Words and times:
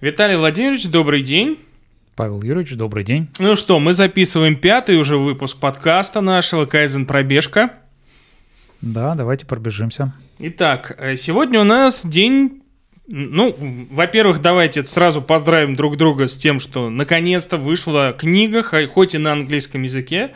Виталий 0.00 0.36
Владимирович, 0.36 0.86
добрый 0.86 1.22
день. 1.22 1.58
Павел 2.14 2.40
Юрьевич, 2.40 2.76
добрый 2.76 3.02
день. 3.02 3.26
Ну 3.40 3.56
что, 3.56 3.80
мы 3.80 3.92
записываем 3.92 4.54
пятый 4.54 4.96
уже 4.96 5.16
выпуск 5.16 5.58
подкаста 5.58 6.20
нашего 6.20 6.66
«Кайзен 6.66 7.04
Пробежка». 7.04 7.72
Да, 8.80 9.16
давайте 9.16 9.44
пробежимся. 9.44 10.14
Итак, 10.38 10.94
э, 11.00 11.16
сегодня 11.16 11.60
у 11.60 11.64
нас 11.64 12.06
день... 12.06 12.62
Ну, 13.08 13.56
во-первых, 13.90 14.40
давайте 14.40 14.84
сразу 14.84 15.20
поздравим 15.20 15.74
друг 15.74 15.96
друга 15.96 16.28
с 16.28 16.36
тем, 16.36 16.60
что 16.60 16.90
наконец-то 16.90 17.56
вышла 17.56 18.14
книга, 18.16 18.62
хоть 18.62 19.16
и 19.16 19.18
на 19.18 19.32
английском 19.32 19.82
языке, 19.82 20.30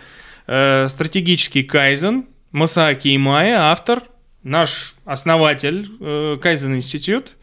э, 0.48 0.88
«Стратегический 0.88 1.62
Кайзен», 1.62 2.24
Масааки 2.50 3.14
Имая, 3.14 3.70
автор, 3.70 4.02
наш 4.42 4.96
основатель 5.04 5.88
э, 6.00 6.38
Кайзен 6.42 6.74
Институт. 6.74 7.36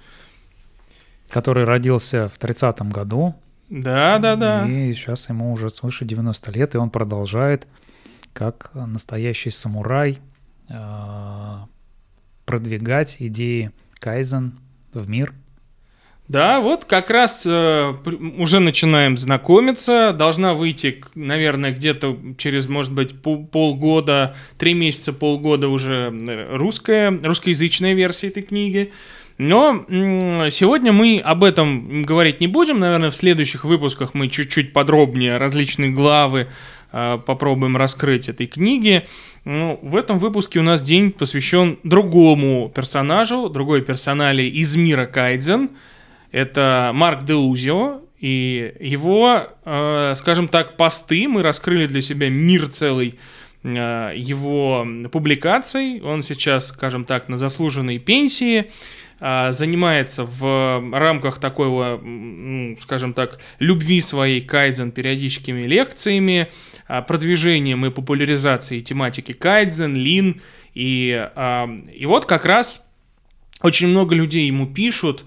Который 1.30 1.64
родился 1.64 2.28
в 2.28 2.40
30-м 2.40 2.90
году. 2.90 3.36
Да, 3.70 4.18
да, 4.18 4.36
да. 4.36 4.68
И 4.68 4.94
сейчас 4.94 5.30
ему 5.30 5.54
уже 5.54 5.70
свыше 5.70 6.06
90 6.06 6.52
лет, 6.52 6.76
и 6.76 6.78
он 6.78 6.90
продолжает, 6.90 7.68
как 8.34 8.72
настоящий 8.74 9.52
самурай, 9.52 10.20
э, 10.70 11.58
продвигать 12.46 13.18
идеи 13.20 13.72
Кайзен 14.00 14.58
в 14.94 15.08
мир. 15.08 15.34
Да, 16.30 16.62
вот 16.62 16.86
как 16.86 17.10
раз 17.10 17.44
э, 17.46 17.94
уже 18.38 18.60
начинаем 18.60 19.18
знакомиться. 19.18 20.14
Должна 20.16 20.54
выйти, 20.54 21.04
наверное, 21.16 21.72
где-то 21.72 22.20
через, 22.38 22.68
может 22.68 22.94
быть, 22.94 23.20
полгода, 23.24 24.36
три 24.60 24.76
месяца, 24.76 25.12
полгода 25.12 25.70
уже 25.70 26.16
э, 26.16 26.56
русская, 26.56 27.10
русскоязычная 27.24 27.96
версия 27.96 28.28
этой 28.28 28.44
книги. 28.44 28.94
Но 29.40 29.86
сегодня 30.52 30.94
мы 30.94 31.20
об 31.24 31.44
этом 31.44 32.04
говорить 32.04 32.40
не 32.40 32.48
будем. 32.48 32.80
Наверное, 32.80 33.10
в 33.10 33.16
следующих 33.16 33.66
выпусках 33.66 34.14
мы 34.14 34.28
чуть-чуть 34.28 34.72
подробнее 34.72 35.38
различные 35.38 35.90
главы 35.90 36.50
э, 36.92 37.18
попробуем 37.26 37.78
раскрыть 37.78 38.30
этой 38.30 38.46
книги. 38.46 39.06
Ну, 39.46 39.80
в 39.82 39.96
этом 39.96 40.20
выпуске 40.20 40.60
у 40.60 40.64
нас 40.64 40.84
день 40.84 41.12
посвящен 41.12 41.80
другому 41.84 42.72
персонажу, 42.76 43.50
другой 43.50 43.82
персонале 43.82 44.48
из 44.48 44.76
мира 44.76 45.06
Кайдзен– 45.08 45.72
это 46.32 46.92
Марк 46.94 47.24
Деузио, 47.26 48.02
и 48.20 48.74
его, 48.80 49.48
э, 49.66 50.14
скажем 50.16 50.48
так, 50.48 50.78
посты 50.78 51.28
мы 51.28 51.42
раскрыли 51.42 51.88
для 51.88 52.02
себя 52.02 52.30
мир 52.30 52.68
целый 52.68 53.18
э, 53.64 54.14
его 54.16 54.86
публикаций. 55.12 56.02
Он 56.02 56.22
сейчас, 56.22 56.68
скажем 56.68 57.06
так, 57.06 57.30
на 57.30 57.38
заслуженной 57.38 57.98
пенсии 57.98 58.70
занимается 59.20 60.24
в 60.24 60.92
рамках 60.94 61.40
такого, 61.40 62.02
скажем 62.82 63.14
так, 63.14 63.40
любви 63.60 64.02
своей 64.02 64.42
кайдзен 64.42 64.92
периодическими 64.92 65.68
лекциями, 65.68 66.50
продвижением 67.08 67.86
и 67.86 67.90
популяризацией 67.90 68.82
тематики 68.82 69.34
кайдзен, 69.34 69.96
лин. 69.96 70.42
И, 70.74 71.30
и 71.94 72.06
вот 72.06 72.26
как 72.26 72.46
раз 72.46 72.86
очень 73.62 73.88
много 73.88 74.16
людей 74.16 74.48
ему 74.48 74.68
пишут, 74.68 75.26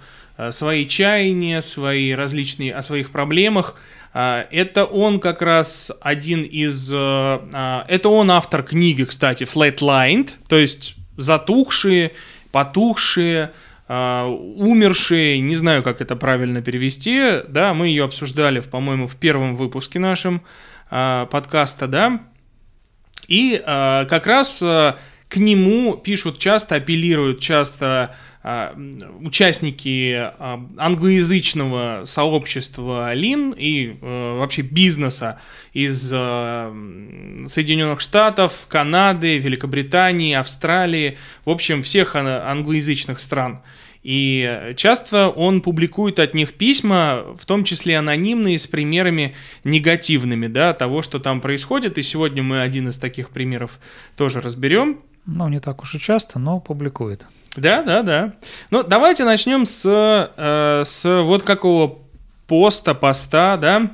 свои 0.51 0.87
чаяния, 0.87 1.61
свои 1.61 2.13
различные 2.13 2.75
о 2.75 2.83
своих 2.83 3.11
проблемах. 3.11 3.75
Это 4.15 4.85
он 4.85 5.20
как 5.20 5.43
раз 5.43 5.93
один 6.01 6.43
из... 6.43 6.91
Это 6.91 8.09
он 8.09 8.31
автор 8.31 8.63
книги, 8.63 9.05
кстати, 9.05 9.45
Flatlined, 9.45 10.31
то 10.48 10.57
есть 10.57 10.97
затухшие, 11.17 12.13
потухшие, 12.51 13.53
умершие, 13.88 15.41
не 15.41 15.55
знаю, 15.56 15.83
как 15.83 16.00
это 16.00 16.16
правильно 16.16 16.62
перевести, 16.62 17.42
да, 17.48 17.75
мы 17.75 17.89
ее 17.89 18.05
обсуждали, 18.05 18.61
по-моему, 18.61 19.06
в 19.06 19.16
первом 19.16 19.56
выпуске 19.56 19.98
нашем 19.98 20.42
подкаста, 20.89 21.89
да, 21.89 22.22
и 23.29 23.61
как 23.64 24.27
раз 24.27 24.62
к 25.33 25.36
нему 25.39 25.96
пишут 25.96 26.39
часто, 26.39 26.74
апеллируют 26.74 27.40
часто 27.40 27.86
а, 27.86 28.14
участники 28.45 30.14
а, 30.17 30.61
англоязычного 30.77 32.03
сообщества 32.07 33.14
Лин 33.14 33.55
и 33.57 33.97
э, 34.01 34.39
вообще 34.39 34.63
бизнеса 34.63 35.41
из 35.73 36.11
э, 36.13 37.47
Соединенных 37.47 38.01
Штатов, 38.01 38.67
Канады, 38.69 39.39
Великобритании, 39.39 40.35
Австралии, 40.35 41.19
в 41.45 41.51
общем, 41.51 41.85
всех 41.85 42.17
англоязычных 42.17 43.20
стран. 43.20 43.63
И 44.02 44.75
часто 44.77 45.29
он 45.29 45.61
публикует 45.61 46.19
от 46.19 46.35
них 46.35 46.55
письма, 46.55 47.23
в 47.39 47.47
том 47.47 47.63
числе 47.63 47.98
анонимные, 47.98 48.58
с 48.58 48.67
примерами 48.67 49.36
негативными, 49.63 50.48
да, 50.48 50.73
того, 50.73 51.02
что 51.02 51.20
там 51.20 51.41
происходит. 51.41 51.98
И 51.98 52.02
сегодня 52.02 52.42
мы 52.42 52.63
один 52.63 52.89
из 52.89 52.98
таких 52.98 53.31
примеров 53.31 53.79
тоже 54.17 54.41
разберем. 54.41 54.98
Ну, 55.27 55.48
не 55.48 55.61
так 55.61 55.83
уж 55.83 55.95
и 55.95 56.01
часто, 56.01 56.41
но 56.41 56.58
публикует. 56.58 57.29
Да, 57.57 57.83
да, 57.83 58.02
да. 58.02 58.33
Ну, 58.70 58.83
давайте 58.83 59.24
начнем 59.24 59.67
с, 59.67 59.85
э, 59.86 60.83
с 60.86 61.23
вот 61.23 61.42
какого 61.42 61.98
поста, 62.46 62.95
поста, 62.95 63.57
да. 63.57 63.90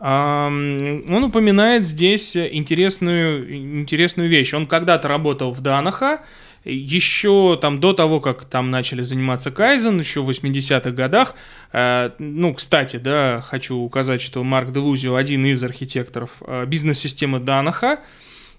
Он 0.00 1.24
упоминает 1.24 1.86
здесь 1.86 2.36
интересную, 2.36 3.80
интересную 3.80 4.28
вещь. 4.28 4.52
Он 4.52 4.66
когда-то 4.66 5.08
работал 5.08 5.52
в 5.52 5.62
Данаха, 5.62 6.20
еще 6.64 7.58
там 7.60 7.80
до 7.80 7.92
того, 7.92 8.20
как 8.20 8.44
там 8.44 8.70
начали 8.70 9.02
заниматься 9.02 9.50
Кайзен, 9.50 10.00
еще 10.00 10.22
в 10.22 10.28
80-х 10.28 10.90
годах. 10.90 11.34
Э, 11.72 12.10
ну, 12.18 12.54
кстати, 12.54 12.96
да, 12.96 13.42
хочу 13.46 13.76
указать, 13.76 14.22
что 14.22 14.42
Марк 14.44 14.72
Делузио 14.72 15.14
один 15.14 15.46
из 15.46 15.62
архитекторов 15.62 16.30
э, 16.40 16.64
бизнес-системы 16.66 17.38
Данаха 17.38 18.00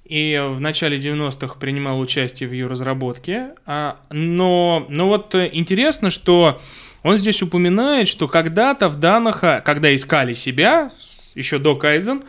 и 0.05 0.39
в 0.49 0.59
начале 0.59 0.97
90-х 0.97 1.55
принимал 1.59 1.99
участие 1.99 2.47
в 2.47 2.51
ее 2.53 2.67
разработке. 2.67 3.49
А, 3.65 3.97
но, 4.11 4.85
но 4.87 5.07
вот 5.07 5.33
интересно, 5.35 6.11
что 6.11 6.61
он 7.01 7.17
здесь 7.17 7.41
упоминает, 7.41 8.07
что 8.07 8.27
когда-то 8.27 8.87
в 8.87 8.97
Данаха, 8.97 9.61
когда 9.65 9.93
искали 9.93 10.35
себя, 10.35 10.91
еще 11.33 11.57
до 11.57 11.75
Кайдзен, 11.75 12.23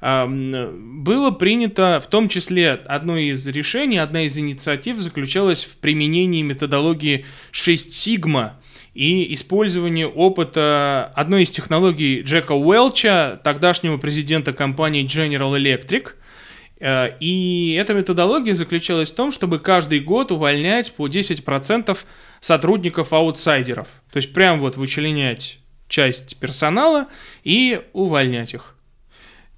было 0.00 1.30
принято, 1.32 2.00
в 2.02 2.08
том 2.08 2.28
числе 2.28 2.72
одно 2.72 3.16
из 3.16 3.46
решений, 3.48 3.98
одна 3.98 4.22
из 4.22 4.38
инициатив 4.38 4.98
заключалась 4.98 5.64
в 5.64 5.76
применении 5.76 6.42
методологии 6.42 7.26
6 7.50 7.92
сигма 7.92 8.60
и 8.94 9.34
использовании 9.34 10.04
опыта 10.04 11.12
одной 11.16 11.42
из 11.42 11.50
технологий 11.50 12.22
Джека 12.22 12.52
Уэлча, 12.52 13.40
тогдашнего 13.42 13.96
президента 13.96 14.52
компании 14.52 15.04
General 15.04 15.56
Electric– 15.58 16.12
и 16.80 17.76
эта 17.80 17.94
методология 17.94 18.54
заключалась 18.54 19.10
в 19.10 19.14
том, 19.14 19.32
чтобы 19.32 19.58
каждый 19.58 20.00
год 20.00 20.30
увольнять 20.30 20.92
по 20.92 21.08
10% 21.08 21.98
сотрудников-аутсайдеров. 22.40 23.88
То 24.12 24.16
есть 24.18 24.32
прям 24.32 24.60
вот 24.60 24.76
вычленять 24.76 25.58
часть 25.88 26.38
персонала 26.38 27.08
и 27.42 27.82
увольнять 27.92 28.54
их. 28.54 28.74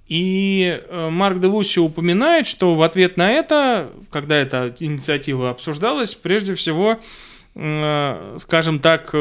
И 0.07 0.83
э, 0.89 1.09
Марк 1.09 1.39
де 1.39 1.47
Лусио 1.47 1.85
упоминает, 1.85 2.49
что 2.49 2.75
в 2.75 2.83
ответ 2.83 3.17
на 3.17 3.31
это, 3.31 3.93
когда 4.11 4.37
эта 4.37 4.75
инициатива 4.81 5.51
обсуждалась, 5.51 6.17
прежде 6.17 6.55
всего, 6.57 6.99
э, 7.55 8.37
скажем 8.39 8.81
так, 8.81 9.15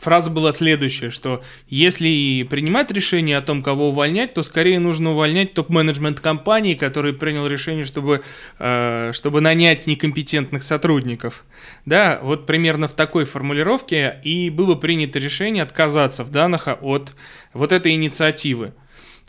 фраза 0.00 0.30
была 0.30 0.52
следующая, 0.52 1.10
что 1.10 1.42
если 1.68 2.46
принимать 2.48 2.90
решение 2.90 3.36
о 3.36 3.42
том, 3.42 3.62
кого 3.62 3.90
увольнять, 3.90 4.34
то 4.34 4.42
скорее 4.42 4.78
нужно 4.80 5.12
увольнять 5.12 5.54
топ-менеджмент 5.54 6.20
компании, 6.20 6.74
который 6.74 7.12
принял 7.12 7.46
решение, 7.46 7.84
чтобы, 7.84 8.22
э, 8.58 9.12
чтобы 9.14 9.40
нанять 9.40 9.86
некомпетентных 9.86 10.62
сотрудников. 10.62 11.44
Да, 11.84 12.18
вот 12.22 12.46
примерно 12.46 12.88
в 12.88 12.94
такой 12.94 13.24
формулировке 13.24 14.20
и 14.24 14.50
было 14.50 14.74
принято 14.74 15.18
решение 15.18 15.62
отказаться 15.62 16.24
в 16.24 16.30
Данаха 16.30 16.78
от 16.80 17.14
вот 17.52 17.72
этой 17.72 17.92
инициативы. 17.92 18.72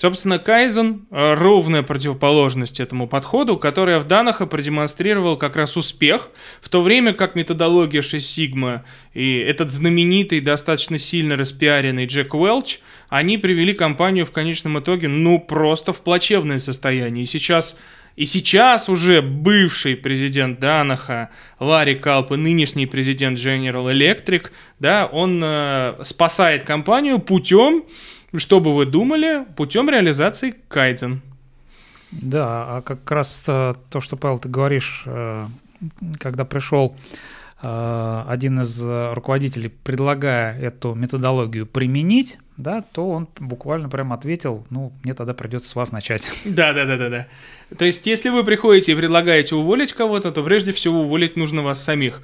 Собственно, 0.01 0.39
Кайзен 0.39 1.05
э,— 1.11 1.35
ровная 1.35 1.83
противоположность 1.83 2.79
этому 2.79 3.07
подходу, 3.07 3.55
которая 3.57 3.99
в 3.99 4.05
Данаха 4.05 4.47
продемонстрировал 4.47 5.37
как 5.37 5.55
раз 5.55 5.77
успех, 5.77 6.29
в 6.59 6.69
то 6.69 6.81
время 6.81 7.13
как 7.13 7.35
методология 7.35 8.01
6 8.01 8.27
Сигма 8.27 8.83
и 9.13 9.37
этот 9.37 9.69
знаменитый, 9.69 10.39
достаточно 10.39 10.97
сильно 10.97 11.35
распиаренный 11.37 12.07
Джек 12.07 12.33
Уэлч, 12.33 12.79
они 13.09 13.37
привели 13.37 13.73
компанию 13.73 14.25
в 14.25 14.31
конечном 14.31 14.79
итоге, 14.79 15.07
ну, 15.07 15.37
просто 15.37 15.93
в 15.93 16.01
плачевное 16.01 16.57
состояние. 16.57 17.25
И 17.25 17.27
сейчас 17.27 17.75
и 18.15 18.25
сейчас 18.25 18.89
уже 18.89 19.21
бывший 19.21 19.95
президент 19.95 20.59
Данаха 20.59 21.29
Ларри 21.59 21.93
Калп 21.93 22.31
и 22.31 22.37
нынешний 22.37 22.87
президент 22.87 23.37
General 23.37 23.93
Electric, 23.93 24.47
да, 24.79 25.05
он 25.05 25.39
э, 25.43 25.99
спасает 26.01 26.63
компанию 26.63 27.19
путем 27.19 27.83
что 28.39 28.59
бы 28.59 28.73
вы 28.75 28.85
думали 28.85 29.45
путем 29.55 29.89
реализации 29.89 30.55
кайдзен? 30.67 31.21
Да, 32.11 32.77
а 32.77 32.81
как 32.81 33.09
раз 33.09 33.45
э, 33.47 33.73
то, 33.89 34.01
что, 34.01 34.17
Павел, 34.17 34.37
ты 34.39 34.49
говоришь, 34.49 35.03
э, 35.05 35.47
когда 36.19 36.43
пришел 36.43 36.95
э, 37.61 38.23
один 38.27 38.59
из 38.61 38.83
руководителей, 38.83 39.69
предлагая 39.69 40.59
эту 40.59 40.93
методологию 40.93 41.65
применить, 41.65 42.37
да, 42.57 42.83
то 42.91 43.09
он 43.09 43.27
буквально 43.39 43.89
прям 43.89 44.13
ответил, 44.13 44.65
ну, 44.69 44.91
мне 45.03 45.13
тогда 45.13 45.33
придется 45.33 45.69
с 45.69 45.75
вас 45.75 45.91
начать. 45.91 46.27
Да, 46.45 46.73
да, 46.73 46.85
да, 46.85 46.97
да, 46.97 47.09
да. 47.09 47.27
То 47.77 47.85
есть, 47.85 48.05
если 48.05 48.29
вы 48.29 48.43
приходите 48.43 48.91
и 48.91 48.95
предлагаете 48.95 49.55
уволить 49.55 49.93
кого-то, 49.93 50.31
то 50.31 50.43
прежде 50.43 50.73
всего 50.73 51.01
уволить 51.01 51.37
нужно 51.37 51.61
вас 51.63 51.81
самих. 51.81 52.21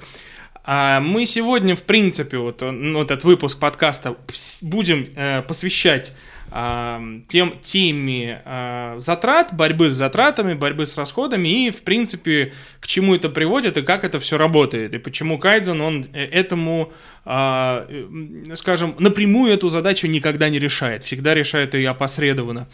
А 0.70 1.00
мы 1.00 1.24
сегодня, 1.24 1.74
в 1.74 1.82
принципе, 1.82 2.36
вот, 2.36 2.60
ну, 2.60 3.02
этот 3.02 3.24
выпуск 3.24 3.58
подкаста 3.58 4.16
будем 4.60 5.08
э, 5.16 5.40
посвящать 5.40 6.12
э, 6.52 7.20
тем, 7.26 7.58
теме 7.62 8.42
э, 8.44 8.96
затрат, 8.98 9.54
борьбы 9.54 9.88
с 9.88 9.94
затратами, 9.94 10.52
борьбы 10.52 10.84
с 10.84 10.94
расходами 10.94 11.68
и, 11.68 11.70
в 11.70 11.80
принципе, 11.80 12.52
к 12.80 12.86
чему 12.86 13.14
это 13.14 13.30
приводит 13.30 13.78
и 13.78 13.82
как 13.82 14.04
это 14.04 14.18
все 14.18 14.36
работает, 14.36 14.92
и 14.92 14.98
почему 14.98 15.38
Кайдзен, 15.38 15.80
он 15.80 16.04
э, 16.12 16.26
этому, 16.26 16.92
э, 17.24 18.52
скажем, 18.54 18.94
напрямую 18.98 19.50
эту 19.54 19.70
задачу 19.70 20.06
никогда 20.06 20.50
не 20.50 20.58
решает, 20.58 21.02
всегда 21.02 21.34
решает 21.34 21.72
ее 21.72 21.88
опосредованно. 21.88 22.68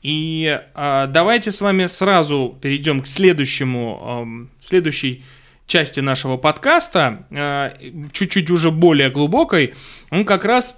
И 0.00 0.60
э, 0.76 1.06
давайте 1.08 1.50
с 1.50 1.60
вами 1.60 1.86
сразу 1.86 2.56
перейдем 2.62 3.02
к 3.02 3.08
следующему, 3.08 4.46
э, 4.48 4.60
следующей 4.60 5.24
части 5.72 6.00
нашего 6.00 6.36
подкаста, 6.36 7.24
э, 7.30 7.70
чуть-чуть 8.12 8.50
уже 8.50 8.70
более 8.70 9.08
глубокой, 9.08 9.72
он 10.10 10.26
как 10.26 10.44
раз, 10.44 10.76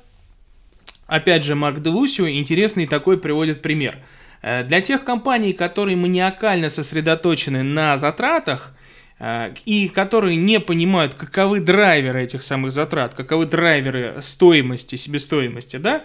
опять 1.09 1.43
же, 1.43 1.57
Марк 1.57 1.81
Делусио 1.81 2.29
интересный 2.29 2.87
такой 2.87 3.19
приводит 3.19 3.61
пример. 3.61 3.99
Э, 4.41 4.63
для 4.63 4.81
тех 4.81 5.03
компаний, 5.03 5.53
которые 5.53 5.97
маниакально 5.97 6.71
сосредоточены 6.71 7.65
на 7.65 7.97
затратах, 7.97 8.73
э, 9.19 9.53
и 9.65 9.89
которые 9.89 10.37
не 10.37 10.61
понимают, 10.61 11.15
каковы 11.15 11.59
драйверы 11.59 12.23
этих 12.23 12.45
самых 12.45 12.71
затрат, 12.71 13.15
каковы 13.15 13.47
драйверы 13.47 14.19
стоимости, 14.21 14.95
себестоимости, 14.95 15.77
да, 15.77 16.05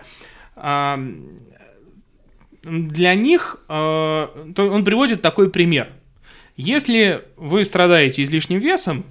для 2.63 3.15
них, 3.15 3.63
то 3.67 4.29
он 4.57 4.83
приводит 4.83 5.21
такой 5.21 5.49
пример– 5.49 5.89
если 6.61 7.21
вы 7.37 7.63
страдаете 7.63 8.21
излишним 8.21 8.59
весом, 8.59 9.05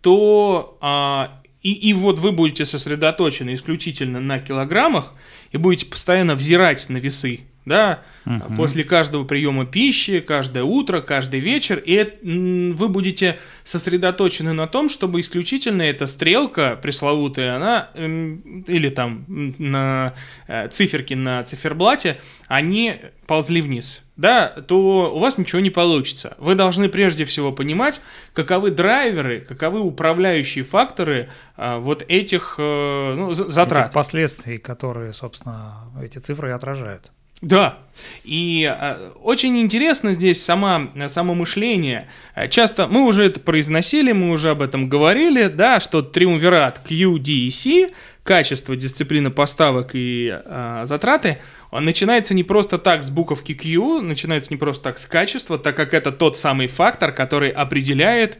то 0.00 0.78
а, 0.80 1.40
и, 1.60 1.72
и 1.72 1.92
вот 1.92 2.20
вы 2.20 2.30
будете 2.30 2.64
сосредоточены 2.64 3.54
исключительно 3.54 4.20
на 4.20 4.38
килограммах 4.38 5.12
и 5.50 5.56
будете 5.56 5.86
постоянно 5.86 6.36
взирать 6.36 6.88
на 6.88 6.98
весы, 6.98 7.40
да, 7.64 8.04
угу. 8.24 8.54
после 8.54 8.84
каждого 8.84 9.24
приема 9.24 9.66
пищи, 9.66 10.20
каждое 10.20 10.62
утро, 10.62 11.00
каждый 11.00 11.40
вечер, 11.40 11.82
и 11.84 12.06
вы 12.22 12.88
будете 12.88 13.40
сосредоточены 13.64 14.52
на 14.52 14.68
том, 14.68 14.88
чтобы 14.88 15.18
исключительно 15.18 15.82
эта 15.82 16.06
стрелка 16.06 16.78
пресловутая, 16.80 17.56
она, 17.56 17.90
или 17.96 18.88
там 18.88 19.24
на 19.58 20.14
э, 20.46 20.68
циферки 20.68 21.14
на 21.14 21.42
циферблате, 21.42 22.20
они 22.46 23.00
ползли 23.26 23.60
вниз, 23.60 24.04
да, 24.16 24.48
то 24.48 25.14
у 25.14 25.18
вас 25.18 25.36
ничего 25.36 25.60
не 25.60 25.70
получится. 25.70 26.36
Вы 26.38 26.54
должны 26.54 26.88
прежде 26.88 27.24
всего 27.24 27.52
понимать, 27.52 28.00
каковы 28.32 28.70
драйверы, 28.70 29.40
каковы 29.40 29.80
управляющие 29.80 30.64
факторы 30.64 31.28
а, 31.56 31.78
вот 31.78 32.04
этих 32.08 32.56
э, 32.58 33.14
ну, 33.16 33.32
затрат. 33.34 33.86
Этих 33.86 33.94
последствий, 33.94 34.56
которые, 34.56 35.12
собственно, 35.12 35.90
эти 36.02 36.18
цифры 36.18 36.52
отражают. 36.52 37.10
Да, 37.42 37.76
и 38.24 38.74
э, 38.74 39.10
очень 39.22 39.60
интересно 39.60 40.12
здесь 40.12 40.42
сама, 40.42 40.88
само 41.08 41.34
мышление. 41.34 42.08
Часто 42.48 42.88
мы 42.88 43.04
уже 43.04 43.24
это 43.24 43.40
произносили, 43.40 44.12
мы 44.12 44.30
уже 44.30 44.50
об 44.50 44.62
этом 44.62 44.88
говорили, 44.88 45.48
да, 45.48 45.78
что 45.80 46.00
триумвират 46.00 46.80
QDC, 46.88 47.92
качество, 48.22 48.74
дисциплина 48.74 49.30
поставок 49.30 49.90
и 49.92 50.34
э, 50.42 50.82
затраты, 50.84 51.38
он 51.70 51.84
начинается 51.84 52.34
не 52.34 52.44
просто 52.44 52.78
так 52.78 53.02
с 53.02 53.10
буковки 53.10 53.54
Q, 53.54 54.00
начинается 54.00 54.52
не 54.52 54.56
просто 54.56 54.84
так 54.84 54.98
с 54.98 55.06
качества, 55.06 55.58
так 55.58 55.76
как 55.76 55.94
это 55.94 56.12
тот 56.12 56.38
самый 56.38 56.66
фактор, 56.66 57.12
который 57.12 57.50
определяет, 57.50 58.38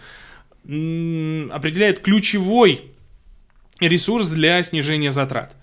определяет 0.65 2.01
ключевой 2.01 2.93
ресурс 3.81 4.29
для 4.29 4.63
снижения 4.63 5.13
затрат. 5.13 5.55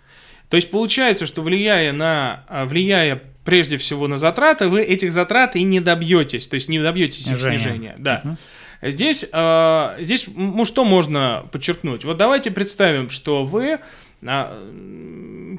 То 0.50 0.56
есть 0.56 0.70
получается, 0.70 1.26
что 1.26 1.42
влияя 1.42 1.94
на, 1.94 2.46
а, 2.48 2.66
влияя 2.66 3.24
прежде 3.44 3.78
всего 3.78 4.08
на 4.08 4.18
затраты, 4.18 4.68
вы 4.68 4.84
этих 4.84 5.12
затрат 5.12 5.56
и 5.56 5.64
не 5.64 5.80
добьетесь, 5.80 6.48
то 6.48 6.56
есть 6.56 6.70
не 6.70 6.80
добьетесь 6.80 7.28
их 7.28 7.42
снижения. 7.42 7.96
Да. 7.98 8.22
Угу. 8.24 8.38
Здесь, 8.84 9.26
э, 9.32 9.96
здесь 10.00 10.28
ну, 10.28 10.66
что 10.66 10.84
можно 10.84 11.46
подчеркнуть? 11.52 12.04
Вот 12.04 12.18
давайте 12.18 12.52
представим, 12.52 13.10
что 13.10 13.46
вы 13.46 13.80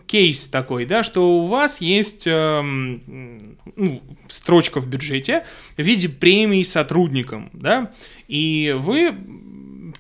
кейс 0.07 0.49
такой, 0.49 0.87
да, 0.87 1.03
что 1.03 1.39
у 1.39 1.47
вас 1.47 1.81
есть 1.81 2.27
э, 2.27 2.61
ну, 2.63 4.03
строчка 4.29 4.81
в 4.81 4.87
бюджете 4.87 5.45
в 5.77 5.83
виде 5.83 6.09
премий 6.09 6.65
сотрудникам, 6.65 7.51
да, 7.53 7.93
и 8.29 8.75
вы 8.79 9.15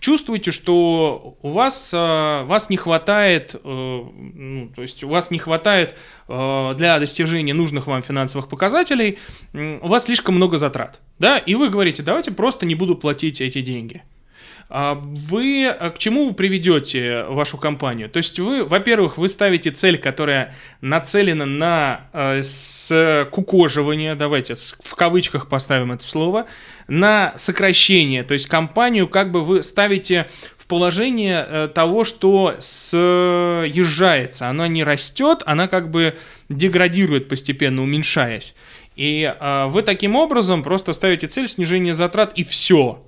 чувствуете, 0.00 0.52
что 0.52 1.36
у 1.42 1.50
вас, 1.50 1.90
э, 1.92 2.44
вас 2.44 2.70
не 2.70 2.76
хватает, 2.76 3.54
э, 3.54 3.58
ну, 3.64 4.68
то 4.74 4.82
есть 4.82 5.02
у 5.04 5.08
вас 5.08 5.30
не 5.30 5.38
хватает 5.38 5.96
э, 6.28 6.74
для 6.76 6.98
достижения 6.98 7.54
нужных 7.54 7.86
вам 7.86 8.02
финансовых 8.02 8.48
показателей, 8.48 9.18
у 9.52 9.88
вас 9.88 10.04
слишком 10.04 10.34
много 10.34 10.58
затрат, 10.58 11.00
да, 11.18 11.38
и 11.38 11.54
вы 11.54 11.70
говорите, 11.70 12.02
давайте 12.02 12.32
просто 12.32 12.66
не 12.66 12.74
буду 12.74 12.96
платить 12.96 13.40
эти 13.40 13.60
деньги. 13.60 14.02
А 14.68 14.94
вы 14.94 15.66
а 15.68 15.90
к 15.90 15.98
чему 15.98 16.32
приведете 16.32 17.24
вашу 17.24 17.58
компанию? 17.58 18.08
То 18.08 18.16
есть 18.18 18.38
вы, 18.40 18.64
во-первых, 18.64 19.18
вы 19.18 19.28
ставите 19.28 19.70
цель, 19.70 19.98
которая 19.98 20.54
нацелена 20.80 21.46
на 21.46 22.08
э, 22.12 22.42
скукоживание, 22.42 24.14
давайте 24.14 24.54
в 24.54 24.94
кавычках 24.94 25.48
поставим 25.48 25.92
это 25.92 26.02
слово, 26.02 26.46
на 26.88 27.34
сокращение. 27.36 28.24
То 28.24 28.34
есть 28.34 28.46
компанию 28.46 29.06
как 29.08 29.30
бы 29.30 29.44
вы 29.44 29.62
ставите 29.62 30.28
в 30.56 30.66
положение 30.66 31.46
э, 31.46 31.68
того, 31.68 32.04
что 32.04 32.54
съезжается, 32.58 34.48
она 34.48 34.66
не 34.66 34.82
растет, 34.82 35.42
она 35.44 35.68
как 35.68 35.90
бы 35.90 36.16
деградирует 36.48 37.28
постепенно, 37.28 37.82
уменьшаясь. 37.82 38.54
И 38.96 39.22
э, 39.38 39.66
вы 39.66 39.82
таким 39.82 40.16
образом 40.16 40.62
просто 40.62 40.94
ставите 40.94 41.26
цель 41.26 41.48
снижения 41.48 41.92
затрат 41.92 42.32
и 42.36 42.44
все. 42.44 43.02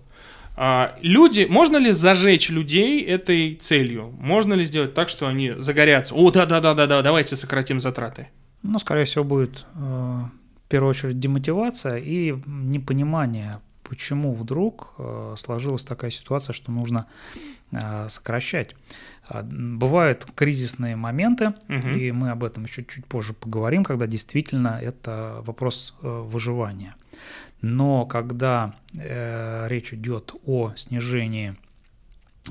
А, 0.57 0.97
люди, 1.03 1.47
можно 1.49 1.77
ли 1.77 1.93
зажечь 1.93 2.49
людей 2.49 3.05
этой 3.05 3.55
целью? 3.55 4.15
Можно 4.19 4.55
ли 4.55 4.65
сделать 4.65 4.95
так, 4.95 5.11
что 5.11 5.29
они 5.29 5.53
загорятся? 5.59 6.15
О, 6.15 6.31
да-да-да-да-да, 6.31 7.03
давайте 7.03 7.37
сократим 7.37 7.79
затраты. 7.79 8.29
Ну, 8.63 8.79
скорее 8.79 9.05
всего, 9.05 9.23
будет 9.23 9.67
э, 9.75 9.79
в 9.79 10.69
первую 10.69 10.91
очередь 10.91 11.21
демотивация 11.21 11.99
и 11.99 12.35
непонимание, 12.47 13.61
почему 13.83 14.33
вдруг 14.33 14.95
э, 14.99 15.35
сложилась 15.37 15.85
такая 15.85 16.11
ситуация, 16.11 16.55
что 16.55 16.73
нужно 16.73 17.07
э, 17.73 18.09
сокращать. 18.09 18.75
А, 19.29 19.43
бывают 19.43 20.27
кризисные 20.35 20.97
моменты, 20.97 21.53
угу. 21.69 21.91
и 21.91 22.13
мы 22.13 22.31
об 22.31 22.43
этом 22.43 22.65
еще 22.65 22.83
чуть 22.83 23.05
позже 23.05 23.35
поговорим, 23.35 23.85
когда 23.85 24.07
действительно 24.07 24.81
это 24.83 25.43
вопрос 25.45 25.95
выживания. 26.01 26.95
Но 27.63 28.07
когда 28.07 28.75
э, 28.97 29.67
речь 29.69 29.93
идет 29.93 30.35
о 30.45 30.75
снижении 30.77 31.57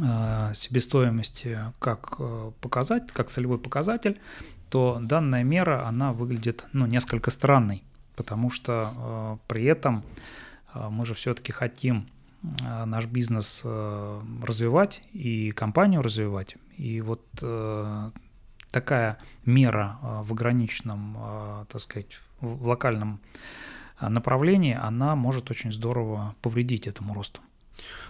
э, 0.01 0.53
себестоимости 0.53 1.59
как 1.79 2.15
э, 2.19 2.51
показатель, 2.61 3.11
как 3.13 3.29
целевой 3.29 3.59
показатель, 3.59 4.19
то 4.69 4.99
данная 5.01 5.43
мера, 5.43 5.87
она 5.87 6.11
выглядит 6.11 6.65
ну, 6.73 6.85
несколько 6.85 7.31
странной, 7.31 7.83
потому 8.15 8.49
что 8.49 8.91
э, 8.95 9.37
при 9.47 9.63
этом 9.65 10.03
э, 10.73 10.89
мы 10.89 11.05
же 11.05 11.13
все-таки 11.13 11.51
хотим 11.51 12.07
э, 12.61 12.85
наш 12.85 13.05
бизнес 13.05 13.61
э, 13.63 14.21
развивать 14.43 15.03
и 15.13 15.51
компанию 15.51 16.01
развивать. 16.01 16.55
И 16.77 16.99
вот 17.01 17.25
э, 17.41 18.11
такая 18.71 19.17
мера 19.45 19.97
э, 20.01 20.23
в 20.23 20.33
ограниченном, 20.33 21.15
э, 21.17 21.65
так 21.69 21.79
сказать, 21.79 22.19
в 22.41 22.67
локальном 22.67 23.19
направлении, 23.99 24.77
она 24.81 25.15
может 25.15 25.51
очень 25.51 25.71
здорово 25.71 26.35
повредить 26.41 26.87
этому 26.87 27.13
росту. 27.13 27.41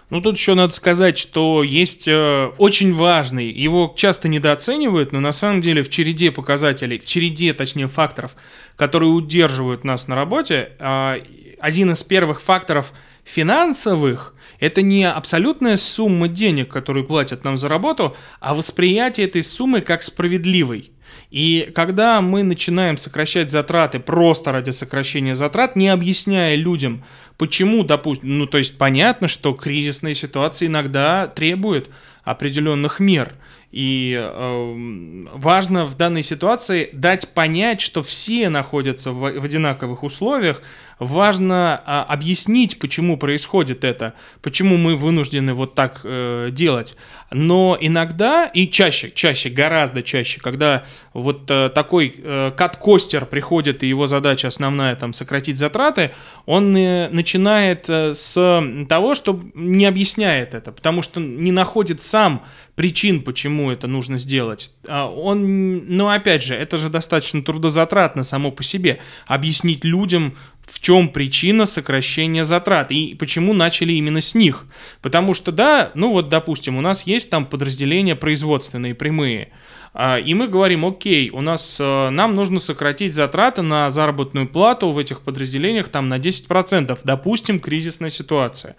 Ну, 0.08 0.20
тут 0.20 0.36
еще 0.36 0.54
надо 0.54 0.72
сказать, 0.72 1.18
что 1.18 1.64
есть 1.64 2.06
э, 2.06 2.50
очень 2.58 2.94
важный, 2.94 3.50
его 3.50 3.92
часто 3.96 4.28
недооценивают, 4.28 5.10
но 5.10 5.18
на 5.18 5.32
самом 5.32 5.60
деле 5.60 5.82
в 5.82 5.90
череде 5.90 6.30
показателей, 6.30 7.00
в 7.00 7.04
череде, 7.04 7.52
точнее, 7.54 7.88
факторов, 7.88 8.36
которые 8.76 9.10
удерживают 9.10 9.82
нас 9.82 10.06
на 10.06 10.14
работе, 10.14 10.70
э, 10.78 11.22
один 11.58 11.90
из 11.90 12.04
первых 12.04 12.40
факторов 12.40 12.92
финансовых– 13.24 14.34
это 14.60 14.80
не 14.82 15.10
абсолютная 15.10 15.76
сумма 15.76 16.28
денег, 16.28 16.70
которую 16.70 17.04
платят 17.04 17.42
нам 17.44 17.56
за 17.56 17.68
работу, 17.68 18.16
а 18.38 18.54
восприятие 18.54 19.26
этой 19.26 19.42
суммы 19.42 19.80
как 19.80 20.04
справедливой– 20.04 20.92
И 21.30 21.70
когда 21.74 22.20
мы 22.20 22.42
начинаем 22.42 22.96
сокращать 22.96 23.50
затраты 23.50 23.98
просто 23.98 24.52
ради 24.52 24.70
сокращения 24.70 25.34
затрат, 25.34 25.76
не 25.76 25.88
объясняя 25.88 26.54
людям, 26.54 27.04
почему, 27.38 27.82
допустим, 27.82 28.38
ну 28.38 28.46
то 28.46 28.58
есть 28.58 28.78
понятно, 28.78 29.28
что 29.28 29.52
кризисные 29.52 30.14
ситуации 30.14 30.66
иногда 30.66 31.26
требуют 31.26 31.90
определенных 32.24 33.00
мер. 33.00 33.34
И 33.72 34.16
э, 34.18 35.26
важно 35.34 35.84
в 35.84 35.96
данной 35.96 36.22
ситуации 36.22 36.88
дать 36.92 37.28
понять, 37.28 37.80
что 37.80 38.02
все 38.02 38.48
находятся 38.48 39.12
в, 39.12 39.38
в 39.38 39.44
одинаковых 39.44 40.02
условиях. 40.02 40.62
Важно 40.98 41.82
э, 41.84 41.90
объяснить, 42.10 42.78
почему 42.78 43.18
происходит 43.18 43.84
это, 43.84 44.14
почему 44.40 44.76
мы 44.76 44.96
вынуждены 44.96 45.52
вот 45.52 45.74
так 45.74 46.00
э, 46.04 46.48
делать. 46.52 46.96
Но 47.30 47.76
иногда, 47.80 48.46
и 48.46 48.68
чаще, 48.68 49.10
чаще, 49.10 49.48
гораздо 49.50 50.02
чаще, 50.02 50.40
когда 50.40 50.84
вот 51.12 51.50
э, 51.50 51.70
такой 51.74 52.14
э, 52.16 52.52
кат-костер 52.56 53.26
приходит, 53.26 53.82
и 53.82 53.88
его 53.88 54.06
задача 54.06 54.48
основная 54.48 54.94
там 54.94 55.12
сократить 55.12 55.56
затраты, 55.56 56.12
он 56.46 56.76
э, 56.76 57.08
начинает 57.10 57.86
э, 57.88 58.14
с 58.14 58.86
того, 58.88 59.14
что 59.16 59.40
не 59.54 59.86
объясняет 59.86 60.54
это, 60.54 60.70
потому 60.70 61.02
что 61.02 61.20
не 61.20 61.50
находит 61.50 62.00
сам 62.00 62.44
причин, 62.76 63.22
почему 63.22 63.72
это 63.72 63.88
нужно 63.88 64.18
сделать. 64.18 64.70
А 64.86 65.08
он, 65.08 65.86
ну 65.88 66.08
опять 66.08 66.44
же, 66.44 66.54
это 66.54 66.78
же 66.78 66.90
достаточно 66.90 67.42
трудозатратно 67.42 68.22
само 68.22 68.52
по 68.52 68.62
себе. 68.62 69.00
Объяснить 69.26 69.84
людям, 69.84 70.36
в 70.66 70.80
чем 70.80 71.08
причина 71.08 71.64
сокращения 71.64 72.44
затрат 72.44 72.90
и 72.90 73.14
почему 73.14 73.54
начали 73.54 73.92
именно 73.92 74.20
с 74.20 74.34
них. 74.34 74.66
Потому 75.00 75.32
что, 75.32 75.52
да, 75.52 75.92
ну 75.94 76.10
вот, 76.10 76.28
допустим, 76.28 76.76
у 76.76 76.80
нас 76.80 77.04
есть 77.04 77.15
там 77.24 77.46
подразделения 77.46 78.16
производственные, 78.16 78.94
прямые, 78.94 79.52
а, 79.98 80.18
и 80.18 80.34
мы 80.34 80.46
говорим, 80.46 80.84
окей, 80.84 81.30
у 81.30 81.40
нас, 81.40 81.78
э, 81.80 82.10
нам 82.10 82.34
нужно 82.34 82.60
сократить 82.60 83.14
затраты 83.14 83.62
на 83.62 83.88
заработную 83.88 84.46
плату 84.46 84.90
в 84.90 84.98
этих 84.98 85.22
подразделениях 85.22 85.88
там 85.88 86.10
на 86.10 86.18
10%, 86.18 86.98
допустим, 87.02 87.60
кризисная 87.60 88.10
ситуация. 88.10 88.76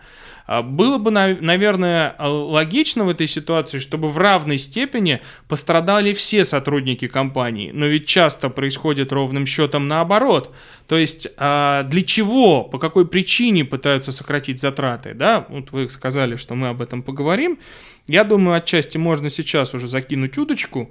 А, 0.48 0.64
было 0.64 0.98
бы, 0.98 1.12
наверное, 1.12 2.16
логично 2.20 3.04
в 3.04 3.10
этой 3.10 3.28
ситуации, 3.28 3.80
чтобы 3.80 4.10
в 4.10 4.18
равной 4.18 4.58
степени 4.58 5.22
пострадали 5.48 6.14
все 6.14 6.46
сотрудники 6.46 7.08
компании, 7.08 7.72
но 7.74 7.86
ведь 7.86 8.08
часто 8.08 8.50
происходит 8.50 9.12
ровным 9.12 9.46
счетом 9.46 9.88
наоборот. 9.88 10.56
То 10.88 10.98
есть 10.98 11.28
а, 11.38 11.84
для 11.84 12.02
чего, 12.02 12.64
по 12.64 12.80
какой 12.80 13.06
причине 13.06 13.66
пытаются 13.66 14.14
сократить 14.14 14.60
затраты, 14.60 15.14
да? 15.14 15.46
Вот 15.50 15.72
вы 15.72 15.90
сказали, 15.90 16.38
что 16.38 16.56
мы 16.56 16.70
об 16.70 16.82
этом 16.82 17.04
поговорим. 17.04 17.60
Я 18.08 18.24
думаю, 18.24 18.58
отчасти 18.58 18.98
можно 18.98 19.30
сейчас 19.30 19.74
уже 19.74 19.88
закинуть 19.88 20.38
удочку 20.38 20.90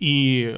и 0.00 0.52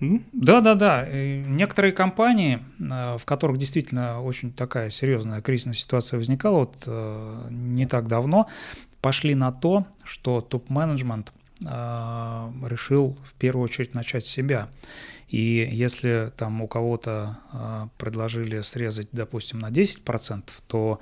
да, 0.00 0.60
да, 0.60 0.74
да. 0.74 1.06
Некоторые 1.06 1.92
компании, 1.92 2.60
э, 2.78 3.18
в 3.18 3.24
которых 3.24 3.58
действительно 3.58 4.22
очень 4.22 4.52
такая 4.52 4.90
серьезная 4.90 5.42
кризисная 5.42 5.74
ситуация 5.74 6.16
возникала, 6.16 6.60
вот 6.60 6.82
э, 6.86 7.46
не 7.50 7.86
так 7.86 8.08
давно, 8.08 8.48
пошли 9.02 9.34
на 9.34 9.52
то, 9.52 9.86
что 10.02 10.40
топ-менеджмент 10.40 11.32
э, 11.64 11.68
решил 12.66 13.18
в 13.24 13.34
первую 13.34 13.64
очередь 13.64 13.94
начать 13.94 14.26
с 14.26 14.30
себя. 14.30 14.68
И 15.28 15.68
если 15.70 16.32
там 16.36 16.60
у 16.60 16.66
кого-то 16.66 17.38
предложили 17.98 18.62
срезать, 18.62 19.10
допустим, 19.12 19.60
на 19.60 19.70
10%, 19.70 20.42
то 20.66 20.98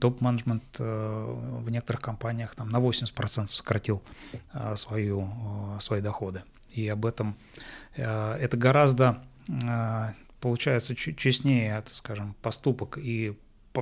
топ-менеджмент 0.00 0.62
в 0.78 1.68
некоторых 1.68 2.00
компаниях 2.00 2.54
там 2.54 2.70
на 2.70 2.78
80% 2.78 3.48
сократил 3.48 4.02
свою, 4.76 5.28
свои 5.78 6.00
доходы. 6.00 6.42
И 6.76 6.86
об 6.88 7.06
этом 7.06 7.36
Э, 7.96 8.34
это 8.34 8.56
гораздо, 8.56 9.22
э, 9.48 10.12
получается, 10.40 10.94
честнее, 10.94 11.80
так 11.82 11.94
скажем, 11.94 12.34
поступок 12.42 12.98
и 12.98 13.36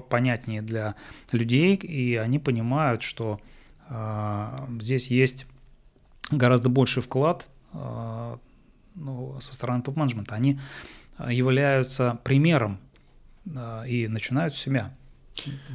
понятнее 0.08 0.60
для 0.60 0.96
людей, 1.30 1.76
и 1.76 2.16
они 2.16 2.40
понимают, 2.40 3.02
что 3.02 3.40
э, 3.88 4.66
здесь 4.80 5.08
есть 5.08 5.46
гораздо 6.30 6.68
больший 6.68 7.02
вклад 7.02 7.48
ну, 8.94 9.36
со 9.40 9.52
стороны 9.52 9.82
топ-менеджмента. 9.82 10.36
Они 10.36 10.60
являются 11.28 12.20
примером 12.22 12.78
и 13.44 14.06
начинают 14.08 14.54
с 14.54 14.58
себя. 14.58 14.94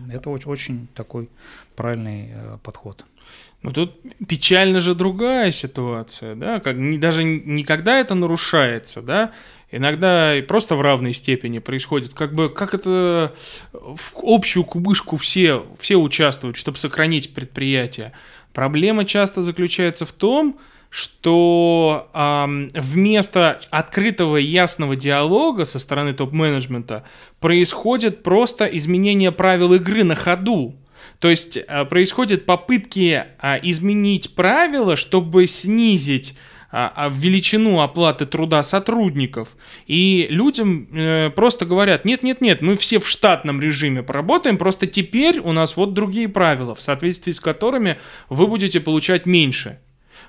Это 0.10 0.30
очень, 0.30 0.50
очень 0.50 0.88
такой 0.96 1.30
правильный 1.76 2.58
подход. 2.64 3.06
Но 3.62 3.72
тут 3.72 4.00
печально 4.28 4.80
же 4.80 4.96
другая 4.96 5.52
ситуация, 5.52 6.36
да, 6.36 6.60
как 6.62 6.78
не, 6.78 6.98
даже 6.98 7.24
никогда 7.26 8.00
это 8.00 8.16
нарушается, 8.16 9.02
да, 9.02 9.32
иногда 9.70 10.38
и 10.38 10.42
просто 10.42 10.76
в 10.76 10.82
равной 10.82 11.14
степени 11.14 11.60
происходит, 11.60 12.14
как 12.14 12.34
бы, 12.34 12.50
как 12.50 12.74
это 12.74 13.34
в 13.74 14.14
общую 14.24 14.64
кубышку 14.64 15.18
все, 15.18 15.66
все 15.78 15.98
участвуют, 15.98 16.56
чтобы 16.56 16.78
сохранить 16.78 17.34
предприятие. 17.34 18.14
Проблема 18.54 19.04
часто 19.04 19.42
заключается 19.42 20.06
в 20.06 20.14
том, 20.14 20.58
что 20.90 22.10
э, 22.14 22.80
вместо 22.80 23.62
открытого 23.70 24.38
и 24.38 24.44
ясного 24.44 24.96
диалога 24.96 25.66
со 25.66 25.80
стороны 25.80 26.14
топ-менеджмента 26.14 27.04
происходит 27.40 28.24
просто 28.24 28.66
изменение 28.66 29.32
правил 29.32 29.74
игры 29.74 30.04
на 30.04 30.16
ходу. 30.16 30.76
То 31.20 31.30
есть 31.30 31.58
э, 31.58 31.86
происходят 31.86 32.46
попытки 32.46 33.26
а, 33.40 33.60
изменить 33.62 34.36
правила, 34.36 34.96
чтобы 34.96 35.48
снизить 35.48 36.36
а, 36.72 36.94
а, 36.96 37.10
величину 37.10 37.82
оплаты 37.82 38.26
труда 38.26 38.64
сотрудников. 38.64 39.58
И 39.86 40.28
людям 40.30 40.88
э, 40.94 41.30
просто 41.32 41.66
говорят, 41.66 42.06
нет-нет-нет, 42.06 42.62
мы 42.62 42.78
все 42.78 43.00
в 43.00 43.08
штатном 43.08 43.60
режиме 43.60 44.04
поработаем, 44.04 44.58
просто 44.58 44.88
теперь 44.88 45.40
у 45.40 45.52
нас 45.52 45.76
вот 45.76 45.94
другие 45.94 46.30
правила, 46.30 46.76
в 46.76 46.82
соответствии 46.82 47.32
с 47.32 47.40
которыми 47.40 47.98
вы 48.30 48.48
будете 48.48 48.80
получать 48.80 49.26
меньше. 49.26 49.80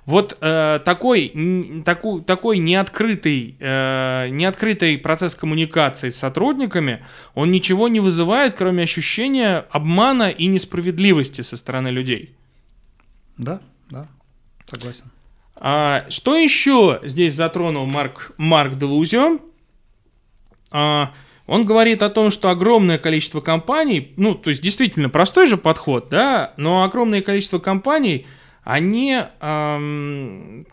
Вот 0.06 0.36
э, 0.40 0.80
такой, 0.84 1.82
таку, 1.84 2.20
такой 2.20 2.58
неоткрытый, 2.58 3.56
э, 3.60 4.28
неоткрытый 4.30 4.98
процесс 4.98 5.34
коммуникации 5.34 6.08
с 6.08 6.16
сотрудниками, 6.16 7.04
он 7.34 7.50
ничего 7.50 7.88
не 7.88 8.00
вызывает, 8.00 8.54
кроме 8.54 8.84
ощущения 8.84 9.66
обмана 9.70 10.30
и 10.30 10.46
несправедливости 10.46 11.42
со 11.42 11.56
стороны 11.56 11.88
людей. 11.88 12.34
Да, 13.36 13.60
да, 13.90 14.08
согласен. 14.64 15.10
А, 15.56 16.06
что 16.08 16.36
еще 16.36 17.00
здесь 17.02 17.34
затронул 17.34 17.84
Марк, 17.84 18.32
Марк 18.38 18.76
Делузио? 18.76 19.38
А, 20.70 21.12
он 21.46 21.66
говорит 21.66 22.02
о 22.02 22.08
том, 22.08 22.30
что 22.30 22.48
огромное 22.48 22.96
количество 22.96 23.40
компаний, 23.40 24.14
ну, 24.16 24.34
то 24.34 24.48
есть 24.48 24.62
действительно 24.62 25.10
простой 25.10 25.46
же 25.46 25.58
подход, 25.58 26.08
да, 26.08 26.54
но 26.56 26.84
огромное 26.84 27.20
количество 27.20 27.58
компаний– 27.58 28.26
они, 28.64 29.18
эм, 29.40 30.66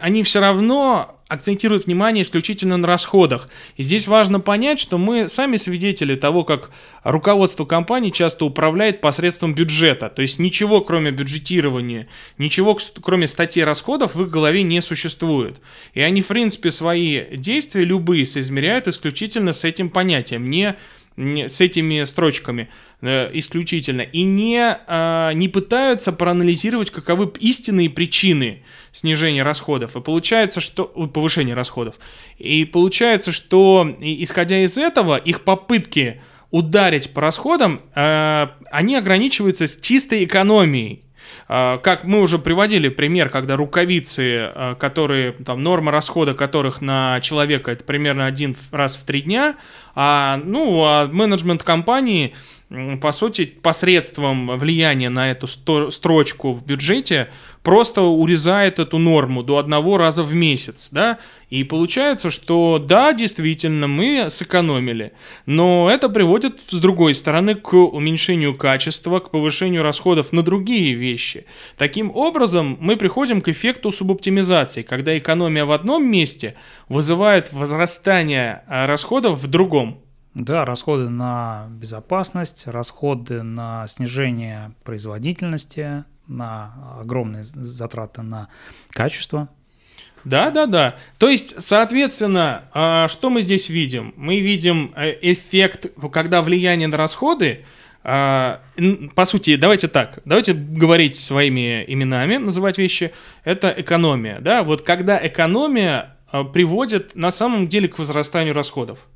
они 0.00 0.22
все 0.22 0.40
равно 0.40 1.18
акцентируют 1.28 1.84
внимание 1.84 2.22
исключительно 2.22 2.78
на 2.78 2.86
расходах. 2.86 3.48
И 3.76 3.82
здесь 3.82 4.08
важно 4.08 4.40
понять, 4.40 4.80
что 4.80 4.96
мы 4.96 5.28
сами 5.28 5.58
свидетели 5.58 6.16
того, 6.16 6.42
как 6.42 6.70
руководство 7.04 7.66
компании 7.66 8.10
часто 8.10 8.46
управляет 8.46 9.02
посредством 9.02 9.54
бюджета. 9.54 10.08
То 10.08 10.22
есть 10.22 10.38
ничего, 10.38 10.80
кроме 10.80 11.10
бюджетирования, 11.10 12.08
ничего, 12.38 12.78
кроме 13.02 13.26
статей 13.26 13.64
расходов, 13.64 14.14
в 14.14 14.22
их 14.22 14.30
голове 14.30 14.62
не 14.62 14.80
существует. 14.80 15.60
И 15.92 16.00
они, 16.00 16.22
в 16.22 16.26
принципе, 16.28 16.70
свои 16.70 17.36
действия 17.36 17.84
любые 17.84 18.24
соизмеряют 18.24 18.88
исключительно 18.88 19.52
с 19.52 19.64
этим 19.64 19.90
понятием, 19.90 20.48
не 20.48 20.76
с 21.18 21.60
этими 21.60 22.04
строчками 22.04 22.68
э, 23.00 23.30
исключительно, 23.34 24.02
и 24.02 24.22
не, 24.22 24.78
э, 24.86 25.32
не 25.34 25.48
пытаются 25.48 26.12
проанализировать, 26.12 26.90
каковы 26.90 27.32
истинные 27.40 27.90
причины 27.90 28.62
снижения 28.92 29.42
расходов. 29.42 29.96
И 29.96 30.00
получается, 30.00 30.60
что... 30.60 30.84
повышения 30.84 31.54
расходов. 31.54 31.96
И 32.38 32.64
получается, 32.64 33.32
что, 33.32 33.96
исходя 34.00 34.62
из 34.62 34.78
этого, 34.78 35.16
их 35.16 35.42
попытки 35.42 36.20
ударить 36.50 37.12
по 37.12 37.20
расходам, 37.20 37.82
э, 37.94 38.46
они 38.70 38.94
ограничиваются 38.94 39.66
с 39.66 39.76
чистой 39.80 40.24
экономией. 40.24 41.02
А, 41.48 41.78
как 41.78 42.04
мы 42.04 42.20
уже 42.20 42.38
приводили 42.38 42.88
пример, 42.88 43.30
когда 43.30 43.56
рукавицы, 43.56 44.50
а, 44.54 44.74
которые, 44.74 45.32
там, 45.32 45.62
норма 45.62 45.90
расхода 45.90 46.34
которых 46.34 46.82
на 46.82 47.20
человека 47.20 47.70
это 47.70 47.84
примерно 47.84 48.26
один 48.26 48.54
раз 48.70 48.96
в 48.96 49.04
три 49.04 49.22
дня, 49.22 49.56
а, 49.94 50.40
ну, 50.44 50.84
а 50.84 51.08
менеджмент 51.08 51.62
компании, 51.62 52.34
по 53.00 53.12
сути, 53.12 53.46
посредством 53.46 54.58
влияния 54.58 55.08
на 55.08 55.30
эту 55.30 55.46
строчку 55.90 56.52
в 56.52 56.66
бюджете 56.66 57.30
просто 57.68 58.00
урезает 58.00 58.78
эту 58.78 58.96
норму 58.96 59.42
до 59.42 59.58
одного 59.58 59.98
раза 59.98 60.22
в 60.22 60.32
месяц, 60.32 60.88
да, 60.90 61.18
и 61.50 61.64
получается, 61.64 62.30
что 62.30 62.78
да, 62.78 63.12
действительно, 63.12 63.86
мы 63.86 64.28
сэкономили, 64.30 65.12
но 65.44 65.90
это 65.90 66.08
приводит, 66.08 66.60
с 66.60 66.78
другой 66.78 67.12
стороны, 67.12 67.54
к 67.56 67.74
уменьшению 67.74 68.56
качества, 68.56 69.18
к 69.18 69.30
повышению 69.30 69.82
расходов 69.82 70.32
на 70.32 70.42
другие 70.42 70.94
вещи. 70.94 71.44
Таким 71.76 72.10
образом, 72.16 72.78
мы 72.80 72.96
приходим 72.96 73.42
к 73.42 73.48
эффекту 73.48 73.92
субоптимизации, 73.92 74.80
когда 74.80 75.18
экономия 75.18 75.66
в 75.66 75.72
одном 75.72 76.10
месте 76.10 76.54
вызывает 76.88 77.52
возрастание 77.52 78.62
а, 78.66 78.86
расходов 78.86 79.42
в 79.42 79.46
другом. 79.46 80.00
Да, 80.32 80.64
расходы 80.64 81.10
на 81.10 81.66
безопасность, 81.68 82.66
расходы 82.66 83.42
на 83.42 83.86
снижение 83.88 84.72
производительности, 84.84 86.04
на 86.28 86.98
огромные 87.00 87.44
затраты 87.44 88.22
на 88.22 88.48
качество. 88.90 89.48
Да, 90.24 90.50
да, 90.50 90.66
да. 90.66 90.96
То 91.18 91.28
есть, 91.28 91.60
соответственно, 91.62 92.64
а, 92.72 93.08
что 93.08 93.30
мы 93.30 93.42
здесь 93.42 93.68
видим? 93.68 94.12
Мы 94.16 94.40
видим 94.40 94.92
э, 94.94 95.16
эффект, 95.22 95.86
когда 96.12 96.42
влияние 96.42 96.88
на 96.88 96.96
расходы, 96.96 97.64
а, 98.04 98.60
по 99.14 99.24
сути, 99.24 99.56
давайте 99.56 99.88
так, 99.88 100.20
давайте 100.24 100.54
говорить 100.54 101.16
своими 101.16 101.84
именами, 101.86 102.36
называть 102.36 102.78
вещи, 102.78 103.12
это 103.44 103.74
экономия, 103.76 104.40
да, 104.40 104.62
вот 104.62 104.82
когда 104.82 105.18
экономия 105.24 106.16
а, 106.30 106.44
приводит 106.44 107.14
на 107.14 107.30
самом 107.30 107.68
деле 107.68 107.88
к 107.88 107.98
возрастанию 107.98 108.54
расходов. 108.54 109.06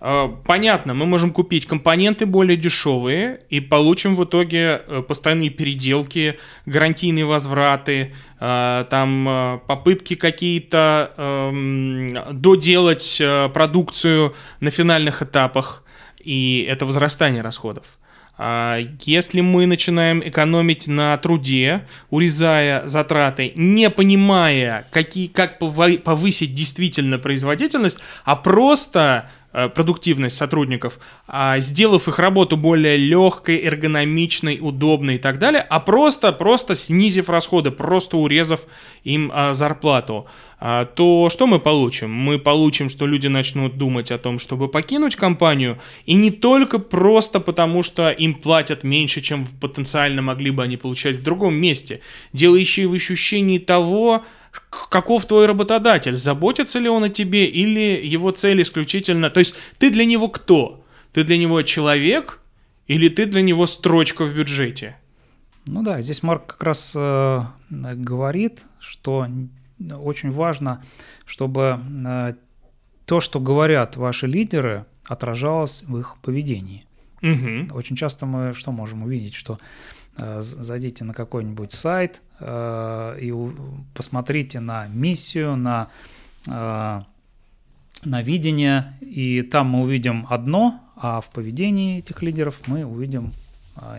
А, 0.00 0.28
понятно, 0.28 0.94
мы 0.94 1.06
можем 1.06 1.32
купить 1.32 1.66
компоненты 1.66 2.24
более 2.26 2.56
дешевые 2.56 3.40
и 3.50 3.60
получим 3.60 4.14
в 4.14 4.24
итоге 4.24 4.82
э, 4.86 5.02
постоянные 5.06 5.50
переделки, 5.50 6.38
гарантийные 6.66 7.24
возвраты, 7.24 8.14
а, 8.38 8.84
там 8.84 9.28
э, 9.28 9.58
попытки 9.66 10.14
какие-то 10.14 11.12
эм, 11.16 12.16
доделать 12.30 13.18
э, 13.20 13.48
продукцию 13.48 14.34
на 14.60 14.70
финальных 14.70 15.22
этапах, 15.22 15.82
и 16.20 16.64
это 16.68 16.86
возрастание 16.86 17.42
расходов. 17.42 17.98
А 18.40 18.78
если 19.04 19.40
мы 19.40 19.66
начинаем 19.66 20.20
экономить 20.24 20.86
на 20.86 21.16
труде, 21.16 21.88
урезая 22.08 22.86
затраты, 22.86 23.52
не 23.56 23.90
понимая, 23.90 24.86
какие, 24.92 25.26
как 25.26 25.58
повысить 25.58 26.54
действительно 26.54 27.18
производительность, 27.18 27.98
а 28.24 28.36
просто 28.36 29.28
Э, 29.28 29.37
продуктивность 29.66 30.36
сотрудников, 30.36 31.00
а 31.26 31.58
сделав 31.58 32.06
их 32.06 32.18
работу 32.18 32.56
более 32.56 32.96
легкой, 32.96 33.58
эргономичной, 33.64 34.58
удобной 34.60 35.16
и 35.16 35.18
так 35.18 35.38
далее, 35.38 35.60
а 35.60 35.80
просто, 35.80 36.32
просто 36.32 36.76
снизив 36.76 37.28
расходы, 37.28 37.70
просто 37.72 38.16
урезав 38.18 38.60
им 39.02 39.32
а, 39.34 39.54
зарплату, 39.54 40.26
а, 40.60 40.84
то 40.84 41.28
что 41.30 41.46
мы 41.46 41.60
получим? 41.60 42.10
Мы 42.10 42.38
получим, 42.38 42.88
что 42.88 43.06
люди 43.06 43.28
начнут 43.28 43.76
думать 43.76 44.10
о 44.10 44.18
том, 44.18 44.38
чтобы 44.38 44.68
покинуть 44.68 45.16
компанию, 45.16 45.78
и 46.04 46.14
не 46.14 46.30
только 46.30 46.78
просто 46.78 47.40
потому, 47.40 47.82
что 47.82 48.10
им 48.10 48.34
платят 48.34 48.84
меньше, 48.84 49.20
чем 49.20 49.46
потенциально 49.60 50.20
могли 50.22 50.50
бы 50.50 50.62
они 50.62 50.76
получать 50.76 51.16
в 51.16 51.24
другом 51.24 51.54
месте. 51.54 52.00
И 52.32 52.46
в 52.86 52.92
ощущении 52.92 53.58
того, 53.58 54.24
каков 54.90 55.26
твой 55.26 55.46
работодатель, 55.46 56.16
заботится 56.16 56.78
ли 56.78 56.88
он 56.88 57.04
о 57.04 57.08
тебе 57.08 57.46
или 57.46 58.00
его 58.06 58.30
цель 58.30 58.62
исключительно... 58.62 59.30
То 59.30 59.40
есть 59.40 59.54
ты 59.78 59.90
для 59.90 60.04
него 60.04 60.28
кто? 60.28 60.84
Ты 61.12 61.24
для 61.24 61.36
него 61.36 61.62
человек 61.62 62.40
или 62.86 63.08
ты 63.08 63.26
для 63.26 63.42
него 63.42 63.66
строчка 63.66 64.24
в 64.24 64.34
бюджете? 64.34 64.96
Ну 65.66 65.82
да, 65.82 66.00
здесь 66.00 66.22
Марк 66.22 66.46
как 66.46 66.62
раз 66.62 66.94
э, 66.96 67.42
говорит, 67.70 68.62
что 68.80 69.26
очень 70.00 70.30
важно, 70.30 70.82
чтобы 71.26 71.80
э, 72.06 72.34
то, 73.04 73.20
что 73.20 73.40
говорят 73.40 73.96
ваши 73.96 74.26
лидеры, 74.26 74.86
отражалось 75.06 75.82
в 75.86 75.98
их 75.98 76.16
поведении. 76.22 76.84
Угу. 77.22 77.76
Очень 77.76 77.96
часто 77.96 78.26
мы 78.26 78.54
что 78.54 78.72
можем 78.72 79.02
увидеть, 79.02 79.34
что 79.34 79.58
зайдите 80.18 81.04
на 81.04 81.14
какой-нибудь 81.14 81.72
сайт 81.72 82.22
э, 82.40 83.18
и 83.20 83.32
посмотрите 83.94 84.60
на 84.60 84.86
миссию, 84.88 85.56
на, 85.56 85.88
э, 86.46 87.02
на 88.04 88.22
видение, 88.22 88.94
и 89.00 89.42
там 89.42 89.70
мы 89.70 89.82
увидим 89.82 90.26
одно, 90.28 90.80
а 90.96 91.20
в 91.20 91.30
поведении 91.30 91.98
этих 91.98 92.22
лидеров 92.22 92.60
мы 92.66 92.84
увидим 92.84 93.32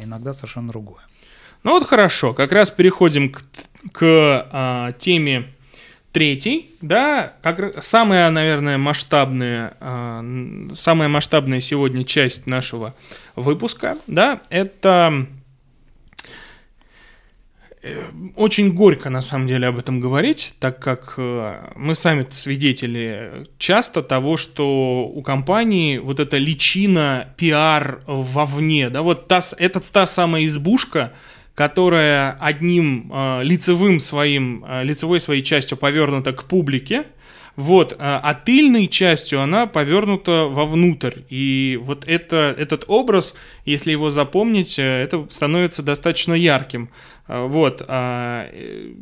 иногда 0.03 0.33
совершенно 0.33 0.67
другое. 0.67 0.99
Ну 1.63 1.71
вот 1.71 1.85
хорошо, 1.85 2.33
как 2.33 2.51
раз 2.51 2.69
переходим 2.69 3.31
к, 3.31 3.41
к 3.93 4.95
теме 4.99 5.49
третьей, 6.11 6.75
да, 6.81 7.33
как 7.41 7.81
самая, 7.81 8.29
наверное, 8.29 8.77
масштабная, 8.77 9.77
а, 9.79 10.25
самая 10.73 11.07
масштабная 11.07 11.59
сегодня 11.59 12.03
часть 12.03 12.47
нашего 12.47 12.95
выпуска, 13.35 13.97
да, 14.07 14.41
это 14.49 15.27
Э, 15.27 15.38
очень 18.35 18.73
горько 18.73 19.09
на 19.09 19.21
самом 19.21 19.47
деле 19.47 19.67
об 19.67 19.77
этом 19.77 20.01
говорить, 20.01 20.53
так 20.59 20.79
как 20.79 21.13
э, 21.17 21.71
мы 21.75 21.95
сами 21.95 22.25
свидетели 22.29 23.47
часто 23.57 24.03
того, 24.03 24.35
что 24.35 25.09
у 25.13 25.21
компании 25.21 25.97
вот 25.97 26.19
эта 26.19 26.37
личина 26.37 27.33
пиар 27.37 28.01
вовне, 28.05 28.89
да, 28.89 29.01
вот 29.01 29.27
та, 29.27 29.39
это 29.57 29.79
та 29.93 30.05
самая 30.07 30.45
избушка, 30.45 31.13
которая 31.55 32.37
одним 32.41 33.11
э, 33.13 33.43
лицевым 33.43 34.01
своим, 34.01 34.65
э, 34.67 34.83
лицевой 34.83 35.21
своей 35.21 35.41
частью 35.41 35.77
повернута 35.77 36.33
к 36.33 36.43
публике, 36.43 37.05
вот, 37.59 37.93
а, 37.99 38.21
а 38.23 38.35
тыльной 38.35 38.87
частью 38.87 39.41
она 39.41 39.67
повернута 39.67 40.45
вовнутрь. 40.45 41.23
И 41.29 41.77
вот 41.83 42.05
это, 42.07 42.55
этот 42.57 42.85
образ, 42.87 43.35
если 43.65 43.91
его 43.91 44.09
запомнить, 44.09 44.79
э, 44.79 45.03
это 45.03 45.27
становится 45.29 45.83
достаточно 45.83 46.33
ярким. 46.33 46.89
А, 47.27 47.47
вот, 47.47 47.83
а, 47.85 48.47
э, 48.49 48.93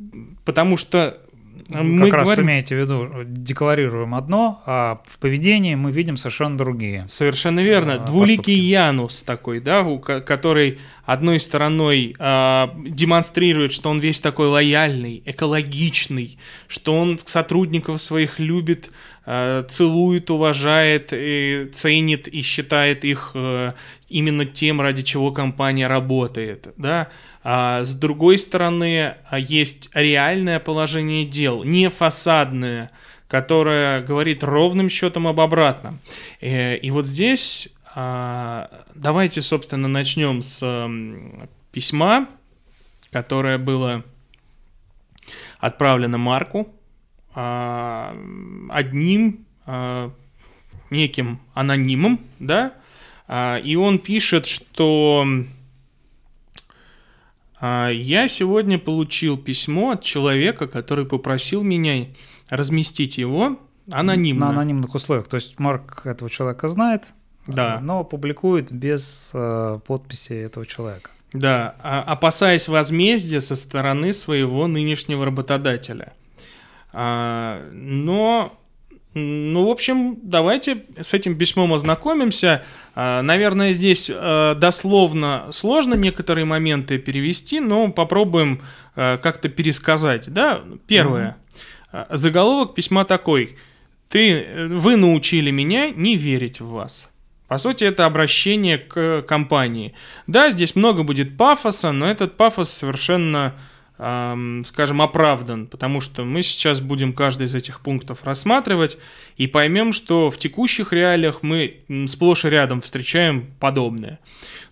потому 0.44 0.76
что 0.76 1.20
мы 1.70 2.10
как 2.10 2.24
говорим... 2.24 2.30
раз 2.30 2.40
имеете 2.40 2.76
в 2.76 2.80
виду, 2.80 3.10
декларируем 3.26 4.16
одно, 4.16 4.62
а 4.66 5.02
в 5.06 5.18
поведении 5.20 5.76
мы 5.76 5.92
видим 5.92 6.18
совершенно 6.18 6.58
другие. 6.58 7.06
Совершенно 7.10 7.60
верно. 7.60 7.96
А, 7.96 8.00
Двуликий 8.00 8.38
поступки. 8.38 8.52
Янус 8.52 9.24
такой, 9.24 9.60
да, 9.60 9.86
который 9.98 10.80
одной 11.06 11.40
стороной 11.40 12.16
а, 12.20 12.74
демонстрирует, 12.86 13.74
что 13.74 13.90
он 13.90 14.00
весь 14.00 14.20
такой 14.20 14.48
лояльный, 14.48 15.24
экологичный, 15.26 16.38
что 16.68 16.96
он 16.96 17.18
сотрудников 17.20 18.02
своих 18.02 18.40
любит, 18.40 18.90
а, 18.90 19.17
целует, 19.68 20.30
уважает, 20.30 21.10
и 21.12 21.70
ценит 21.74 22.30
и 22.30 22.42
считает 22.42 23.04
их 23.04 23.32
а, 23.36 23.74
именно 24.08 24.46
тем, 24.46 24.80
ради 24.80 25.02
чего 25.02 25.32
компания 25.32 25.88
работает, 25.88 26.70
да, 26.78 27.10
а 27.44 27.84
с 27.84 27.94
другой 27.94 28.38
стороны, 28.38 29.16
а, 29.30 29.38
есть 29.38 29.90
реальное 29.94 30.60
положение 30.62 31.26
дел, 31.26 31.64
не 31.66 31.90
фасадное, 31.90 32.92
которое 33.28 34.02
говорит 34.02 34.46
ровным 34.46 34.90
счетом 34.90 35.28
об 35.28 35.42
обратном. 35.42 36.00
Э, 36.40 36.78
и 36.78 36.90
вот 36.90 37.06
здесь 37.06 37.68
а, 37.96 38.70
давайте, 38.96 39.42
собственно, 39.42 39.90
начнем 39.90 40.42
с 40.42 40.90
письма, 41.74 42.30
которое 43.12 43.58
было 43.58 44.04
отправлено 45.60 46.18
Марку 46.18 46.74
одним 47.40 49.46
неким 50.90 51.40
анонимом, 51.54 52.20
да, 52.40 52.74
и 53.64 53.76
он 53.76 54.00
пишет, 54.00 54.48
что 54.48 55.24
а, 57.60 57.90
я 57.90 58.28
сегодня 58.28 58.78
получил 58.78 59.38
письмо 59.38 59.92
от 59.92 60.04
человека, 60.04 60.68
который 60.68 61.06
попросил 61.06 61.64
меня 61.64 62.08
разместить 62.50 63.18
его 63.18 63.60
анонимно. 63.92 64.48
На 64.48 64.52
анонимных 64.52 64.94
условиях. 64.94 65.28
То 65.28 65.36
есть 65.36 65.60
Марк 65.60 66.06
этого 66.06 66.30
человека 66.30 66.68
знает, 66.68 67.06
да. 67.48 67.80
но 67.82 68.04
публикует 68.04 68.72
без 68.72 69.32
э, 69.34 69.80
подписи 69.86 70.34
этого 70.34 70.66
человека. 70.66 71.10
Да, 71.34 71.76
а, 71.82 72.04
опасаясь 72.04 72.68
возмездия 72.68 73.42
со 73.42 73.56
стороны 73.56 74.14
своего 74.14 74.68
нынешнего 74.68 75.26
работодателя. 75.26 76.14
А, 76.94 77.70
но 77.72 78.58
ну, 79.18 79.66
в 79.66 79.70
общем, 79.72 80.20
давайте 80.22 80.86
с 81.00 81.14
этим 81.14 81.38
письмом 81.38 81.74
ознакомимся. 81.74 82.64
А, 82.96 83.22
наверное, 83.22 83.74
здесь 83.74 84.12
э, 84.14 84.56
дословно 84.56 85.48
сложно 85.52 85.96
некоторые 85.96 86.46
моменты 86.46 86.98
перевести, 87.00 87.60
но 87.60 87.92
попробуем 87.92 88.62
э, 88.96 89.18
как-то 89.18 89.50
пересказать. 89.50 90.32
Да, 90.32 90.62
первое. 90.86 91.38
Mm-hmm. 91.92 92.16
Заголовок 92.16 92.76
письма 92.76 93.06
такой. 93.06 93.58
Ты, 94.10 94.68
вы 94.70 94.96
научили 94.96 95.52
меня 95.52 95.90
не 95.90 96.16
верить 96.16 96.60
в 96.60 96.70
вас. 96.70 97.10
По 97.48 97.58
сути, 97.58 97.86
это 97.86 98.06
обращение 98.06 98.78
к 98.78 99.22
компании. 99.24 99.94
Да, 100.28 100.52
здесь 100.52 100.76
много 100.76 101.04
будет 101.04 101.38
пафоса, 101.38 101.92
но 101.92 102.06
этот 102.06 102.36
пафос 102.36 102.70
совершенно 102.70 103.56
скажем, 103.98 105.02
оправдан, 105.02 105.66
потому 105.66 106.02
что 106.02 106.24
мы 106.24 106.44
сейчас 106.44 106.82
будем 106.82 107.14
каждый 107.14 107.48
из 107.48 107.56
этих 107.56 107.82
пунктов 107.82 108.24
рассматривать 108.24 109.00
и 109.38 109.48
поймем, 109.48 109.92
что 109.92 110.30
в 110.30 110.38
текущих 110.38 110.94
реалиях 110.94 111.42
мы 111.42 111.78
сплошь 112.08 112.46
и 112.46 112.50
рядом 112.50 112.82
встречаем 112.82 113.48
подобное. 113.60 114.20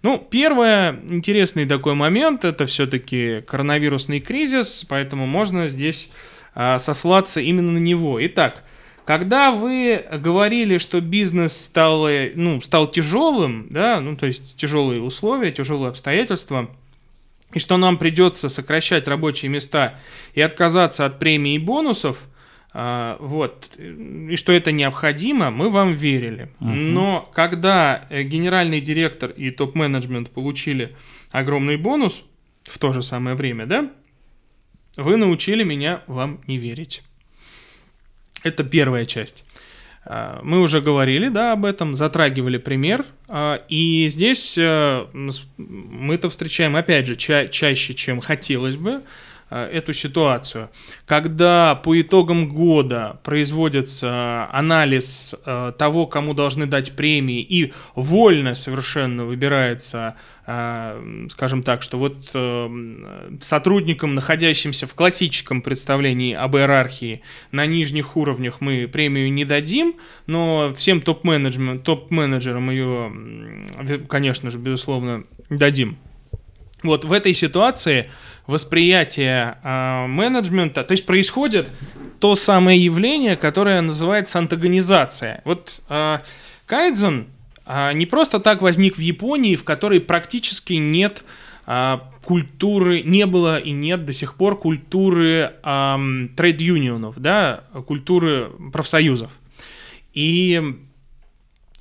Ну, 0.04 0.20
первое, 0.20 1.00
интересный 1.10 1.66
такой 1.66 1.96
момент, 1.96 2.46
это 2.46 2.68
все-таки 2.68 3.42
коронавирусный 3.48 4.20
кризис, 4.20 4.86
поэтому 4.88 5.26
можно 5.26 5.70
здесь 5.70 6.12
а, 6.54 6.78
сослаться 6.78 7.42
именно 7.42 7.72
на 7.72 7.80
него. 7.80 8.24
Итак, 8.28 8.64
когда 9.06 9.52
вы 9.52 10.06
говорили, 10.20 10.78
что 10.78 11.02
бизнес 11.02 11.60
стал, 11.60 12.08
ну, 12.36 12.62
стал 12.62 12.92
тяжелым, 12.92 13.66
да, 13.72 14.00
ну, 14.02 14.16
то 14.16 14.28
есть 14.28 14.56
тяжелые 14.56 15.02
условия, 15.02 15.52
тяжелые 15.52 15.90
обстоятельства– 15.90 16.70
и 17.54 17.60
что 17.60 17.78
нам 17.78 17.98
придется 17.98 18.50
сокращать 18.50 19.08
рабочие 19.08 19.50
места 19.50 20.00
и 20.34 20.42
отказаться 20.42 21.06
от 21.06 21.20
премий 21.20 21.56
и 21.56 21.60
бонусов, 21.60 22.28
а, 22.74 23.16
вот, 23.22 23.70
и 23.78 24.36
что 24.36 24.52
это 24.52 24.74
необходимо, 24.74 25.50
мы 25.50 25.70
вам 25.70 25.94
верили. 25.94 26.50
Uh-huh. 26.60 26.74
Но 26.74 27.32
когда 27.34 28.06
э, 28.10 28.24
генеральный 28.24 28.82
директор 28.82 29.30
и 29.30 29.50
топ-менеджмент 29.50 30.30
получили 30.32 30.94
огромный 31.32 31.78
бонус 31.78 32.24
в 32.64 32.78
то 32.78 32.92
же 32.92 33.02
самое 33.02 33.38
время, 33.38 33.66
да, 33.66 33.90
вы 34.98 35.16
научили 35.16 35.64
меня 35.64 36.02
вам 36.08 36.42
не 36.48 36.58
верить. 36.58 37.02
Это 38.44 38.64
первая 38.66 39.06
часть. 39.06 39.46
А, 40.06 40.40
мы 40.44 40.62
уже 40.62 40.82
говорили, 40.82 41.30
да, 41.30 41.54
об 41.54 41.66
этом, 41.66 41.96
затрагивали 41.96 42.58
пример, 42.58 43.06
а, 43.28 43.62
и 43.70 44.08
здесь 44.10 44.58
э, 44.58 45.06
мы-то 45.58 46.30
встречаем, 46.30 46.76
опять 46.76 47.08
же, 47.08 47.16
ча- 47.16 47.48
чаще, 47.48 47.94
чем 47.94 48.22
хотелось 48.22 48.76
бы, 48.76 48.92
Э, 48.92 49.02
эту 49.50 49.94
ситуацию. 49.94 50.70
Когда 51.06 51.76
по 51.76 52.00
итогам 52.00 52.50
года 52.50 53.20
производится 53.24 54.48
анализ 54.52 55.36
э, 55.46 55.72
того, 55.78 56.08
кому 56.08 56.34
должны 56.34 56.66
дать 56.66 56.96
премии, 56.96 57.42
и 57.42 57.74
вольно 57.94 58.56
совершенно 58.56 59.26
выбирается, 59.26 60.16
э, 60.48 61.28
скажем 61.30 61.64
так, 61.64 61.84
что 61.84 61.98
вот 61.98 62.16
сотрудникам, 63.42 64.16
находящимся 64.16 64.88
в 64.88 64.96
классическом 64.96 65.62
представлении 65.62 66.34
об 66.34 66.58
иерархии, 66.58 67.22
на 67.52 67.66
нижних 67.66 68.18
уровнях 68.18 68.62
мы 68.62 68.88
премию 68.88 69.32
не 69.32 69.46
дадим, 69.46 69.96
но 70.26 70.74
всем 70.76 71.02
топ-менеджерам 71.02 71.80
топ 71.80 72.12
ее, 72.12 73.12
конечно 74.10 74.50
же, 74.50 74.58
безусловно, 74.58 75.24
дадим. 75.50 75.98
Вот 76.84 77.06
в 77.06 77.12
этой 77.12 77.34
ситуации 77.34 78.10
восприятие 78.48 79.58
э, 79.64 80.06
менеджмента, 80.08 80.84
то 80.84 80.92
есть 80.92 81.06
происходит 81.06 81.68
то 82.20 82.36
самое 82.36 82.84
явление, 82.84 83.36
которое 83.36 83.82
называется 83.82 84.40
антагонизация. 84.40 85.42
Вот 85.46 85.82
э, 85.90 86.20
Кайдзен 86.66 87.28
э, 87.66 87.94
не 87.94 88.06
просто 88.06 88.40
так 88.40 88.62
возник 88.62 88.98
в 88.98 89.02
Японии, 89.02 89.56
в 89.56 89.64
которой 89.64 90.00
практически 90.00 90.74
нет 90.74 91.24
э, 91.66 91.98
культуры, 92.24 93.02
не 93.02 93.26
было 93.26 93.58
и 93.58 93.72
нет 93.72 94.06
до 94.06 94.14
сих 94.14 94.36
пор 94.36 94.60
культуры 94.60 95.54
трейд-юнионов, 95.64 97.20
да, 97.20 97.66
культуры 97.86 98.50
профсоюзов. 98.74 99.32
И 100.14 100.62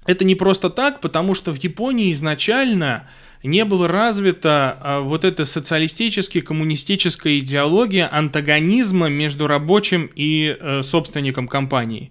это 0.07 0.25
не 0.25 0.35
просто 0.35 0.69
так, 0.69 1.01
потому 1.01 1.35
что 1.35 1.53
в 1.53 1.57
Японии 1.63 2.13
изначально 2.13 3.09
не 3.47 3.65
было 3.65 3.89
развита 3.89 5.01
вот 5.03 5.25
эта 5.25 5.45
социалистическая, 5.45 6.41
коммунистическая 6.41 7.39
идеология 7.39 8.09
антагонизма 8.11 9.09
между 9.09 9.47
рабочим 9.47 10.11
и 10.15 10.57
э, 10.59 10.83
собственником 10.83 11.49
компании. 11.49 12.11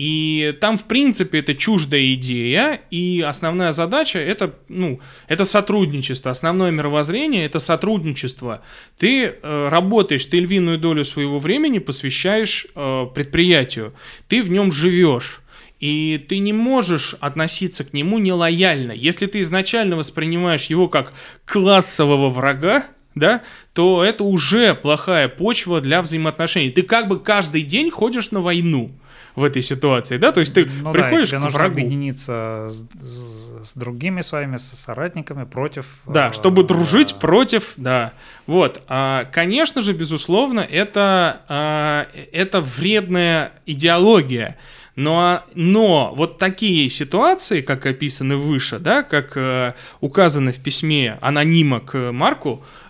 И 0.00 0.56
там, 0.62 0.78
в 0.78 0.84
принципе, 0.84 1.40
это 1.40 1.54
чуждая 1.54 2.14
идея, 2.14 2.80
и 2.90 3.20
основная 3.20 3.72
задача 3.72 4.18
это, 4.18 4.54
ну, 4.66 4.98
это 5.28 5.44
сотрудничество. 5.44 6.30
Основное 6.30 6.70
мировоззрение 6.70 7.44
это 7.44 7.60
сотрудничество. 7.60 8.62
Ты 8.96 9.26
э, 9.26 9.68
работаешь, 9.68 10.24
ты 10.24 10.40
львиную 10.40 10.78
долю 10.78 11.04
своего 11.04 11.38
времени 11.38 11.80
посвящаешь 11.80 12.66
э, 12.74 13.06
предприятию, 13.14 13.92
ты 14.26 14.42
в 14.42 14.50
нем 14.50 14.72
живешь. 14.72 15.42
И 15.80 16.24
ты 16.28 16.38
не 16.38 16.52
можешь 16.52 17.16
относиться 17.20 17.84
к 17.84 17.92
нему 17.94 18.18
нелояльно. 18.18 18.92
Если 18.92 19.26
ты 19.26 19.40
изначально 19.40 19.96
воспринимаешь 19.96 20.66
его 20.66 20.88
как 20.88 21.14
классового 21.46 22.28
врага, 22.28 22.84
да, 23.14 23.42
то 23.72 24.04
это 24.04 24.24
уже 24.24 24.74
плохая 24.74 25.28
почва 25.28 25.80
для 25.80 26.02
взаимоотношений. 26.02 26.70
Ты 26.70 26.82
как 26.82 27.08
бы 27.08 27.18
каждый 27.18 27.62
день 27.62 27.90
ходишь 27.90 28.30
на 28.30 28.40
войну 28.40 28.90
в 29.36 29.44
этой 29.44 29.62
ситуации, 29.62 30.16
да, 30.16 30.32
то 30.32 30.40
есть 30.40 30.54
ты 30.54 30.68
ну, 30.82 30.92
приходишь 30.92 31.30
да, 31.30 31.36
тебе 31.36 31.38
к 31.38 31.42
нужно 31.44 31.58
врагу. 31.58 31.74
объединиться 31.74 32.66
с, 32.68 32.86
с, 33.00 33.70
с 33.70 33.74
другими 33.74 34.22
своими 34.22 34.56
с 34.56 34.72
соратниками 34.72 35.44
против. 35.44 35.86
Да, 36.06 36.28
э, 36.28 36.32
чтобы 36.32 36.64
дружить 36.64 37.12
э, 37.12 37.20
против, 37.20 37.72
да, 37.76 38.12
вот. 38.46 38.82
А, 38.88 39.24
конечно 39.32 39.82
же, 39.82 39.92
безусловно, 39.92 40.60
это 40.60 41.42
а, 41.48 42.08
это 42.32 42.60
вредная 42.60 43.52
идеология. 43.66 44.58
Но, 45.00 45.44
но 45.54 46.12
вот 46.14 46.36
такие 46.36 46.90
ситуации, 46.90 47.62
как 47.62 47.86
описаны 47.86 48.36
выше, 48.36 48.78
да, 48.78 49.02
как 49.02 49.34
э, 49.34 49.72
указано 50.02 50.52
в 50.52 50.58
письме 50.58 51.16
анонима 51.22 51.80
к 51.80 52.12
Марку, 52.12 52.62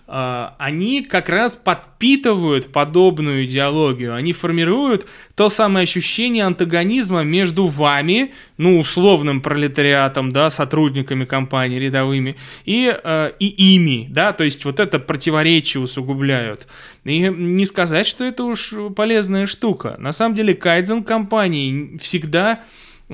они 0.57 1.03
как 1.03 1.29
раз 1.29 1.55
подпитывают 1.55 2.71
подобную 2.71 3.45
идеологию, 3.45 4.13
они 4.13 4.33
формируют 4.33 5.07
то 5.35 5.49
самое 5.49 5.83
ощущение 5.83 6.43
антагонизма 6.43 7.23
между 7.23 7.67
вами, 7.67 8.33
ну, 8.57 8.79
условным 8.79 9.41
пролетариатом, 9.41 10.31
да, 10.31 10.49
сотрудниками 10.49 11.25
компании 11.25 11.79
рядовыми, 11.79 12.35
и, 12.65 12.93
э, 13.03 13.31
и 13.39 13.75
ими, 13.75 14.07
да, 14.09 14.33
то 14.33 14.43
есть 14.43 14.65
вот 14.65 14.79
это 14.79 14.99
противоречие 14.99 15.81
усугубляют. 15.81 16.67
И 17.05 17.19
не 17.19 17.65
сказать, 17.65 18.05
что 18.05 18.23
это 18.25 18.43
уж 18.43 18.73
полезная 18.95 19.47
штука. 19.47 19.95
На 19.97 20.11
самом 20.11 20.35
деле 20.35 20.53
кайдзен 20.53 21.03
компании 21.03 21.97
всегда 21.99 22.63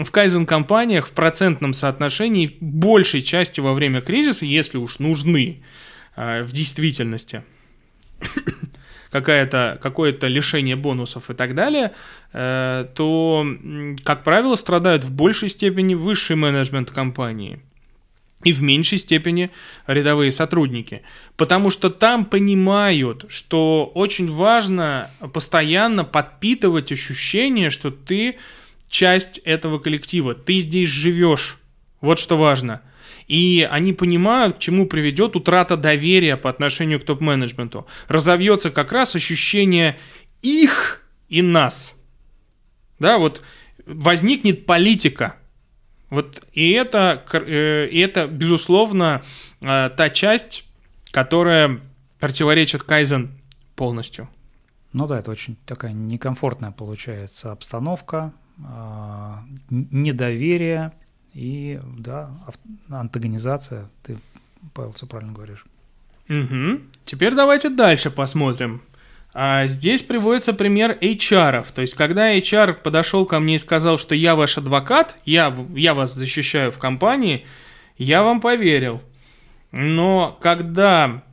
в 0.03 0.12
кайзен-компаниях 0.12 1.07
в 1.07 1.12
процентном 1.12 1.73
соотношении 1.73 2.55
большей 2.60 3.21
части 3.21 3.60
во 3.60 3.73
время 3.73 4.01
кризиса, 4.01 4.45
если 4.45 4.77
уж 4.77 4.99
нужны, 4.99 5.62
а, 5.62 5.87
в 6.17 6.51
действительности 6.51 7.43
какое-то 9.12 9.80
какое-то 9.82 10.27
лишение 10.27 10.75
бонусов 10.75 11.30
и 11.30 11.34
так 11.34 11.56
далее, 11.56 11.93
э, 12.34 12.88
то, 12.95 13.45
как 14.03 14.23
правило, 14.23 14.56
страдают 14.56 15.03
в 15.03 15.12
большей 15.12 15.49
степени 15.49 15.95
высший 15.95 16.36
менеджмент 16.36 16.91
компании 16.91 17.62
и 18.43 18.53
в 18.53 18.62
меньшей 18.62 18.99
степени 18.99 19.49
рядовые 19.88 20.32
сотрудники. 20.32 21.01
Потому 21.38 21.71
что 21.71 21.89
там 21.89 22.25
понимают, 22.25 23.25
что 23.30 23.91
очень 23.95 24.32
важно 24.32 25.10
постоянно 25.34 26.03
подпитывать 26.03 26.91
ощущение, 26.91 27.71
что 27.71 27.89
ты 27.89 28.38
часть 28.89 29.39
этого 29.39 29.80
коллектива, 29.80 30.34
ты 30.36 30.60
здесь 30.60 30.89
живешь. 30.89 31.58
Вот 32.01 32.19
что 32.19 32.38
важно– 32.38 32.82
и 33.28 33.68
они 33.70 33.94
понимают, 33.94 34.56
к 34.56 34.60
чему 34.60 34.88
приведет 34.88 35.36
утрата 35.36 35.76
доверия 35.78 36.38
по 36.38 36.50
отношению 36.50 37.00
к 37.00 37.04
топ-менеджменту. 37.04 37.86
Разовьется 38.08 38.72
как 38.72 38.92
раз 38.92 39.16
ощущение 39.16 39.98
их 40.42 41.04
и 41.30 41.42
нас. 41.42 41.96
Да, 43.00 43.18
вот 43.18 43.42
возникнет 43.86 44.66
политика. 44.66 45.36
Вот 46.10 46.46
и 46.54 46.72
это, 46.72 47.26
э, 47.34 47.88
и 47.92 48.00
это 48.00 48.28
безусловно, 48.28 49.22
э, 49.62 49.90
та 49.96 50.10
часть, 50.10 50.66
которая 51.12 51.82
противоречит 52.20 52.84
Кайзен 52.84 53.32
полностью. 53.76 54.30
Ну 54.94 55.06
да, 55.06 55.20
это 55.20 55.32
очень 55.32 55.58
такая 55.66 55.92
некомфортная 55.92 56.72
получается 56.72 57.52
обстановка, 57.52 58.34
а, 58.66 59.44
недоверие, 59.70 60.94
и, 61.34 61.80
да, 61.98 62.32
антагонизация, 62.90 63.90
ты, 64.04 64.18
Павел, 64.74 64.92
все 64.92 65.06
правильно 65.06 65.34
говоришь. 65.34 65.66
Угу. 66.30 66.82
Теперь 67.06 67.34
давайте 67.34 67.70
дальше 67.70 68.10
посмотрим. 68.10 68.82
А 69.34 69.68
здесь 69.68 70.02
приводится 70.02 70.54
пример 70.54 70.98
HR. 71.00 71.66
То 71.74 71.82
есть, 71.82 71.94
когда 71.94 72.36
HR 72.36 72.74
подошел 72.74 73.26
ко 73.26 73.40
мне 73.40 73.56
и 73.56 73.60
сказал, 73.60 73.98
что 73.98 74.16
я 74.16 74.36
ваш 74.36 74.58
адвокат, 74.58 75.16
я, 75.26 75.56
я 75.76 75.94
вас 75.94 76.13
защищаю 76.13 76.72
в 76.72 76.80
компании, 76.80 77.46
я 77.98 78.24
вам 78.24 78.42
поверил. 78.42 79.02
Но 79.72 80.38
когда 80.42 81.24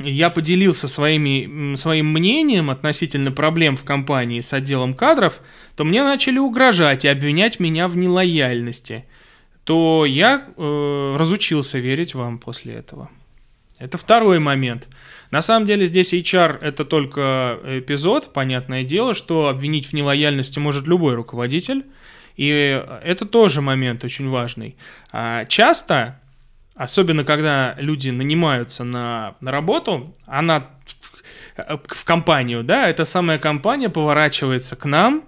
я 0.00 0.30
поделился 0.30 0.88
своими, 0.88 1.74
своим 1.74 2.12
мнением 2.12 2.70
относительно 2.70 3.32
проблем 3.32 3.76
в 3.76 3.84
компании 3.84 4.40
с 4.40 4.52
отделом 4.52 4.94
кадров, 4.94 5.40
то 5.76 5.84
мне 5.84 6.02
начали 6.02 6.38
угрожать 6.38 7.04
и 7.04 7.08
обвинять 7.08 7.60
меня 7.60 7.88
в 7.88 7.96
нелояльности, 7.96 9.04
то 9.64 10.04
я 10.06 10.46
э, 10.56 11.16
разучился 11.18 11.78
верить 11.78 12.14
вам 12.14 12.38
после 12.38 12.74
этого. 12.74 13.10
Это 13.78 13.96
второй 13.96 14.38
момент. 14.40 14.88
На 15.30 15.40
самом 15.40 15.66
деле 15.66 15.86
здесь 15.86 16.12
HR 16.12 16.58
это 16.60 16.84
только 16.84 17.58
эпизод, 17.64 18.32
понятное 18.32 18.84
дело, 18.84 19.14
что 19.14 19.48
обвинить 19.48 19.86
в 19.86 19.92
нелояльности 19.94 20.58
может 20.58 20.86
любой 20.86 21.14
руководитель. 21.14 21.86
И 22.36 22.48
это 23.02 23.26
тоже 23.26 23.62
момент 23.62 24.04
очень 24.04 24.28
важный. 24.28 24.76
А 25.12 25.44
часто, 25.46 26.19
особенно 26.80 27.24
когда 27.24 27.74
люди 27.76 28.08
нанимаются 28.08 28.84
на, 28.84 29.34
на 29.42 29.50
работу, 29.50 30.16
она 30.26 30.70
в 31.54 32.04
компанию, 32.06 32.64
да, 32.64 32.88
эта 32.88 33.04
самая 33.04 33.38
компания 33.38 33.90
поворачивается 33.90 34.76
к 34.76 34.86
нам 34.86 35.24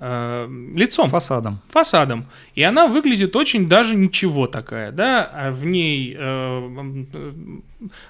э, 0.00 0.48
лицом. 0.74 1.08
Фасадом. 1.08 1.60
Фасадом. 1.68 2.26
И 2.54 2.62
она 2.62 2.86
выглядит 2.86 3.36
очень 3.36 3.68
даже 3.68 3.96
ничего 3.96 4.46
такая, 4.46 4.92
да, 4.92 5.24
а 5.24 5.50
в 5.50 5.64
ней 5.64 6.14
э, 6.18 7.00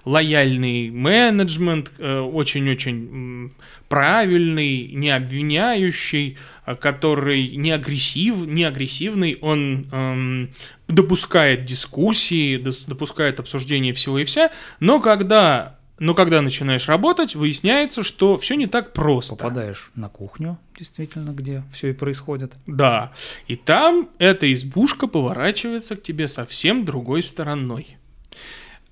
лояльный 0.04 0.90
менеджмент, 0.90 1.92
э, 1.98 2.20
очень-очень 2.20 3.52
правильный, 3.88 4.88
не 4.92 5.10
обвиняющий, 5.10 6.36
э, 6.66 6.76
который 6.76 7.48
не, 7.56 7.70
агрессив, 7.70 8.46
не 8.46 8.64
агрессивный, 8.64 9.38
он 9.40 9.88
э, 9.90 10.46
допускает 10.88 11.64
дискуссии, 11.64 12.56
допускает 12.86 13.40
обсуждение 13.40 13.92
всего 13.92 14.18
и 14.18 14.24
вся, 14.24 14.50
но 14.80 15.00
когда 15.00 15.78
но 15.98 16.14
когда 16.14 16.42
начинаешь 16.42 16.88
работать, 16.88 17.34
выясняется, 17.36 18.02
что 18.02 18.36
все 18.36 18.56
не 18.56 18.66
так 18.66 18.92
просто. 18.92 19.36
Попадаешь 19.36 19.90
на 19.94 20.08
кухню, 20.08 20.58
действительно, 20.76 21.30
где 21.30 21.62
все 21.72 21.90
и 21.90 21.92
происходит. 21.92 22.54
Да. 22.66 23.12
И 23.46 23.54
там 23.54 24.08
эта 24.18 24.52
избушка 24.52 25.06
поворачивается 25.06 25.94
к 25.96 26.02
тебе 26.02 26.26
совсем 26.26 26.84
другой 26.84 27.22
стороной. 27.22 27.96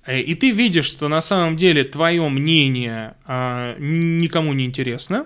Э, 0.05 0.19
и 0.19 0.33
ты 0.35 0.51
видишь, 0.51 0.85
что 0.85 1.09
на 1.09 1.21
самом 1.21 1.57
деле 1.57 1.83
твое 1.83 2.27
мнение 2.29 3.15
а, 3.25 3.75
никому 3.79 4.53
не 4.53 4.65
интересно. 4.65 5.25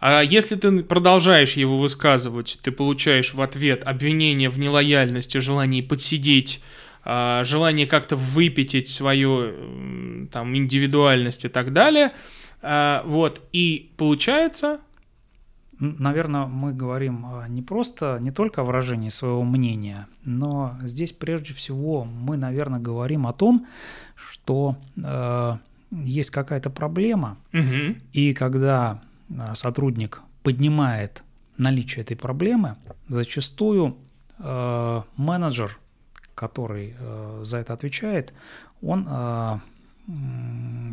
А 0.00 0.22
если 0.22 0.54
ты 0.54 0.82
продолжаешь 0.82 1.54
его 1.54 1.76
высказывать, 1.78 2.58
ты 2.62 2.70
получаешь 2.70 3.34
в 3.34 3.40
ответ 3.40 3.82
обвинение 3.84 4.48
в 4.48 4.58
нелояльности, 4.58 5.38
желании 5.38 5.80
подсидеть 5.80 6.62
желание 7.44 7.86
как-то 7.86 8.16
выпятить 8.16 8.88
свою 8.88 10.26
там 10.30 10.54
индивидуальность 10.54 11.44
и 11.44 11.48
так 11.48 11.72
далее. 11.72 12.12
А, 12.62 13.02
вот, 13.06 13.42
и 13.52 13.92
получается... 13.96 14.80
Наверное, 15.80 16.46
мы 16.46 16.74
говорим 16.74 17.24
а, 17.24 17.46
не 17.46 17.62
просто, 17.62 18.18
не 18.20 18.32
только 18.32 18.62
о 18.62 18.64
выражении 18.64 19.10
своего 19.10 19.44
мнения, 19.44 20.08
но 20.24 20.76
здесь 20.82 21.12
прежде 21.12 21.54
всего 21.54 22.04
мы, 22.04 22.36
наверное, 22.36 22.80
говорим 22.80 23.28
о 23.28 23.32
том, 23.32 23.64
что 24.16 24.76
э, 24.96 25.56
есть 25.92 26.32
какая-то 26.32 26.70
проблема, 26.70 27.38
угу. 27.52 27.94
и 28.12 28.34
когда 28.34 29.00
сотрудник 29.54 30.20
поднимает 30.42 31.22
наличие 31.58 32.02
этой 32.02 32.16
проблемы, 32.16 32.74
зачастую 33.06 33.98
э, 34.40 35.02
менеджер 35.16 35.78
который 36.38 36.94
э, 36.96 37.40
за 37.44 37.58
это 37.58 37.72
отвечает, 37.72 38.32
он 38.80 39.06
э, 39.10 39.58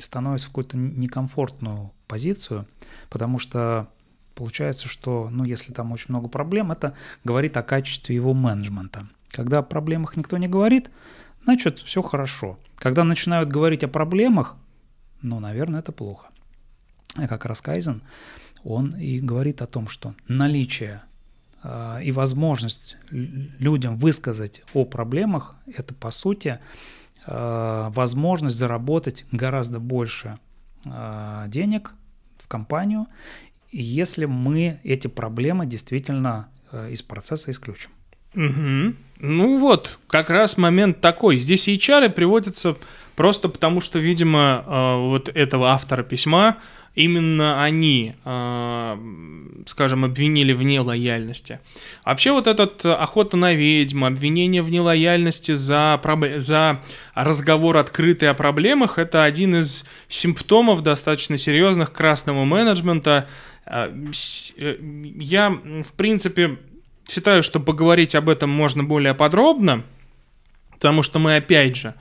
становится 0.01 0.47
в 0.47 0.49
какую-то 0.49 0.75
некомфортную 0.75 1.91
позицию, 2.07 2.65
потому 3.11 3.37
что 3.37 3.87
получается, 4.33 4.87
что, 4.87 5.29
ну, 5.31 5.43
если 5.43 5.71
там 5.71 5.91
очень 5.91 6.07
много 6.09 6.27
проблем, 6.27 6.71
это 6.71 6.95
говорит 7.23 7.55
о 7.57 7.63
качестве 7.63 8.15
его 8.15 8.33
менеджмента. 8.33 9.07
Когда 9.29 9.59
о 9.59 9.63
проблемах 9.63 10.17
никто 10.17 10.37
не 10.37 10.47
говорит, 10.47 10.89
значит, 11.43 11.79
все 11.79 12.01
хорошо. 12.01 12.57
Когда 12.77 13.03
начинают 13.03 13.49
говорить 13.49 13.83
о 13.83 13.87
проблемах, 13.87 14.55
ну, 15.21 15.39
наверное, 15.39 15.81
это 15.81 15.91
плохо. 15.91 16.29
И 17.21 17.27
как 17.27 17.45
раз 17.45 17.61
Кайзен, 17.61 18.01
он 18.63 18.95
и 18.95 19.19
говорит 19.19 19.61
о 19.61 19.67
том, 19.67 19.87
что 19.87 20.15
наличие 20.27 20.95
а, 20.95 21.14
и 22.03 22.11
возможность 22.11 22.97
людям 23.09 23.97
высказать 23.97 24.63
о 24.73 24.85
проблемах, 24.85 25.55
это 25.65 25.95
по 25.95 26.11
сути 26.11 26.59
а, 27.25 27.89
возможность 27.89 28.57
заработать 28.57 29.25
гораздо 29.31 29.79
больше 29.79 30.37
а, 30.85 31.47
денег 31.47 31.93
в 32.37 32.47
компанию, 32.47 33.07
если 33.71 34.25
мы 34.25 34.79
эти 34.83 35.07
проблемы 35.07 35.65
действительно 35.65 36.49
из 36.89 37.01
процесса 37.01 37.51
исключим. 37.51 37.91
Угу. 38.35 38.95
Ну 39.19 39.59
вот, 39.59 39.97
как 40.07 40.29
раз 40.29 40.57
момент 40.57 40.99
такой. 40.99 41.39
Здесь 41.39 41.67
HR 41.67 42.09
приводятся 42.09 42.75
просто 43.15 43.49
потому, 43.49 43.81
что, 43.81 43.97
видимо, 43.97 44.97
вот 44.97 45.29
этого 45.29 45.69
автора 45.69 46.03
письма 46.03 46.57
именно 46.95 47.61
они, 47.61 48.15
э, 48.23 48.97
скажем, 49.67 50.05
обвинили 50.05 50.53
в 50.53 50.63
нелояльности. 50.63 51.59
Вообще 52.05 52.31
вот 52.31 52.47
этот 52.47 52.85
охота 52.85 53.37
на 53.37 53.53
ведьм, 53.53 54.05
обвинение 54.05 54.63
в 54.63 54.69
нелояльности 54.69 55.53
за, 55.53 56.01
за 56.37 56.81
разговор 57.13 57.77
открытый 57.77 58.29
о 58.29 58.33
проблемах, 58.33 58.97
это 58.97 59.23
один 59.23 59.57
из 59.57 59.85
симптомов 60.07 60.81
достаточно 60.81 61.37
серьезных 61.37 61.91
красного 61.91 62.45
менеджмента. 62.45 63.27
Э, 63.65 63.91
э, 64.57 64.77
я, 65.17 65.49
в 65.49 65.93
принципе, 65.97 66.57
считаю, 67.07 67.43
что 67.43 67.59
поговорить 67.59 68.15
об 68.15 68.29
этом 68.29 68.49
можно 68.49 68.83
более 68.83 69.13
подробно, 69.13 69.83
потому 70.71 71.03
что 71.03 71.19
мы, 71.19 71.35
опять 71.35 71.75
же, 71.75 71.89
Э, 71.89 71.99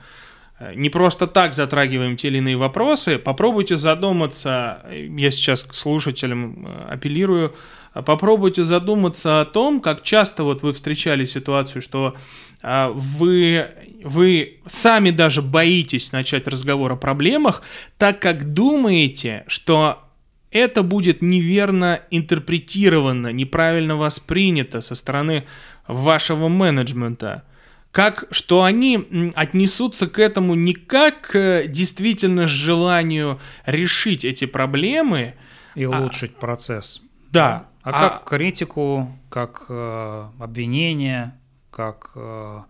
не 0.59 0.89
просто 0.89 1.27
так 1.27 1.53
затрагиваем 1.53 2.15
те 2.15 2.29
или 2.29 2.37
иные 2.37 2.55
вопросы, 2.55 3.17
попробуйте 3.17 3.75
задуматься, 3.75 4.85
я 4.89 5.31
сейчас 5.31 5.63
к 5.63 5.73
слушателям 5.73 6.65
э, 6.65 6.93
апеллирую, 6.93 7.53
э, 7.93 8.01
попробуйте 8.01 8.63
задуматься 8.63 9.41
о 9.41 9.45
том, 9.45 9.81
как 9.81 10.01
часто 10.01 10.43
вот 10.43 10.61
вы 10.61 10.71
встречали 10.73 11.25
ситуацию, 11.25 11.81
что 11.81 12.15
вы, 12.63 13.67
вы 14.03 14.59
сами 14.65 15.11
даже 15.11 15.43
боитесь 15.43 16.11
начать 16.11 16.47
разговор 16.47 16.93
о 16.93 16.95
проблемах, 16.95 17.61
так 17.99 18.19
как 18.19 18.53
думаете, 18.53 19.43
что 19.45 20.03
это 20.49 20.81
будет 20.81 21.21
неверно 21.21 22.01
интерпретировано, 22.09 23.31
неправильно 23.31 23.97
воспринято 23.97 24.81
со 24.81 24.95
стороны 24.95 25.45
вашего 25.85 26.47
менеджмента– 26.47 27.43
как, 27.95 28.25
что 28.29 28.63
они 28.63 29.31
отнесутся 29.35 30.07
к 30.07 30.19
этому 30.19 30.53
не 30.53 30.73
как 30.73 31.29
к 31.29 31.63
действительно 31.67 32.45
желанию 32.45 33.39
решить 33.65 34.25
эти 34.25 34.43
проблемы. 34.43 35.35
И 35.75 35.85
а, 35.85 36.01
улучшить 36.01 36.35
процесс. 36.35 37.01
Да. 37.31 37.67
А, 37.83 37.91
а 37.91 38.09
как 38.09 38.27
критику, 38.27 39.17
как 39.29 39.67
э, 39.69 40.27
обвинение, 40.41 41.39
как 41.71 42.11
э, 42.15 42.63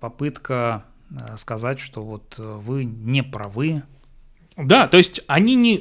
попытка 0.00 0.82
э, 1.12 1.36
сказать, 1.36 1.78
что 1.78 2.02
вот 2.02 2.34
э, 2.36 2.42
вы 2.42 2.84
не 2.84 3.22
правы, 3.22 3.84
да, 4.56 4.88
то 4.88 4.96
есть 4.96 5.22
они 5.28 5.54
не 5.54 5.78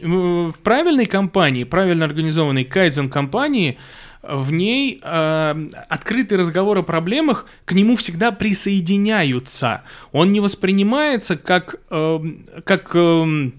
в 0.51 0.62
правильной 0.62 1.07
компании, 1.07 1.63
правильно 1.63 2.05
организованной 2.05 2.63
кайдзен 2.63 3.10
компании, 3.10 3.79
в 4.28 4.52
ней 4.52 5.00
э, 5.02 5.70
открытый 5.90 6.38
разговор 6.38 6.78
о 6.80 6.84
проблемах 6.84 7.46
к 7.66 7.72
нему 7.72 7.96
всегда 7.96 8.32
присоединяются. 8.32 9.84
Он 10.12 10.32
не 10.32 10.40
воспринимается 10.40 11.38
как, 11.38 11.80
э, 11.90 12.20
как, 12.66 12.92
э, 12.94 13.52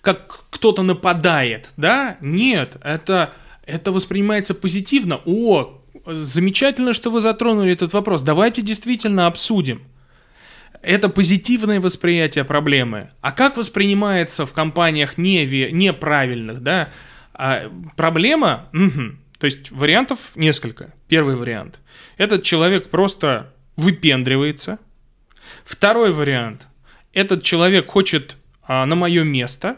как 0.00 0.44
кто-то 0.50 0.82
нападает, 0.82 1.70
да? 1.76 2.16
Нет, 2.20 2.76
это, 2.82 3.32
это 3.66 3.90
воспринимается 3.90 4.54
позитивно. 4.54 5.20
О, 5.24 5.82
замечательно, 6.06 6.92
что 6.92 7.10
вы 7.10 7.20
затронули 7.20 7.72
этот 7.72 7.92
вопрос. 7.92 8.22
Давайте 8.22 8.62
действительно 8.62 9.26
обсудим. 9.26 9.82
Это 10.82 11.08
позитивное 11.08 11.80
восприятие 11.80 12.44
проблемы. 12.44 13.10
А 13.20 13.32
как 13.32 13.56
воспринимается 13.56 14.46
в 14.46 14.52
компаниях 14.52 15.18
неправильных, 15.18 16.60
да? 16.60 16.90
А 17.34 17.70
проблема, 17.96 18.68
угу, 18.72 19.16
то 19.46 19.48
есть 19.48 19.70
вариантов 19.70 20.32
несколько. 20.34 20.92
Первый 21.06 21.36
вариант. 21.36 21.78
Этот 22.16 22.42
человек 22.42 22.90
просто 22.90 23.52
выпендривается. 23.76 24.80
Второй 25.64 26.10
вариант. 26.10 26.66
Этот 27.12 27.44
человек 27.44 27.86
хочет 27.86 28.38
а, 28.66 28.84
на 28.86 28.96
мое 28.96 29.22
место, 29.22 29.76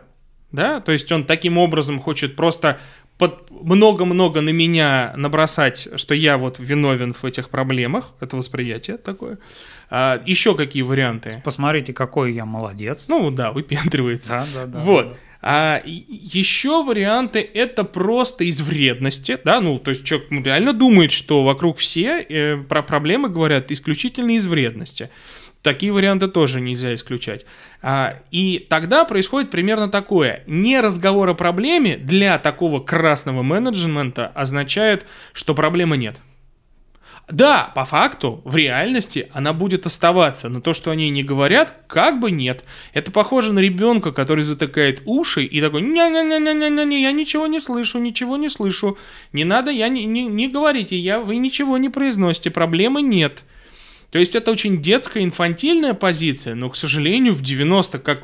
да, 0.53 0.81
то 0.81 0.93
есть 0.93 1.13
он 1.13 1.27
таким 1.27 1.59
образом 1.59 2.01
хочет 2.01 2.35
просто 2.35 2.81
под 3.19 3.51
много-много 3.51 4.41
на 4.41 4.49
меня 4.49 5.13
набросать, 5.19 5.87
что 5.97 6.15
я 6.15 6.39
вот 6.39 6.59
виновен 6.59 7.13
в 7.13 7.23
этих 7.27 7.51
проблемах, 7.51 8.15
это 8.21 8.39
восприятие 8.39 8.97
такое. 8.97 9.37
А, 9.91 10.23
еще 10.25 10.55
какие 10.55 10.83
варианты? 10.83 11.43
Посмотрите, 11.45 11.93
какой 11.93 12.33
я 12.33 12.47
молодец. 12.47 13.07
Ну 13.09 13.31
да, 13.31 13.53
выпендривается. 13.53 14.47
Да, 14.55 14.65
да, 14.65 14.67
да. 14.67 14.79
Вот. 14.79 15.09
Да, 15.09 15.13
да. 15.13 15.17
А 15.41 15.81
еще 15.85 16.83
варианты 16.83 17.49
это 17.55 17.85
просто 17.85 18.45
из 18.45 18.61
вредности, 18.61 19.39
да, 19.45 19.61
ну, 19.61 19.79
то 19.79 19.91
есть 19.91 20.05
человек 20.05 20.29
реально 20.31 20.73
думает, 20.73 21.13
что 21.13 21.45
вокруг 21.45 21.79
все 21.79 22.21
э, 22.21 22.57
про 22.57 22.83
проблемы 22.83 23.29
говорят 23.29 23.71
исключительно 23.71 24.33
из 24.33 24.47
вредности. 24.47 25.11
такие 25.63 25.93
варианты 25.93 26.27
тоже 26.27 26.61
нельзя 26.61 26.93
исключать. 26.95 27.47
А, 27.83 28.19
и 28.33 28.67
тогда 28.69 29.05
происходит 29.05 29.51
примерно 29.51 29.89
такое. 29.89 30.43
Не 30.47 30.81
разговор 30.81 31.29
о 31.29 31.35
проблеме 31.35 31.97
для 31.97 32.39
такого 32.39 32.81
красного 32.81 33.43
менеджмента 33.43 34.29
означает, 34.35 35.07
что 35.33 35.55
проблемы 35.55 35.97
нет. 35.97 36.17
Да, 37.31 37.71
по 37.75 37.85
факту, 37.85 38.41
в 38.45 38.57
реальности 38.57 39.29
она 39.33 39.53
будет 39.53 39.85
оставаться, 39.85 40.49
но 40.49 40.63
то, 40.63 40.73
что 40.73 40.91
они 40.91 41.11
не 41.11 41.23
говорят, 41.23 41.75
как 41.87 42.21
бы 42.21 42.31
нет. 42.31 42.65
Это 42.95 43.13
похоже 43.13 43.53
на 43.53 43.59
ребенка, 43.59 44.13
который 44.13 44.45
затыкает 44.45 45.03
уши 45.05 45.45
и 45.45 45.61
такой, 45.61 45.83
не-не-не-не-не-не, 45.83 47.03
я 47.03 47.13
ничего 47.13 47.47
не 47.47 47.61
слышу, 47.61 47.99
ничего 47.99 48.39
не 48.39 48.49
слышу, 48.49 48.97
не 49.35 49.45
надо, 49.45 49.71
я 49.71 49.89
не, 49.89 50.07
не, 50.07 50.25
не 50.25 50.49
говорите, 50.49 50.97
я, 50.97 51.21
вы 51.21 51.37
ничего 51.37 51.77
не 51.77 51.91
произносите, 51.91 52.51
проблемы 52.51 53.03
нет. 53.03 53.45
То 54.11 54.19
есть 54.19 54.35
это 54.35 54.51
очень 54.51 54.81
детская, 54.81 55.23
инфантильная 55.23 55.93
позиция, 55.93 56.55
но, 56.55 56.71
к 56.71 56.77
сожалению, 56.77 57.35
в 57.35 57.43
90, 57.43 57.99
как 57.99 58.23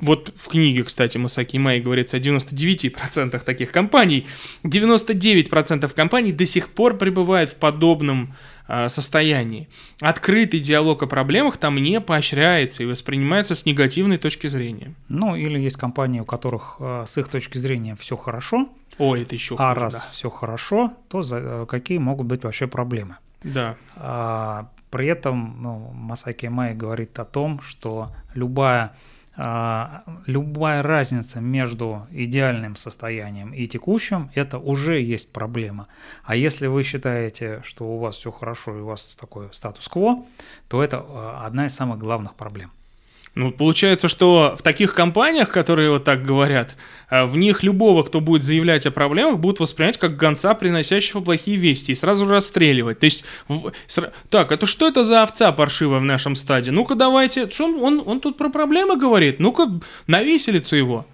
вот 0.00 0.32
в 0.36 0.48
книге, 0.48 0.82
кстати, 0.82 1.18
Масаки 1.18 1.58
Май 1.58 1.80
говорится 1.80 2.16
о 2.16 2.20
99% 2.20 3.38
таких 3.44 3.70
компаний. 3.70 4.26
99% 4.64 5.88
компаний 5.94 6.32
до 6.32 6.44
сих 6.46 6.68
пор 6.70 6.96
пребывают 6.96 7.50
в 7.50 7.54
подобном 7.54 8.34
э, 8.66 8.88
состоянии. 8.88 9.68
Открытый 10.00 10.60
диалог 10.60 11.02
о 11.02 11.06
проблемах 11.06 11.58
там 11.58 11.76
не 11.76 12.00
поощряется 12.00 12.82
и 12.82 12.86
воспринимается 12.86 13.54
с 13.54 13.66
негативной 13.66 14.18
точки 14.18 14.48
зрения. 14.48 14.94
Ну, 15.08 15.36
или 15.36 15.60
есть 15.60 15.76
компании, 15.76 16.20
у 16.20 16.24
которых 16.24 16.76
э, 16.80 17.04
с 17.06 17.16
их 17.16 17.28
точки 17.28 17.58
зрения 17.58 17.94
все 17.94 18.16
хорошо. 18.16 18.68
О, 18.98 19.16
это 19.16 19.34
еще 19.34 19.54
А 19.58 19.74
раз 19.74 19.94
да. 19.94 20.04
все 20.12 20.28
хорошо, 20.28 20.92
то 21.08 21.22
за, 21.22 21.38
э, 21.38 21.66
какие 21.68 21.98
могут 21.98 22.26
быть 22.26 22.42
вообще 22.42 22.66
проблемы? 22.66 23.16
Да. 23.44 23.76
А, 23.96 24.70
при 24.90 25.06
этом 25.06 25.56
ну, 25.60 25.90
Масаки 25.92 26.46
Май 26.46 26.74
говорит 26.74 27.18
о 27.18 27.24
том, 27.24 27.60
что 27.60 28.10
любая 28.34 28.84
а, 28.84 28.92
любая 29.36 30.82
разница 30.82 31.40
между 31.40 32.06
идеальным 32.10 32.76
состоянием 32.76 33.52
и 33.52 33.66
текущим, 33.66 34.30
это 34.34 34.58
уже 34.58 35.00
есть 35.00 35.32
проблема. 35.32 35.88
А 36.24 36.36
если 36.36 36.68
вы 36.68 36.84
считаете, 36.84 37.60
что 37.64 37.84
у 37.84 37.98
вас 37.98 38.16
все 38.16 38.30
хорошо 38.30 38.76
и 38.76 38.80
у 38.80 38.86
вас 38.86 39.16
такой 39.18 39.48
статус-кво, 39.52 40.24
то 40.68 40.82
это 40.82 41.04
а, 41.06 41.46
одна 41.46 41.66
из 41.66 41.74
самых 41.74 41.98
главных 41.98 42.34
проблем. 42.34 42.70
Ну, 43.34 43.50
получается, 43.50 44.06
что 44.08 44.54
в 44.56 44.62
таких 44.62 44.94
компаниях, 44.94 45.48
которые 45.48 45.90
вот 45.90 46.04
так 46.04 46.24
говорят, 46.24 46.76
э, 47.10 47.24
в 47.24 47.36
них 47.36 47.64
любого, 47.64 48.04
кто 48.04 48.20
будет 48.20 48.44
заявлять 48.44 48.86
о 48.86 48.92
проблемах, 48.92 49.38
будут 49.38 49.58
воспринимать 49.58 49.98
как 49.98 50.16
гонца, 50.16 50.54
приносящего 50.54 51.20
плохие 51.20 51.56
вести, 51.56 51.90
и 51.90 51.96
сразу 51.96 52.28
расстреливать. 52.28 53.00
То 53.00 53.06
есть, 53.06 53.24
в... 53.48 53.72
так, 54.30 54.52
это 54.52 54.66
что 54.66 54.86
это 54.86 55.02
за 55.02 55.24
овца 55.24 55.50
паршивая 55.50 55.98
в 55.98 56.04
нашем 56.04 56.36
стаде? 56.36 56.70
Ну-ка 56.70 56.94
давайте, 56.94 57.50
что 57.50 57.64
он, 57.64 57.82
он, 57.82 58.02
он 58.06 58.20
тут 58.20 58.36
про 58.38 58.50
проблемы 58.50 58.96
говорит? 58.96 59.40
Ну-ка 59.40 59.68
на 60.06 60.22
виселицу 60.22 60.76
его, 60.76 61.06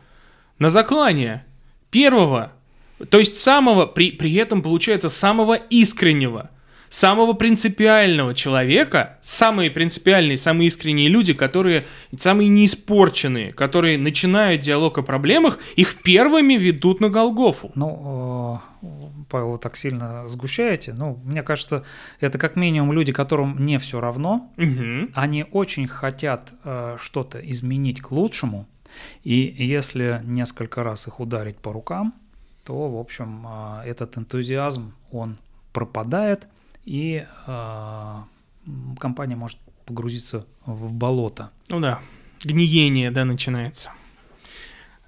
на 0.58 0.68
заклание 0.68 1.46
первого, 1.90 2.52
то 3.08 3.18
есть 3.18 3.38
самого, 3.38 3.86
при, 3.86 4.10
при 4.12 4.34
этом 4.34 4.60
получается 4.60 5.08
самого 5.08 5.54
искреннего– 5.54 6.50
самого 6.90 7.34
принципиального 7.34 8.34
человека, 8.34 9.16
самые 9.22 9.70
принципиальные, 9.70 10.36
самые 10.36 10.66
искренние 10.66 11.08
люди, 11.08 11.32
которые 11.32 11.86
самые 12.14 12.48
неиспорченные, 12.48 13.52
которые 13.52 13.96
начинают 13.96 14.60
диалог 14.60 14.98
о 14.98 15.02
проблемах, 15.02 15.58
их 15.76 16.02
первыми 16.02 16.54
ведут 16.54 17.00
на 17.00 17.08
Голгофу. 17.08 17.70
Ну, 17.76 18.60
э, 18.82 18.86
Павел, 19.30 19.52
вы 19.52 19.58
так 19.58 19.76
сильно 19.76 20.28
сгущаете. 20.28 20.92
Ну, 20.92 21.20
мне 21.24 21.44
кажется, 21.44 21.84
это 22.18 22.38
как 22.38 22.56
минимум 22.56 22.92
люди, 22.92 23.12
которым 23.12 23.64
не 23.64 23.78
все 23.78 24.00
равно. 24.00 24.50
Угу. 24.58 25.12
Они 25.14 25.46
очень 25.52 25.86
хотят 25.86 26.52
э, 26.64 26.96
что-то 27.00 27.38
изменить 27.38 28.00
к 28.00 28.10
лучшему. 28.10 28.66
И 29.22 29.54
если 29.56 30.20
несколько 30.24 30.82
раз 30.82 31.06
их 31.06 31.20
ударить 31.20 31.58
по 31.58 31.72
рукам, 31.72 32.14
то, 32.64 32.88
в 32.88 32.98
общем, 32.98 33.46
э, 33.46 33.82
этот 33.86 34.18
энтузиазм, 34.18 34.92
он 35.12 35.38
пропадает– 35.72 36.48
и 36.84 37.24
э, 37.46 38.16
компания 38.98 39.36
может 39.36 39.58
погрузиться 39.86 40.46
в 40.66 40.92
болото. 40.92 41.50
Ну 41.68 41.80
да, 41.80 42.00
гниение, 42.44 43.10
да, 43.10 43.24
начинается. 43.24 43.90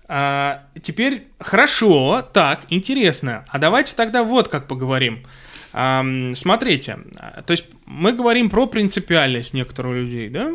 А, 0.08 0.64
теперь 0.82 1.28
хорошо, 1.38 2.22
так, 2.32 2.66
интересно. 2.68 3.44
А 3.48 3.58
давайте 3.58 3.96
тогда 3.96 4.24
вот 4.24 4.48
как 4.48 4.68
поговорим. 4.68 5.24
А, 5.72 6.04
смотрите, 6.34 6.98
то 7.46 7.50
есть 7.50 7.64
мы 7.86 8.12
говорим 8.12 8.50
про 8.50 8.66
принципиальность 8.66 9.54
некоторых 9.54 9.94
людей, 9.94 10.28
да? 10.28 10.52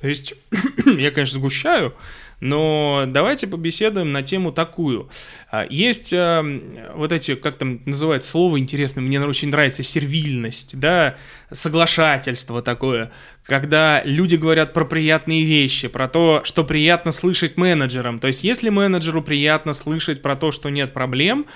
То 0.00 0.08
есть 0.08 0.34
я, 0.86 1.10
конечно, 1.10 1.38
сгущаю, 1.38 1.94
но 2.40 3.04
давайте 3.06 3.46
побеседуем 3.46 4.12
на 4.12 4.22
тему 4.22 4.52
такую. 4.52 5.08
А, 5.50 5.64
есть 5.68 6.12
э, 6.12 6.90
вот 6.94 7.12
эти, 7.12 7.34
как 7.34 7.56
там 7.56 7.80
называют 7.86 8.24
слово 8.24 8.58
интересное, 8.58 9.02
мне 9.02 9.20
очень 9.20 9.48
нравится, 9.48 9.82
сервильность, 9.82 10.78
да, 10.78 11.16
соглашательство 11.50 12.60
такое, 12.62 13.10
когда 13.44 14.02
люди 14.04 14.34
говорят 14.34 14.72
про 14.72 14.84
приятные 14.84 15.44
вещи, 15.44 15.88
про 15.88 16.08
то, 16.08 16.42
что 16.44 16.64
приятно 16.64 17.12
слышать 17.12 17.56
менеджерам. 17.56 18.18
То 18.18 18.26
есть, 18.26 18.44
если 18.44 18.68
менеджеру 18.68 19.22
приятно 19.22 19.72
слышать 19.72 20.20
про 20.20 20.36
то, 20.36 20.50
что 20.50 20.68
нет 20.68 20.92
проблем, 20.92 21.46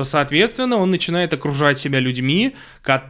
то, 0.00 0.04
соответственно, 0.04 0.78
он 0.78 0.90
начинает 0.90 1.34
окружать 1.34 1.78
себя 1.78 2.00
людьми 2.00 2.54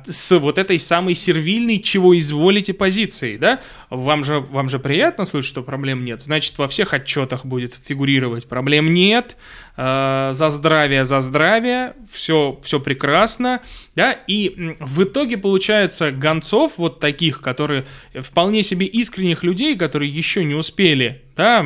с 0.06 0.36
вот 0.36 0.58
этой 0.58 0.80
самой 0.80 1.14
сервильной 1.14 1.78
«чего 1.78 2.18
изволите» 2.18 2.74
позицией, 2.74 3.38
да? 3.38 3.60
Вам 3.90 4.24
же, 4.24 4.40
вам 4.40 4.68
же 4.68 4.80
приятно 4.80 5.24
слышать, 5.24 5.48
что 5.48 5.62
проблем 5.62 6.04
нет, 6.04 6.20
значит, 6.20 6.58
во 6.58 6.66
всех 6.66 6.92
отчетах 6.92 7.46
будет 7.46 7.76
фигурировать 7.80 8.48
«проблем 8.48 8.92
нет», 8.92 9.36
э, 9.76 10.30
«за 10.34 10.50
здравие, 10.50 11.04
за 11.04 11.20
здравие», 11.20 11.94
все, 12.10 12.58
все 12.64 12.80
прекрасно, 12.80 13.60
да? 13.94 14.10
И 14.26 14.74
в 14.80 15.04
итоге 15.04 15.38
получается 15.38 16.10
гонцов 16.10 16.76
вот 16.76 16.98
таких, 16.98 17.40
которые 17.40 17.84
вполне 18.20 18.64
себе 18.64 18.86
искренних 18.86 19.44
людей, 19.44 19.76
которые 19.76 20.10
еще 20.10 20.44
не 20.44 20.56
успели, 20.56 21.22
да, 21.36 21.64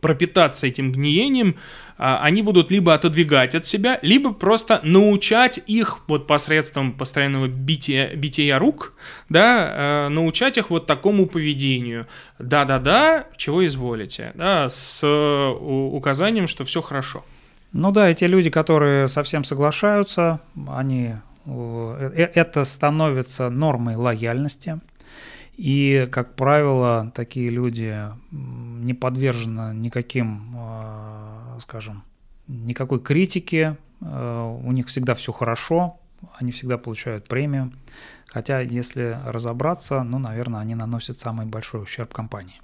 пропитаться 0.00 0.66
этим 0.66 0.92
гниением, 0.92 1.56
они 2.02 2.40
будут 2.40 2.70
либо 2.70 2.94
отодвигать 2.94 3.54
от 3.54 3.66
себя, 3.66 3.98
либо 4.00 4.32
просто 4.32 4.80
научать 4.82 5.60
их 5.66 5.98
вот 6.06 6.26
посредством 6.26 6.92
постоянного 6.92 7.46
бития, 7.46 8.16
бития 8.16 8.58
рук, 8.58 8.94
да, 9.28 10.06
э, 10.06 10.08
научать 10.08 10.56
их 10.56 10.70
вот 10.70 10.86
такому 10.86 11.26
поведению. 11.26 12.06
Да-да-да, 12.38 13.26
чего 13.36 13.66
изволите, 13.66 14.32
да, 14.34 14.70
с 14.70 15.06
указанием, 15.60 16.48
что 16.48 16.64
все 16.64 16.80
хорошо. 16.80 17.22
Ну 17.72 17.92
да, 17.92 18.08
эти 18.08 18.24
люди, 18.24 18.48
которые 18.48 19.06
совсем 19.08 19.44
соглашаются, 19.44 20.40
они 20.68 21.16
э, 21.44 22.12
э, 22.16 22.30
это 22.34 22.64
становится 22.64 23.50
нормой 23.50 23.96
лояльности. 23.96 24.80
И, 25.60 26.06
как 26.10 26.36
правило, 26.36 27.12
такие 27.14 27.50
люди 27.50 27.94
не 28.30 28.94
подвержены 28.94 29.74
никаким, 29.74 30.54
а, 30.56 31.19
скажем, 31.60 32.04
никакой 32.46 33.00
критике, 33.00 33.76
а, 34.00 34.46
у 34.46 34.72
них 34.72 34.88
всегда 34.88 35.14
все 35.14 35.32
хорошо, 35.32 36.00
они 36.38 36.52
всегда 36.52 36.78
получают 36.78 37.28
премию. 37.28 37.72
Хотя, 38.26 38.60
если 38.60 39.18
разобраться, 39.24 40.02
ну, 40.02 40.18
наверное, 40.18 40.60
они 40.60 40.74
наносят 40.74 41.18
самый 41.18 41.46
большой 41.46 41.82
ущерб 41.82 42.12
компании. 42.12 42.60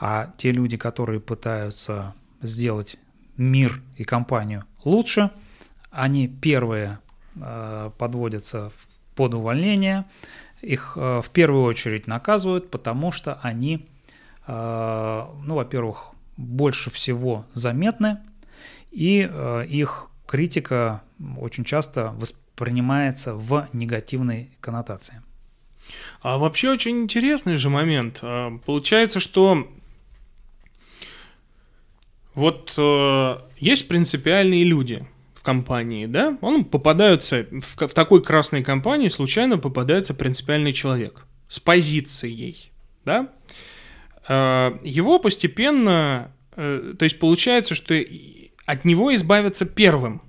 А 0.00 0.32
те 0.36 0.52
люди, 0.52 0.76
которые 0.76 1.20
пытаются 1.20 2.14
сделать 2.42 2.96
мир 3.36 3.80
и 3.96 4.04
компанию 4.04 4.64
лучше, 4.84 5.30
они 5.90 6.28
первые 6.28 6.98
э, 7.36 7.90
подводятся 7.96 8.72
под 9.14 9.34
увольнение, 9.34 10.04
их 10.60 10.94
э, 10.96 11.20
в 11.22 11.30
первую 11.30 11.64
очередь 11.64 12.06
наказывают, 12.06 12.70
потому 12.70 13.12
что 13.12 13.38
они, 13.42 13.88
э, 14.46 15.26
ну, 15.44 15.54
во-первых, 15.54 16.12
больше 16.38 16.90
всего 16.90 17.44
заметны, 17.52 18.20
и 18.90 19.28
э, 19.30 19.66
их 19.68 20.08
критика 20.26 21.02
очень 21.38 21.64
часто 21.64 22.14
воспринимается 22.16 23.34
в 23.34 23.68
негативной 23.74 24.50
коннотации. 24.60 25.22
А 26.22 26.38
вообще 26.38 26.70
очень 26.70 27.02
интересный 27.02 27.56
же 27.56 27.68
момент. 27.68 28.20
А, 28.22 28.56
получается, 28.64 29.20
что 29.20 29.68
вот 32.34 32.72
э, 32.78 33.38
есть 33.58 33.88
принципиальные 33.88 34.64
люди– 34.64 35.06
компании, 35.48 36.04
да, 36.04 36.36
он 36.42 36.62
попадается 36.62 37.46
в, 37.50 37.86
в 37.86 37.94
такой 37.94 38.22
красной 38.22 38.62
компании 38.62 39.08
случайно 39.08 39.56
попадается 39.56 40.12
принципиальный 40.12 40.74
человек 40.74 41.24
с 41.48 41.58
позицией, 41.58 42.70
да, 43.06 43.32
его 44.32 45.18
постепенно, 45.18 46.32
э, 46.56 46.94
то 46.98 47.04
есть 47.04 47.18
получается, 47.18 47.74
что 47.74 47.94
от 48.66 48.84
него 48.84 49.14
избавятся 49.14 49.64
первым. 49.64 50.20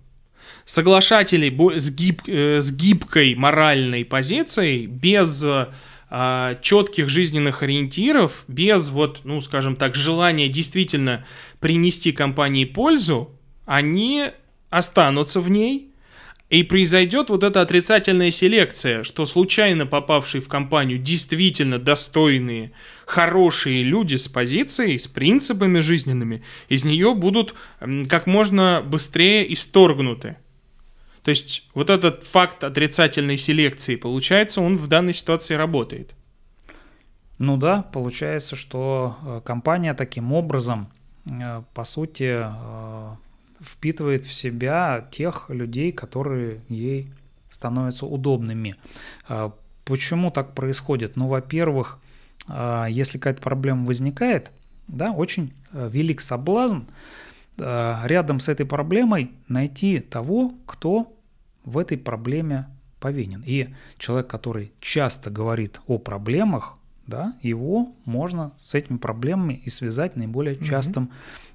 Соглашателей 0.66 1.50
с, 1.78 1.90
гиб, 1.92 2.22
э, 2.28 2.62
с 2.62 2.72
гибкой 2.72 3.36
моральной 3.36 4.06
позицией, 4.06 4.86
без 4.88 5.46
четких 6.62 7.08
жизненных 7.08 7.62
ориентиров, 7.62 8.44
без 8.48 8.90
вот, 8.90 9.20
ну, 9.26 9.42
скажем 9.42 9.76
так, 9.76 9.94
желания 9.94 10.50
действительно 10.50 11.24
принести 11.60 12.12
компании 12.12 12.66
пользу, 12.66 13.30
они 13.68 14.32
останутся 14.72 15.40
в 15.40 15.52
ней, 15.52 15.89
и 16.50 16.64
произойдет 16.64 17.30
вот 17.30 17.44
эта 17.44 17.62
отрицательная 17.62 18.32
селекция, 18.32 19.04
что 19.04 19.26
случайно 19.26 19.86
попавшие 19.86 20.42
в 20.42 20.48
компанию 20.48 20.98
действительно 20.98 21.78
достойные, 21.78 22.72
хорошие 23.06 23.84
люди 23.84 24.16
с 24.16 24.28
позицией, 24.28 24.98
с 24.98 25.08
принципами 25.08 25.80
жизненными, 25.80 26.44
из 26.68 26.86
нее 26.86 27.14
будут 27.14 27.54
как 28.10 28.26
можно 28.26 28.84
быстрее 28.86 29.52
исторгнуты. 29.54 30.38
То 31.24 31.30
есть 31.30 31.70
вот 31.76 31.92
этот 31.92 32.24
факт 32.24 32.64
отрицательной 32.64 33.38
селекции, 33.38 33.96
получается, 33.96 34.62
он 34.62 34.78
в 34.78 34.88
данной 34.88 35.14
ситуации 35.14 35.54
работает. 35.54 36.16
Ну 37.38 37.58
да, 37.58 37.84
получается, 37.84 38.56
что 38.56 39.16
э, 39.24 39.42
компания 39.46 39.94
таким 39.94 40.34
образом, 40.34 40.90
э, 41.26 41.62
по 41.74 41.84
сути, 41.86 42.44
э, 42.44 43.16
впитывает 43.62 44.26
в 44.26 44.34
себя 44.34 45.08
тех 45.12 45.50
людей, 45.50 45.92
которые 45.92 46.62
ей 46.70 47.10
становятся 47.50 48.06
удобными. 48.06 48.76
Почему 49.86 50.32
так 50.32 50.54
происходит? 50.54 51.16
Ну, 51.16 51.28
во-первых, 51.28 52.00
если 52.90 53.18
какая-то 53.18 53.42
проблема 53.42 53.86
возникает, 53.86 54.52
да, 54.88 55.12
очень 55.12 55.54
велик 55.72 56.22
соблазн 56.22 56.82
рядом 57.58 58.40
с 58.40 58.50
этой 58.50 58.66
проблемой 58.66 59.32
найти 59.48 60.00
того, 60.00 60.54
кто 60.66 61.14
в 61.66 61.78
этой 61.78 61.98
проблеме 61.98 62.68
повинен. 63.00 63.44
И 63.46 63.70
человек, 63.98 64.28
который 64.28 64.72
часто 64.80 65.30
говорит 65.30 65.82
о 65.88 65.98
проблемах, 65.98 66.78
да, 67.08 67.34
его 67.42 67.96
можно 68.06 68.52
с 68.64 68.76
этими 68.76 68.98
проблемами 68.98 69.54
и 69.54 69.70
связать 69.70 70.16
наиболее 70.16 70.64
частым 70.64 71.06
э, 71.06 71.49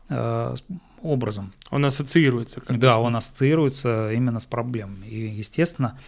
образом. 1.05 1.53
Он 1.71 1.85
ассоциируется. 1.85 2.61
Как 2.61 2.79
да, 2.79 2.99
он 2.99 3.15
ассоциируется 3.15 4.11
именно 4.13 4.41
с 4.41 4.45
проблемами. 4.45 5.07
И, 5.07 5.29
естественно, 5.29 5.99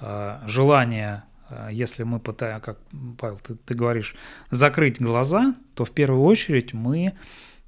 э, 0.00 0.40
желание, 0.46 1.22
э, 1.48 1.68
если 1.72 2.02
мы 2.02 2.18
пытаем, 2.18 2.60
как, 2.60 2.78
Павел, 3.18 3.38
ты, 3.38 3.54
ты 3.54 3.74
говоришь, 3.74 4.16
закрыть 4.50 5.00
глаза, 5.00 5.54
то 5.74 5.84
в 5.84 5.92
первую 5.92 6.24
очередь 6.24 6.74
мы 6.74 7.14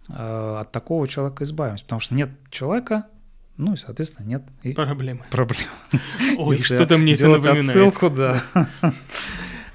э, 0.08 0.56
от 0.60 0.72
такого 0.72 1.06
человека 1.06 1.44
избавимся. 1.44 1.84
Потому 1.84 2.00
что 2.00 2.14
нет 2.14 2.30
человека, 2.50 3.06
ну 3.56 3.74
и, 3.74 3.76
соответственно, 3.76 4.26
нет 4.26 4.42
и 4.64 4.72
проблемы. 4.72 5.24
Проблем. 5.30 5.68
Ой, 6.38 6.58
что-то 6.58 6.98
мне 6.98 7.14
это 7.14 7.28
напоминает. 7.28 7.68
отсылку, 7.68 8.10
да. 8.10 8.42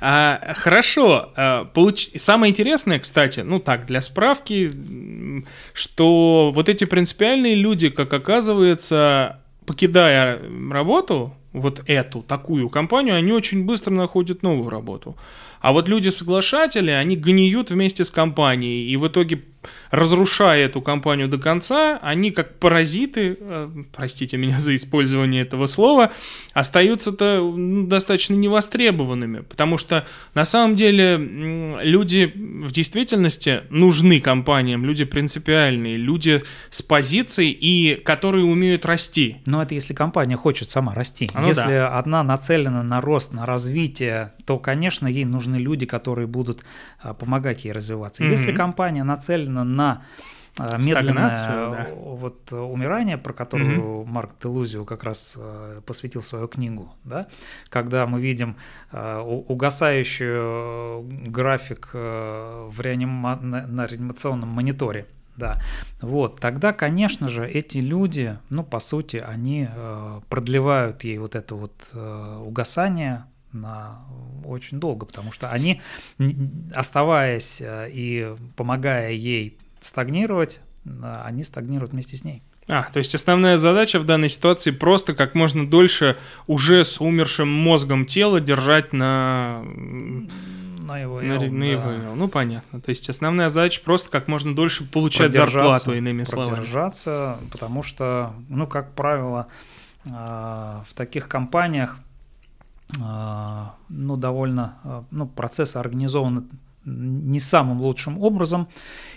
А, 0.02 0.54
хорошо. 0.56 1.32
А, 1.36 1.66
получ... 1.66 2.10
Самое 2.16 2.52
интересное, 2.52 3.00
кстати, 3.00 3.42
ну 3.42 3.60
так, 3.60 3.86
для 3.86 4.02
справки, 4.02 4.72
что 5.74 6.52
вот 6.54 6.70
эти 6.70 6.86
принципиальные 6.86 7.56
люди, 7.56 7.90
как 7.90 8.14
оказывается, 8.14 9.42
покидая 9.66 10.40
работу, 10.72 11.34
вот 11.52 11.82
эту, 11.88 12.22
такую 12.22 12.70
компанию, 12.70 13.16
они 13.16 13.32
очень 13.32 13.66
быстро 13.66 13.92
находят 13.92 14.44
новую 14.44 14.70
работу. 14.70 15.18
А 15.62 15.74
вот 15.74 15.90
люди-соглашатели, 15.90 16.92
они 16.92 17.16
гниют 17.16 17.72
вместе 17.72 18.04
с 18.04 18.12
компанией, 18.12 18.90
и 18.90 18.98
в 18.98 19.08
итоге 19.08 19.44
разрушая 19.92 20.66
эту 20.66 20.82
компанию 20.82 21.28
до 21.28 21.38
конца, 21.38 22.00
они 22.02 22.32
как 22.32 22.60
паразиты, 22.60 23.38
э, 23.40 23.70
простите 23.94 24.38
меня 24.38 24.60
за 24.60 24.76
использование 24.76 25.42
этого 25.42 25.66
слова, 25.66 26.12
остаются-то 26.54 27.40
ну, 27.40 27.88
достаточно 27.88 28.36
невостребованными, 28.36 29.42
потому 29.42 29.78
что 29.78 30.06
на 30.34 30.46
самом 30.46 30.76
деле 30.76 31.18
люди 31.18 32.32
в 32.36 32.72
действительности 32.72 33.62
нужны 33.70 34.22
компаниям, 34.22 34.86
люди 34.86 35.06
принципиальные, 35.06 35.98
люди 35.98 36.44
с 36.70 36.82
позицией 36.82 37.52
и 37.52 37.96
которые 37.96 38.46
умеют 38.46 38.86
расти. 38.86 39.38
Но 39.46 39.62
это 39.62 39.76
если 39.76 39.94
компания 39.94 40.36
хочет 40.36 40.70
сама 40.70 40.94
расти. 40.94 41.30
Ну, 41.34 41.48
если 41.48 41.62
да. 41.62 41.98
одна 41.98 42.24
нацелена 42.24 42.84
на 42.84 43.02
рост, 43.02 43.34
на 43.34 43.46
развитие, 43.46 44.34
то, 44.46 44.58
конечно, 44.58 45.08
ей 45.08 45.26
нужны 45.26 45.58
люди, 45.58 45.86
которые 45.86 46.28
будут 46.28 46.64
а, 47.02 47.14
помогать 47.14 47.66
ей 47.66 47.72
развиваться. 47.72 48.24
Mm-hmm. 48.24 48.32
Если 48.32 48.52
компания 48.52 49.04
нацелена 49.04 49.49
на 49.50 50.04
а, 50.58 50.78
медленное 50.78 51.36
да. 51.36 51.88
вот 51.96 52.52
умирание, 52.52 53.18
про 53.18 53.34
которое 53.34 53.80
угу. 53.80 54.06
Марк 54.06 54.32
Делузио 54.42 54.86
как 54.86 55.04
раз 55.04 55.38
посвятил 55.86 56.22
свою 56.22 56.48
книгу, 56.48 56.94
да, 57.06 57.28
когда 57.70 58.06
мы 58.06 58.22
видим 58.22 58.56
угасающий 58.92 61.30
график 61.30 61.90
в 61.94 62.76
реанима... 62.80 63.38
на 63.38 63.86
реанимационном 63.86 64.50
мониторе, 64.50 65.06
да, 65.38 65.62
вот, 66.02 66.42
тогда, 66.42 66.74
конечно 66.74 67.30
же, 67.30 67.48
эти 67.48 67.78
люди, 67.78 68.38
ну, 68.50 68.64
по 68.64 68.80
сути, 68.80 69.18
они 69.18 69.70
продлевают 70.28 71.06
ей 71.06 71.20
вот 71.20 71.36
это 71.36 71.56
вот 71.56 71.94
угасание 71.94 73.24
на 73.52 74.02
очень 74.46 74.80
долго, 74.80 75.06
потому 75.06 75.32
что 75.32 75.52
они, 75.52 75.82
оставаясь 76.74 77.62
и 77.62 78.36
помогая 78.56 79.12
ей 79.12 79.58
стагнировать, 79.80 80.62
они 81.02 81.44
стагнируют 81.44 81.94
вместе 81.94 82.16
с 82.16 82.24
ней. 82.24 82.44
А, 82.70 82.84
то 82.84 83.00
есть 83.00 83.16
основная 83.16 83.58
задача 83.58 84.00
в 84.00 84.06
данной 84.06 84.30
ситуации 84.30 84.70
просто 84.70 85.16
как 85.16 85.34
можно 85.34 85.68
дольше 85.68 86.18
уже 86.46 86.84
с 86.86 87.02
умершим 87.02 87.48
мозгом 87.50 88.06
тела 88.06 88.40
держать 88.40 88.94
на... 88.94 89.64
На 89.64 91.00
его 91.00 91.22
на, 91.22 91.40
на 91.40 91.64
его 91.64 91.84
да. 91.84 92.14
Ну, 92.16 92.28
понятно. 92.28 92.82
То 92.82 92.90
есть 92.90 93.10
основная 93.10 93.50
задача 93.50 93.82
просто 93.84 94.10
как 94.10 94.28
можно 94.28 94.56
дольше 94.56 94.86
получать 94.86 95.32
зарплату, 95.32 95.94
иными 95.94 96.24
словами. 96.24 96.56
Продержаться, 96.56 97.40
потому 97.52 97.84
что, 97.84 98.34
ну, 98.50 98.66
как 98.66 98.94
правило, 98.94 99.48
а, 100.12 100.84
в 100.90 100.94
таких 100.94 101.28
компаниях 101.28 101.98
ну, 102.98 104.18
довольно, 104.18 104.78
а, 104.84 105.04
ну, 105.12 105.28
процессы 105.28 105.78
организованы 105.78 106.44
не 106.86 107.40
самым 107.40 107.82
лучшим 107.82 108.22
образом. 108.22 108.68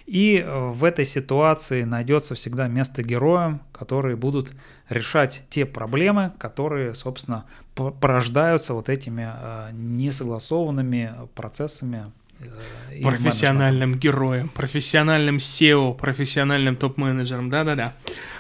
И 0.07 0.37
э, 0.37 0.69
в 0.71 0.85
этой 0.85 1.05
ситуации 1.05 1.85
найдется 1.85 2.35
всегда 2.35 2.69
место 2.69 3.03
героям, 3.03 3.63
которые 3.73 4.17
будут 4.17 4.53
решать 4.89 5.45
те 5.49 5.65
проблемы, 5.65 6.33
которые, 6.39 6.95
собственно, 6.95 7.45
порождаются 7.75 8.75
вот 8.75 8.89
этими 8.89 9.27
несогласованными 9.73 11.13
процессами 11.35 12.05
э, 12.41 13.03
профессиональным 13.03 13.95
героем, 13.95 14.49
профессиональным 14.49 15.37
SEO, 15.37 15.95
профессиональным 15.97 16.77
топ-менеджером. 16.77 17.49
Да-да-да. 17.49 17.95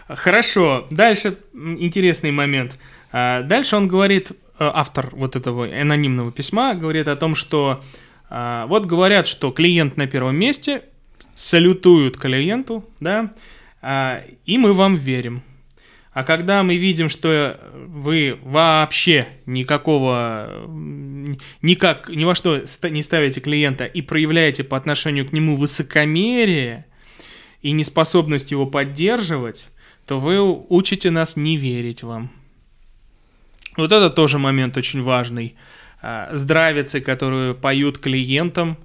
Хорошо. 0.08 0.86
Дальше 0.90 1.38
интересный 1.54 2.32
момент. 2.32 2.76
Дальше 3.12 3.76
он 3.76 3.88
говорит, 3.88 4.32
автор 4.74 5.10
вот 5.12 5.36
этого 5.36 5.66
анонимного 5.66 6.30
письма 6.30 6.74
говорит 6.74 7.08
о 7.08 7.16
том, 7.16 7.34
что 7.34 7.82
а, 8.30 8.66
вот 8.66 8.86
говорят, 8.86 9.26
что 9.26 9.50
клиент 9.50 9.96
на 9.96 10.06
первом 10.06 10.36
месте, 10.36 10.82
салютуют 11.34 12.16
клиенту, 12.16 12.88
да, 13.00 13.32
а, 13.80 14.22
и 14.46 14.58
мы 14.58 14.74
вам 14.74 14.94
верим. 14.94 15.42
А 16.12 16.24
когда 16.24 16.62
мы 16.62 16.76
видим, 16.76 17.08
что 17.08 17.58
вы 17.74 18.38
вообще 18.42 19.28
никакого, 19.46 20.66
никак, 21.62 22.10
ни 22.10 22.24
во 22.24 22.34
что 22.34 22.62
не 22.90 23.02
ставите 23.02 23.40
клиента 23.40 23.86
и 23.86 24.02
проявляете 24.02 24.62
по 24.62 24.76
отношению 24.76 25.26
к 25.26 25.32
нему 25.32 25.56
высокомерие 25.56 26.84
и 27.62 27.72
неспособность 27.72 28.50
его 28.50 28.66
поддерживать, 28.66 29.68
то 30.06 30.20
вы 30.20 30.42
учите 30.68 31.10
нас 31.10 31.36
не 31.36 31.56
верить 31.56 32.02
вам. 32.02 32.30
Вот 33.76 33.92
это 33.92 34.10
тоже 34.10 34.38
момент 34.38 34.76
очень 34.76 35.02
важный. 35.02 35.56
А, 36.02 36.30
здравицы, 36.32 37.00
которую 37.00 37.54
поют 37.54 37.98
клиентам, 37.98 38.76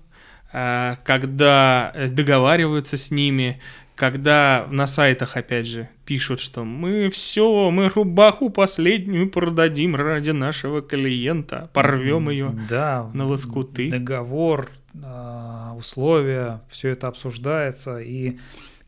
а, 0.54 0.98
когда 1.04 1.94
договариваются 2.10 2.98
с 2.98 3.12
ними, 3.12 3.60
когда 3.96 4.68
на 4.70 4.86
сайтах, 4.86 5.36
опять 5.36 5.66
же, 5.66 5.90
пишут, 6.06 6.40
что 6.40 6.64
мы 6.64 7.10
все, 7.10 7.72
мы 7.72 7.90
рубаху 7.90 8.50
последнюю 8.50 9.30
продадим 9.30 9.96
ради 9.96 10.30
нашего 10.30 10.82
клиента, 10.82 11.70
порвем 11.74 12.30
ее 12.30 12.54
да, 12.70 13.10
на 13.14 13.26
лоскуты. 13.26 13.90
Договор, 13.90 14.70
а, 15.04 15.74
условия, 15.76 16.62
все 16.70 16.90
это 16.90 17.08
обсуждается, 17.08 18.00
и 18.00 18.38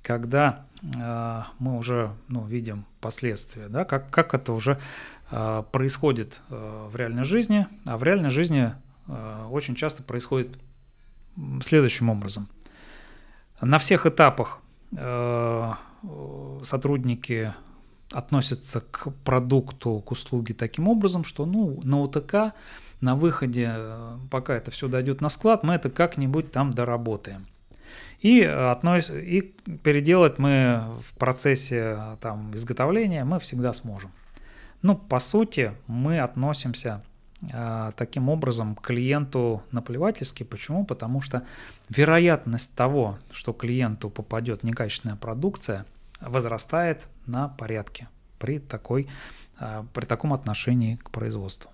когда 0.01 0.65
мы 1.59 1.77
уже 1.77 2.11
ну, 2.29 2.45
видим 2.45 2.85
последствия, 3.01 3.67
да, 3.67 3.83
как, 3.83 4.09
как 4.09 4.33
это 4.33 4.53
уже 4.53 4.79
Э, 5.18 5.18
происходит 5.71 6.41
э, 6.49 6.87
в 6.91 6.95
реальной 6.95 7.23
жизни, 7.23 7.67
а 7.85 7.97
в 7.97 8.03
реальной 8.03 8.29
жизни 8.29 8.73
э, 9.07 9.45
очень 9.51 9.75
часто 9.75 10.03
происходит 10.03 10.57
следующим 11.61 12.09
образом. 12.09 12.47
На 13.61 13.77
всех 13.77 14.05
этапах 14.05 14.61
сотрудники 16.63 17.53
относятся 18.11 18.81
к 18.81 19.11
продукту, 19.23 20.01
к 20.05 20.11
услуге 20.11 20.53
таким 20.53 20.87
образом, 20.87 21.23
что 21.23 21.45
ну, 21.45 21.79
на 21.83 21.99
УТК 21.99 22.53
на 23.01 23.15
выходе, 23.15 23.71
э, 23.73 24.17
пока 24.29 24.55
это 24.55 24.71
все 24.71 24.87
дойдет 24.87 25.21
на 25.21 25.29
склад, 25.29 25.63
мы 25.63 25.75
это 25.75 25.89
как-нибудь 25.89 26.51
там 26.51 26.73
доработаем. 26.73 27.47
И, 28.19 28.41
относ... 28.41 29.09
и 29.09 29.53
переделать 29.83 30.37
мы 30.39 30.83
в 31.01 31.17
процессе 31.17 32.17
там, 32.19 32.53
изготовления 32.53 33.23
мы 33.23 33.39
всегда 33.39 33.71
сможем. 33.71 34.11
Ну, 34.81 34.95
по 34.95 35.19
сути, 35.19 35.73
мы 35.87 36.19
относимся 36.19 37.03
э, 37.41 37.91
таким 37.95 38.29
образом 38.29 38.75
к 38.75 38.81
клиенту 38.81 39.61
наплевательски. 39.71 40.43
Почему? 40.43 40.85
Потому 40.85 41.21
что 41.21 41.43
вероятность 41.89 42.75
того, 42.75 43.17
что 43.31 43.53
клиенту 43.53 44.09
попадет 44.09 44.63
некачественная 44.63 45.17
продукция, 45.17 45.85
возрастает 46.21 47.07
на 47.25 47.49
порядке 47.49 48.07
при, 48.39 48.59
такой, 48.59 49.07
э, 49.59 49.83
при 49.93 50.05
таком 50.05 50.33
отношении 50.33 50.95
к 50.95 51.09
производству. 51.09 51.69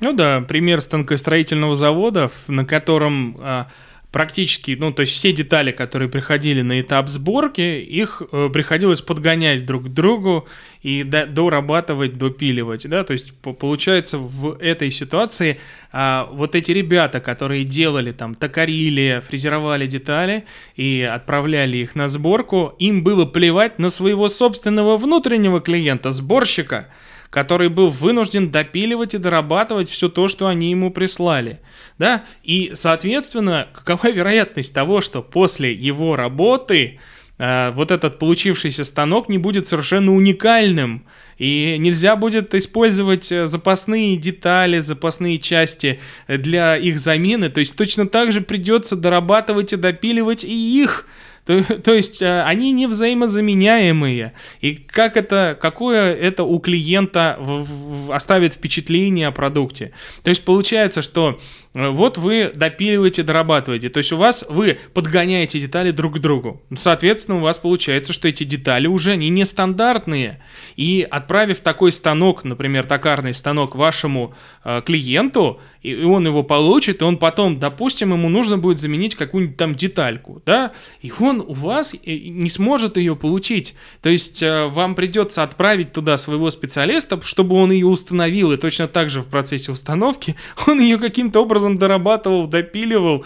Ну 0.00 0.12
да, 0.12 0.42
пример 0.42 0.80
станкостроительного 0.82 1.74
завода, 1.74 2.30
на 2.48 2.66
котором 2.66 3.36
а, 3.40 3.68
практически, 4.16 4.74
ну, 4.80 4.92
то 4.92 5.02
есть 5.02 5.12
все 5.12 5.30
детали, 5.30 5.72
которые 5.72 6.08
приходили 6.08 6.62
на 6.62 6.80
этап 6.80 7.06
сборки, 7.10 7.60
их 7.60 8.22
э, 8.32 8.48
приходилось 8.50 9.02
подгонять 9.02 9.66
друг 9.66 9.84
к 9.84 9.88
другу 9.88 10.48
и 10.80 11.02
до, 11.02 11.26
дорабатывать, 11.26 12.14
допиливать, 12.14 12.88
да, 12.88 13.04
то 13.04 13.12
есть 13.12 13.34
получается 13.34 14.16
в 14.16 14.56
этой 14.58 14.90
ситуации 14.90 15.60
а, 15.92 16.30
вот 16.32 16.54
эти 16.54 16.72
ребята, 16.72 17.20
которые 17.20 17.64
делали 17.64 18.10
там, 18.10 18.34
токарили, 18.34 19.20
фрезеровали 19.22 19.86
детали 19.86 20.46
и 20.76 21.02
отправляли 21.02 21.76
их 21.76 21.94
на 21.94 22.08
сборку, 22.08 22.74
им 22.78 23.04
было 23.04 23.26
плевать 23.26 23.78
на 23.78 23.90
своего 23.90 24.30
собственного 24.30 24.96
внутреннего 24.96 25.60
клиента, 25.60 26.10
сборщика, 26.10 26.88
который 27.36 27.68
был 27.68 27.90
вынужден 27.90 28.50
допиливать 28.50 29.12
и 29.12 29.18
дорабатывать 29.18 29.90
все 29.90 30.08
то, 30.08 30.26
что 30.26 30.46
они 30.46 30.70
ему 30.70 30.90
прислали. 30.90 31.60
Да? 31.98 32.24
И, 32.42 32.70
соответственно, 32.72 33.68
какова 33.74 34.10
вероятность 34.10 34.72
того, 34.72 35.02
что 35.02 35.20
после 35.20 35.70
его 35.74 36.16
работы 36.16 36.98
э, 37.36 37.72
вот 37.72 37.90
этот 37.90 38.18
получившийся 38.18 38.86
станок 38.86 39.28
не 39.28 39.36
будет 39.36 39.66
совершенно 39.66 40.14
уникальным, 40.14 41.04
и 41.36 41.76
нельзя 41.78 42.16
будет 42.16 42.54
использовать 42.54 43.30
э, 43.30 43.46
запасные 43.46 44.16
детали, 44.16 44.78
запасные 44.78 45.38
части 45.38 46.00
для 46.26 46.78
их 46.78 46.98
замены, 46.98 47.50
то 47.50 47.60
есть 47.60 47.76
точно 47.76 48.08
так 48.08 48.32
же 48.32 48.40
придется 48.40 48.96
дорабатывать 48.96 49.74
и 49.74 49.76
допиливать 49.76 50.42
и 50.42 50.82
их, 50.82 51.06
то, 51.46 51.62
то 51.62 51.94
есть 51.94 52.20
э, 52.20 52.42
они 52.42 52.72
не 52.72 52.88
взаимозаменяемые. 52.88 54.32
И 54.60 54.74
как 54.74 55.16
это, 55.16 55.56
какое 55.60 56.12
это 56.12 56.42
у 56.42 56.58
клиента 56.58 57.36
в, 57.38 58.06
в, 58.08 58.12
оставит 58.12 58.54
впечатление 58.54 59.28
о 59.28 59.32
продукте. 59.32 59.92
То 60.24 60.30
есть 60.30 60.44
получается, 60.44 61.02
что 61.02 61.38
э, 61.72 61.88
вот 61.88 62.18
вы 62.18 62.50
допиливаете, 62.52 63.22
дорабатываете. 63.22 63.88
То 63.90 63.98
есть 63.98 64.10
у 64.12 64.16
вас 64.16 64.44
вы 64.48 64.78
подгоняете 64.92 65.60
детали 65.60 65.92
друг 65.92 66.16
к 66.16 66.18
другу. 66.18 66.60
Соответственно, 66.76 67.38
у 67.38 67.42
вас 67.42 67.58
получается, 67.58 68.12
что 68.12 68.26
эти 68.26 68.42
детали 68.42 68.88
уже 68.88 69.12
они 69.12 69.28
нестандартные. 69.28 70.42
И 70.74 71.06
отправив 71.08 71.60
такой 71.60 71.92
станок, 71.92 72.42
например, 72.42 72.86
токарный 72.86 73.34
станок 73.34 73.76
вашему 73.76 74.34
э, 74.64 74.82
клиенту, 74.84 75.60
и 75.86 76.02
он 76.02 76.26
его 76.26 76.42
получит, 76.42 77.00
и 77.00 77.04
он 77.04 77.16
потом, 77.16 77.60
допустим, 77.60 78.12
ему 78.12 78.28
нужно 78.28 78.58
будет 78.58 78.80
заменить 78.80 79.14
какую-нибудь 79.14 79.56
там 79.56 79.76
детальку, 79.76 80.42
да, 80.44 80.72
и 81.00 81.12
он 81.20 81.35
у 81.40 81.54
вас 81.54 81.94
не 82.04 82.48
сможет 82.48 82.96
ее 82.96 83.16
получить. 83.16 83.74
То 84.02 84.08
есть 84.08 84.42
э, 84.42 84.66
вам 84.66 84.94
придется 84.94 85.42
отправить 85.42 85.92
туда 85.92 86.16
своего 86.16 86.50
специалиста, 86.50 87.20
чтобы 87.22 87.56
он 87.56 87.72
ее 87.72 87.86
установил, 87.86 88.52
и 88.52 88.56
точно 88.56 88.88
так 88.88 89.10
же 89.10 89.22
в 89.22 89.26
процессе 89.26 89.72
установки 89.72 90.36
он 90.66 90.80
ее 90.80 90.98
каким-то 90.98 91.40
образом 91.40 91.78
дорабатывал, 91.78 92.46
допиливал, 92.46 93.24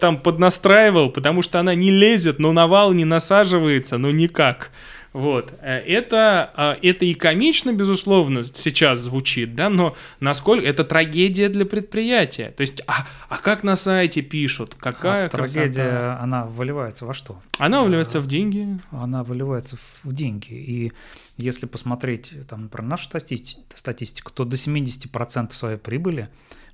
там 0.00 0.18
поднастраивал, 0.18 1.10
потому 1.10 1.42
что 1.42 1.60
она 1.60 1.74
не 1.74 1.90
лезет, 1.90 2.38
но 2.38 2.52
на 2.52 2.66
вал 2.66 2.92
не 2.92 3.04
насаживается, 3.04 3.98
ну 3.98 4.10
никак. 4.10 4.70
Вот. 5.16 5.54
Э, 5.62 5.78
это, 5.78 6.52
а, 6.56 6.76
это 6.82 7.06
и 7.06 7.14
комично, 7.14 7.72
безусловно, 7.72 8.44
сейчас 8.44 8.98
звучит, 8.98 9.54
да, 9.54 9.70
но 9.70 9.96
насколько 10.20 10.66
это 10.66 10.84
трагедия 10.84 11.48
для 11.48 11.64
предприятия. 11.64 12.50
То 12.50 12.60
есть, 12.60 12.82
а, 12.86 13.06
а 13.30 13.38
как 13.38 13.64
на 13.64 13.76
сайте 13.76 14.20
пишут? 14.20 14.74
Какая 14.74 15.28
а 15.28 15.28
трагедия, 15.30 15.72
красота? 15.72 16.18
она 16.20 16.44
выливается 16.44 17.06
во 17.06 17.14
что? 17.14 17.40
Она 17.56 17.82
выливается 17.82 18.18
а, 18.18 18.20
в 18.20 18.26
деньги. 18.26 18.78
Она 18.90 19.24
выливается 19.24 19.78
в 20.02 20.12
деньги. 20.12 20.52
И 20.52 20.92
если 21.38 21.64
посмотреть, 21.64 22.34
там, 22.46 22.64
например, 22.64 22.90
нашу 22.90 23.08
статистику, 23.08 24.30
то 24.32 24.44
до 24.44 24.56
70% 24.56 25.54
своей 25.54 25.78
прибыли 25.78 26.28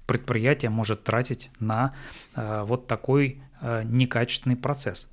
предприятие 0.07 0.73
может 0.73 1.05
тратить 1.05 1.49
на 1.61 1.95
э, 2.35 2.65
вот 2.67 2.89
такой 2.89 3.41
э, 3.61 3.85
некачественный 3.85 4.57
процесс 4.57 5.09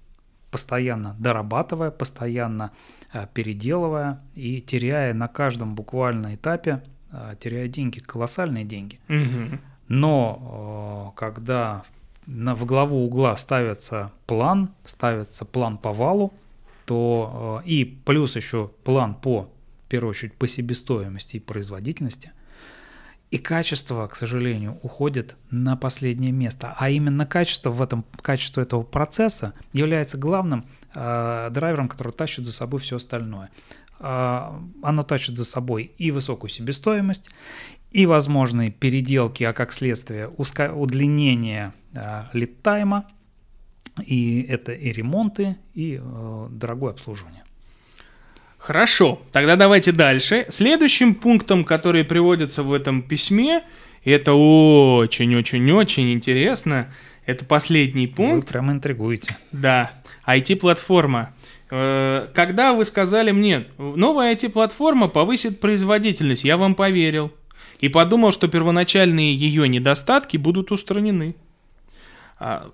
постоянно 0.50 1.16
дорабатывая, 1.20 1.92
постоянно 1.92 2.72
Э, 2.72 2.99
переделывая 3.34 4.22
и 4.36 4.62
теряя 4.62 5.14
на 5.14 5.28
каждом 5.28 5.76
буквально 5.76 6.36
этапе, 6.36 6.84
э, 7.12 7.36
теряя 7.40 7.68
деньги, 7.68 8.00
колоссальные 8.00 8.66
деньги. 8.66 9.00
Угу. 9.10 9.60
Но 9.88 11.14
э, 11.16 11.20
когда 11.20 11.84
на, 12.26 12.56
в 12.56 12.66
главу 12.66 13.06
угла 13.06 13.36
ставится 13.36 14.12
план, 14.28 14.70
ставится 14.86 15.46
план 15.46 15.78
по 15.78 15.92
валу, 15.94 16.34
то 16.86 17.62
и 17.66 17.86
плюс 17.86 18.36
еще 18.36 18.72
план 18.84 19.14
по, 19.14 19.50
в 19.86 19.90
первую 19.90 20.12
очередь, 20.12 20.34
по 20.34 20.48
себестоимости 20.48 21.38
и 21.38 21.40
производительности, 21.40 22.32
и 23.32 23.38
качество, 23.38 24.08
к 24.08 24.16
сожалению, 24.16 24.80
уходит 24.82 25.36
на 25.52 25.76
последнее 25.76 26.32
место. 26.32 26.76
А 26.78 26.90
именно 26.90 27.28
качество 27.28 27.70
в 27.70 27.82
этом, 27.82 28.04
качество 28.22 28.62
этого 28.62 28.82
процесса 28.82 29.54
является 29.72 30.18
главным 30.18 30.66
э, 30.66 30.79
драйвером, 30.94 31.88
который 31.88 32.14
тащит 32.14 32.46
за 32.46 32.52
собой 32.52 32.80
все 32.80 32.98
остальное. 32.98 33.50
Э, 34.00 34.52
оно 34.82 35.04
тащит 35.04 35.38
за 35.38 35.46
собой 35.46 35.92
и 35.98 36.12
высокую 36.12 36.50
себестоимость, 36.50 37.30
и 37.92 38.06
возможные 38.06 38.72
переделки, 38.72 39.44
а 39.44 39.54
как 39.54 39.72
следствие 39.72 40.28
удлинение 40.28 41.74
э, 41.94 42.26
лид-тайма, 42.34 43.06
и 44.06 44.42
это 44.44 44.72
и 44.72 44.92
ремонты, 44.92 45.58
и 45.74 46.00
э, 46.02 46.48
дорогое 46.52 46.92
обслуживание. 46.92 47.44
Хорошо, 48.58 49.22
тогда 49.32 49.56
давайте 49.56 49.92
дальше. 49.92 50.46
Следующим 50.50 51.16
пунктом, 51.16 51.64
который 51.64 52.04
приводится 52.04 52.62
в 52.62 52.74
этом 52.74 53.02
письме, 53.02 53.64
это 54.04 54.34
очень-очень-очень 54.34 56.14
интересно, 56.14 56.94
это 57.26 57.46
последний 57.46 58.08
пункт. 58.08 58.48
Вы 58.48 58.52
прямо 58.54 58.74
интригуете. 58.74 59.36
Да, 59.52 59.92
IT-платформа. 60.38 61.34
Э, 61.72 62.28
когда 62.34 62.74
вы 62.74 62.86
сказали 62.86 63.32
мне, 63.32 63.66
новая 63.78 64.34
IT-платформа 64.34 65.08
повысит 65.08 65.60
производительность, 65.60 66.44
я 66.44 66.58
вам 66.58 66.76
поверил. 66.76 67.32
И 67.80 67.88
подумал, 67.88 68.32
что 68.32 68.48
первоначальные 68.48 69.34
ее 69.34 69.68
недостатки 69.70 70.36
будут 70.36 70.72
устранены. 70.72 71.36
А, 72.38 72.72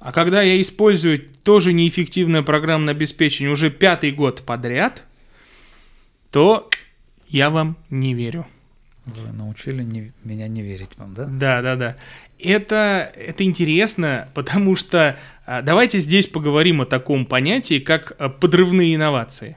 а 0.00 0.12
когда 0.12 0.42
я 0.42 0.60
использую 0.60 1.28
тоже 1.42 1.72
неэффективное 1.72 2.42
программное 2.42 2.94
обеспечение 2.94 3.52
уже 3.52 3.70
пятый 3.70 4.10
год 4.10 4.42
подряд, 4.44 5.04
то 6.30 6.68
я 7.28 7.50
вам 7.50 7.76
не 7.90 8.14
верю. 8.14 8.46
Вы 9.16 9.32
научили 9.32 9.82
не, 9.82 10.12
меня 10.24 10.48
не 10.48 10.62
верить 10.62 10.90
вам, 10.96 11.14
да? 11.14 11.24
Да, 11.26 11.62
да, 11.62 11.76
да. 11.76 11.96
Это, 12.38 13.12
это 13.16 13.44
интересно, 13.44 14.28
потому 14.34 14.76
что 14.76 15.18
а, 15.46 15.62
давайте 15.62 15.98
здесь 15.98 16.26
поговорим 16.26 16.80
о 16.80 16.86
таком 16.86 17.26
понятии, 17.26 17.78
как 17.78 18.14
а, 18.18 18.28
подрывные 18.28 18.94
инновации. 18.94 19.56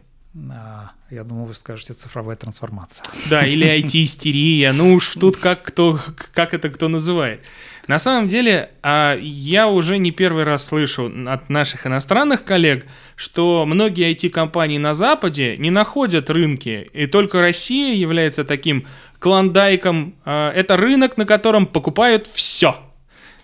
А, 0.50 0.92
я 1.10 1.24
думал, 1.24 1.46
вы 1.46 1.56
скажете 1.56 1.94
цифровая 1.94 2.38
трансформация. 2.38 3.06
Да, 3.30 3.46
или 3.46 3.68
IT-истерия. 3.68 4.72
Ну 4.72 4.94
уж 4.94 5.16
тут 5.16 5.38
как, 5.38 5.62
кто, 5.64 6.00
как 6.34 6.54
это 6.54 6.70
кто 6.70 6.88
называет. 6.88 7.42
На 7.88 8.00
самом 8.00 8.30
деле, 8.30 8.72
а, 8.82 9.18
я 9.20 9.68
уже 9.68 9.98
не 9.98 10.12
первый 10.12 10.44
раз 10.44 10.66
слышу 10.66 11.12
от 11.28 11.50
наших 11.50 11.86
иностранных 11.86 12.46
коллег, 12.46 12.86
что 13.16 13.66
многие 13.66 14.14
IT-компании 14.14 14.78
на 14.78 14.94
Западе 14.94 15.58
не 15.58 15.72
находят 15.72 16.30
рынки, 16.30 16.90
и 16.94 17.08
только 17.08 17.42
Россия 17.42 17.96
является 17.96 18.46
таким 18.46 18.86
клондайком. 19.22 20.16
А, 20.26 20.52
это 20.52 20.76
рынок, 20.76 21.16
на 21.16 21.26
котором 21.26 21.66
покупают 21.66 22.28
все. 22.28 22.76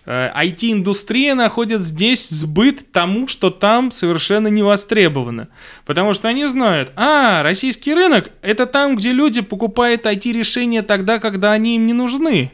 IT-индустрия 0.06 1.34
находит 1.34 1.82
здесь 1.82 2.30
сбыт 2.30 2.92
тому, 2.92 3.28
что 3.28 3.50
там 3.50 3.90
совершенно 3.90 4.48
не 4.48 4.62
востребовано. 4.62 5.48
Потому 5.84 6.14
что 6.14 6.28
они 6.28 6.46
знают, 6.46 6.92
а, 6.96 7.42
российский 7.42 7.92
рынок– 7.92 8.30
это 8.42 8.64
там, 8.64 8.96
где 8.96 9.12
люди 9.12 9.42
покупают 9.42 10.06
IT-решения 10.06 10.80
тогда, 10.80 11.18
когда 11.18 11.52
они 11.52 11.76
им 11.76 11.86
не 11.86 11.92
нужны. 11.92 12.50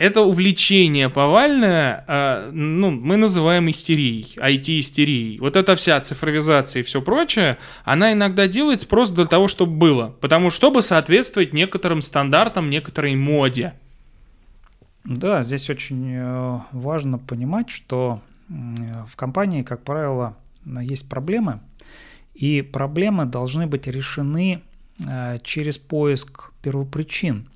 Это 0.00 0.22
увлечение 0.22 1.10
повальное, 1.10 2.04
э, 2.08 2.50
ну, 2.52 2.90
мы 2.90 3.18
называем 3.18 3.70
истерией, 3.70 4.34
IT-истерией. 4.38 5.38
Вот 5.40 5.56
эта 5.56 5.76
вся 5.76 6.00
цифровизация 6.00 6.80
и 6.80 6.82
все 6.82 7.02
прочее, 7.02 7.58
она 7.84 8.14
иногда 8.14 8.46
делается 8.46 8.86
просто 8.86 9.14
для 9.16 9.26
того, 9.26 9.46
чтобы 9.46 9.72
было. 9.72 10.16
Потому 10.22 10.48
чтобы 10.48 10.80
соответствовать 10.80 11.52
некоторым 11.52 12.00
стандартам, 12.00 12.70
некоторой 12.70 13.14
моде. 13.14 13.74
Да, 15.04 15.42
здесь 15.42 15.68
очень 15.68 16.14
э, 16.14 16.58
важно 16.72 17.18
понимать, 17.18 17.68
что 17.68 18.22
в 18.48 19.16
компании, 19.16 19.62
как 19.62 19.84
правило, 19.84 20.34
есть 20.64 21.08
проблемы, 21.10 21.60
и 22.34 22.62
проблемы 22.62 23.26
должны 23.26 23.66
быть 23.66 23.86
решены 23.86 24.62
э, 25.06 25.38
через 25.42 25.76
поиск 25.76 26.52
первопричин. 26.62 27.50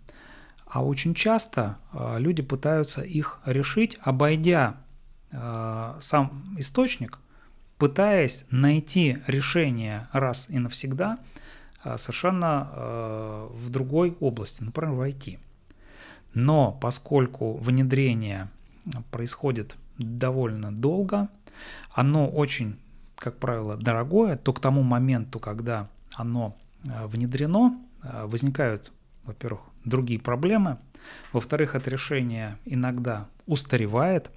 А 0.75 0.85
очень 0.85 1.15
часто 1.15 1.77
э, 1.93 2.17
люди 2.19 2.43
пытаются 2.43 3.01
их 3.01 3.39
решить, 3.47 3.97
обойдя 4.03 4.77
сам 6.01 6.55
источник, 6.59 7.19
пытаясь 7.77 8.45
найти 8.51 9.19
решение 9.27 10.07
раз 10.13 10.47
и 10.49 10.61
навсегда 10.61 11.19
совершенно 11.97 13.49
в 13.51 13.69
другой 13.69 14.17
области, 14.21 14.63
например, 14.63 14.93
в 14.93 15.01
IT. 15.01 15.41
Но 16.35 16.71
поскольку 16.71 17.55
внедрение 17.55 18.49
происходит 19.11 19.75
довольно 19.99 20.73
долго, 20.73 21.29
оно 21.91 22.29
очень, 22.29 22.79
как 23.17 23.39
правило, 23.39 23.77
дорогое, 23.77 24.37
то 24.37 24.53
к 24.53 24.61
тому 24.61 24.85
моменту, 24.85 25.41
когда 25.41 25.89
оно 26.15 26.57
внедрено, 26.85 27.77
возникают, 28.05 28.93
во-первых, 29.25 29.63
другие 29.85 30.21
проблемы, 30.21 30.79
во-вторых, 31.33 31.75
это 31.75 31.91
решение 31.91 32.57
иногда 32.65 33.29
устаревает, 33.47 34.31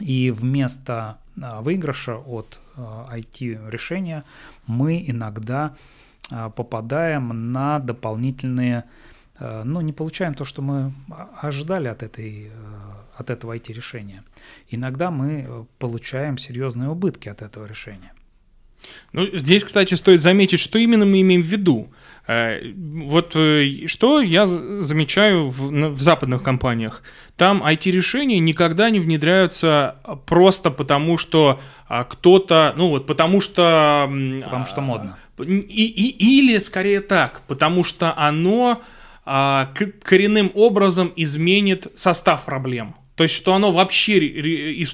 и 0.00 0.30
вместо 0.30 1.18
э, 1.36 1.60
выигрыша 1.60 2.16
от 2.16 2.60
IT-решения 2.76 4.24
мы 4.66 5.04
иногда 5.06 5.76
попадаем 6.56 7.52
на 7.52 7.78
дополнительные 7.78 8.84
ну, 9.38 9.80
не 9.82 9.92
получаем 9.92 10.34
то, 10.34 10.44
что 10.44 10.62
мы 10.62 10.94
ожидали 11.40 11.88
от, 11.88 12.02
этой, 12.02 12.50
от 13.16 13.30
этого 13.30 13.56
IT-решения. 13.56 14.24
Иногда 14.70 15.10
мы 15.10 15.46
э, 15.46 15.64
получаем 15.78 16.38
серьезные 16.38 16.88
убытки 16.88 17.28
от 17.28 17.42
этого 17.42 17.66
решения. 17.66 18.12
Ну, 19.12 19.26
здесь, 19.36 19.64
кстати, 19.64 19.94
стоит 19.94 20.20
заметить, 20.20 20.60
что 20.60 20.78
именно 20.78 21.04
мы 21.04 21.20
имеем 21.20 21.42
в 21.42 21.46
виду. 21.46 21.92
Вот 22.26 23.30
что 23.86 24.20
я 24.22 24.46
замечаю 24.46 25.48
в, 25.48 25.90
в 25.90 26.00
западных 26.00 26.42
компаниях. 26.42 27.02
Там 27.36 27.62
IT-решения 27.62 28.38
никогда 28.38 28.88
не 28.90 29.00
внедряются 29.00 29.96
просто 30.24 30.70
потому, 30.70 31.18
что 31.18 31.60
а, 31.86 32.04
кто-то, 32.04 32.72
ну 32.76 32.88
вот 32.88 33.06
потому 33.06 33.40
что... 33.40 34.10
Потому 34.42 34.64
что 34.64 34.80
модно. 34.80 35.18
И, 35.38 35.44
и, 35.44 36.38
или 36.38 36.58
скорее 36.58 37.00
так, 37.00 37.42
потому 37.46 37.84
что 37.84 38.14
оно 38.16 38.80
а, 39.26 39.70
коренным 40.02 40.50
образом 40.54 41.12
изменит 41.16 41.88
состав 41.96 42.44
проблем. 42.44 42.94
То 43.16 43.22
есть, 43.22 43.34
что 43.34 43.54
оно 43.54 43.70
вообще 43.70 44.18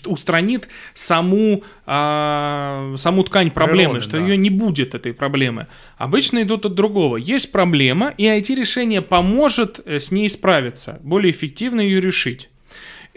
устранит 0.05 0.69
саму, 0.93 1.63
а, 1.87 2.95
саму 2.97 3.23
ткань 3.25 3.51
проблемы, 3.51 3.95
Природы, 3.95 4.01
что 4.01 4.17
да. 4.19 4.23
ее 4.23 4.37
не 4.37 4.51
будет, 4.51 4.95
этой 4.95 5.15
проблемы. 5.15 5.69
Обычно 5.97 6.43
идут 6.43 6.67
от 6.67 6.75
другого. 6.75 7.17
Есть 7.17 7.51
проблема, 7.51 8.13
и 8.19 8.27
IT-решение 8.27 9.01
поможет 9.01 9.81
э, 9.85 10.01
с 10.01 10.13
ней 10.13 10.29
справиться, 10.29 11.01
более 11.03 11.31
эффективно 11.31 11.81
ее 11.81 12.01
решить. 12.01 12.51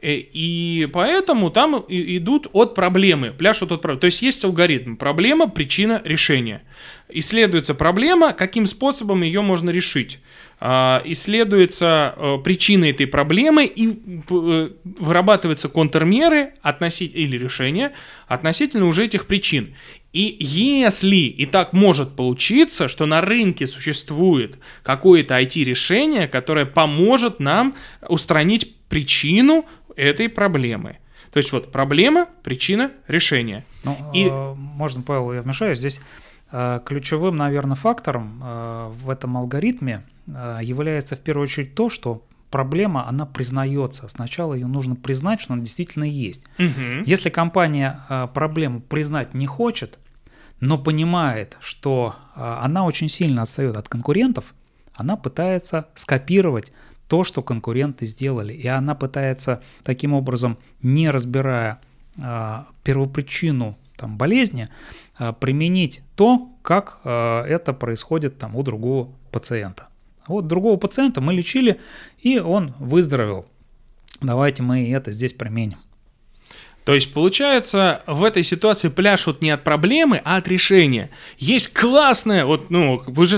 Э, 0.02 0.16
и 0.16 0.88
поэтому 0.92 1.50
там 1.50 1.84
идут 1.88 2.48
от 2.54 2.76
проблемы, 2.76 3.32
пляшут 3.32 3.72
от 3.72 3.82
проблемы. 3.82 4.02
То 4.02 4.06
есть 4.06 4.22
есть 4.22 4.44
алгоритм. 4.46 4.96
Проблема, 4.96 5.50
причина, 5.50 6.02
решение. 6.06 6.62
Исследуется 7.14 7.74
проблема, 7.74 8.34
каким 8.34 8.66
способом 8.66 9.22
ее 9.22 9.42
можно 9.42 9.70
решить. 9.70 10.20
А, 10.60 11.02
исследуется 11.06 12.16
э, 12.16 12.38
причина 12.44 12.86
этой 12.86 13.06
проблемы 13.06 13.66
и 13.66 14.00
э, 14.30 14.70
вырабатываются 14.84 15.68
контрмеры 15.68 16.54
относительно, 16.62 17.22
или 17.22 17.38
решения 17.38 17.92
относительно 18.28 18.88
уже 18.88 19.06
этих 19.06 19.28
причин. 19.28 19.76
И 20.14 20.38
если 20.40 21.18
и 21.18 21.46
так 21.46 21.74
может 21.74 22.16
получиться, 22.16 22.88
что 22.88 23.06
на 23.06 23.20
рынке 23.22 23.68
существует 23.68 24.58
какое-то 24.84 25.40
IT-решение, 25.42 26.28
которое 26.28 26.66
поможет 26.66 27.40
нам 27.40 27.76
устранить 28.08 28.76
причину 28.88 29.66
этой 29.96 30.30
проблемы. 30.30 30.98
То 31.34 31.38
есть 31.38 31.52
вот 31.52 31.72
проблема, 31.72 32.28
причина, 32.44 32.92
решение. 33.08 33.66
Ну, 33.84 33.98
и... 34.14 34.28
э, 34.30 34.54
можно, 34.56 35.02
Павел, 35.02 35.34
я 35.34 35.42
вмешаюсь. 35.42 35.80
Здесь 35.80 36.00
ключевым, 36.86 37.36
наверное, 37.36 37.76
фактором 37.76 38.42
э, 38.44 38.92
в 39.04 39.10
этом 39.10 39.38
алгоритме 39.38 40.04
э, 40.28 40.60
является 40.62 41.16
в 41.16 41.20
первую 41.20 41.44
очередь 41.44 41.74
то, 41.74 41.90
что 41.90 42.24
проблема, 42.54 43.08
она 43.08 43.26
признается. 43.26 44.08
Сначала 44.08 44.54
ее 44.54 44.68
нужно 44.68 44.96
признать, 44.96 45.42
что 45.42 45.54
она 45.54 45.64
действительно 45.64 46.04
есть. 46.04 46.44
Угу. 46.60 47.06
Если 47.08 47.32
компания 47.32 48.00
э, 48.08 48.28
проблему 48.32 48.82
признать 48.82 49.34
не 49.34 49.48
хочет, 49.48 49.98
но 50.60 50.78
понимает, 50.78 51.58
что 51.60 52.16
э, 52.36 52.58
она 52.62 52.86
очень 52.86 53.10
сильно 53.10 53.42
отстает 53.42 53.76
от 53.76 53.90
конкурентов, 53.90 54.54
она 54.94 55.18
пытается 55.18 55.88
скопировать 55.96 56.72
то, 57.08 57.24
что 57.24 57.42
конкуренты 57.42 58.06
сделали. 58.06 58.54
И 58.54 58.68
она 58.68 58.94
пытается 58.94 59.64
таким 59.84 60.14
образом, 60.14 60.60
не 60.84 61.10
разбирая 61.10 61.80
э, 62.18 62.64
первопричину 62.84 63.78
там, 64.04 64.18
болезни, 64.18 64.68
э, 65.18 65.32
применить 65.40 66.02
то, 66.18 66.50
как 66.62 67.00
э, 67.06 67.44
это 67.48 67.72
происходит 67.72 68.38
там, 68.38 68.54
у 68.58 68.62
другого 68.62 69.10
пациента. 69.32 69.88
Вот 70.28 70.48
другого 70.48 70.78
пациента 70.78 71.22
мы 71.22 71.34
лечили, 71.34 71.80
и 72.20 72.38
он 72.38 72.74
выздоровел. 72.80 73.46
Давайте 74.22 74.62
мы 74.62 74.92
это 74.92 75.14
здесь 75.14 75.34
применим. 75.34 75.78
То 76.86 76.94
есть, 76.94 77.14
получается, 77.14 78.04
в 78.08 78.24
этой 78.24 78.44
ситуации 78.44 78.90
пляшут 78.90 79.42
не 79.42 79.52
от 79.52 79.64
проблемы, 79.64 80.22
а 80.26 80.38
от 80.38 80.48
решения. 80.48 81.10
Есть 81.38 81.74
классное, 81.74 82.46
вот, 82.46 82.70
ну, 82.70 83.02
вы 83.08 83.26
же, 83.26 83.38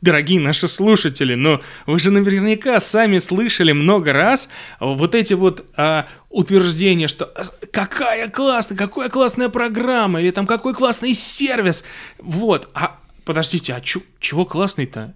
дорогие 0.00 0.40
наши 0.40 0.66
слушатели, 0.66 1.34
но 1.34 1.60
вы 1.86 1.98
же 1.98 2.10
наверняка 2.10 2.80
сами 2.80 3.18
слышали 3.18 3.72
много 3.72 4.12
раз 4.12 4.48
вот 4.80 5.14
эти 5.14 5.34
вот 5.34 5.66
а, 5.76 6.06
утверждения, 6.30 7.08
что 7.08 7.26
«А, 7.26 7.42
какая 7.70 8.28
классная, 8.28 8.76
какая 8.76 9.10
классная 9.10 9.48
программа, 9.50 10.20
или 10.20 10.30
там 10.30 10.46
какой 10.46 10.74
классный 10.74 11.14
сервис. 11.14 11.84
Вот, 12.18 12.68
а 12.74 12.98
подождите, 13.24 13.74
а 13.74 13.80
чё, 13.80 14.00
чего 14.20 14.44
классный-то? 14.44 15.14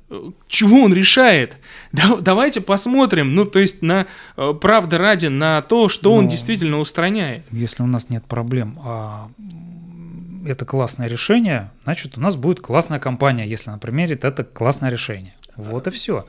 Чего 0.48 0.82
он 0.82 0.92
решает? 0.92 1.56
Да, 1.90 2.16
давайте 2.20 2.60
посмотрим, 2.60 3.34
ну, 3.34 3.46
то 3.46 3.58
есть 3.58 3.80
на 3.80 4.06
э, 4.36 4.52
правда 4.60 4.98
ради, 4.98 5.28
на 5.28 5.62
то, 5.62 5.88
что 5.88 6.12
он 6.12 6.24
ну, 6.24 6.30
действительно 6.30 6.80
устраняет. 6.80 7.46
Если 7.50 7.82
у 7.82 7.86
нас 7.86 8.10
нет 8.10 8.26
проблем, 8.26 8.78
а 8.84 9.30
это 10.46 10.66
классное 10.66 11.08
решение, 11.08 11.70
значит, 11.84 12.18
у 12.18 12.20
нас 12.20 12.36
будет 12.36 12.60
классная 12.60 12.98
компания, 12.98 13.46
если, 13.46 13.70
например, 13.70 14.12
это 14.12 14.44
классное 14.44 14.90
решение. 14.90 15.34
Вот 15.58 15.88
и 15.88 15.90
все. 15.90 16.24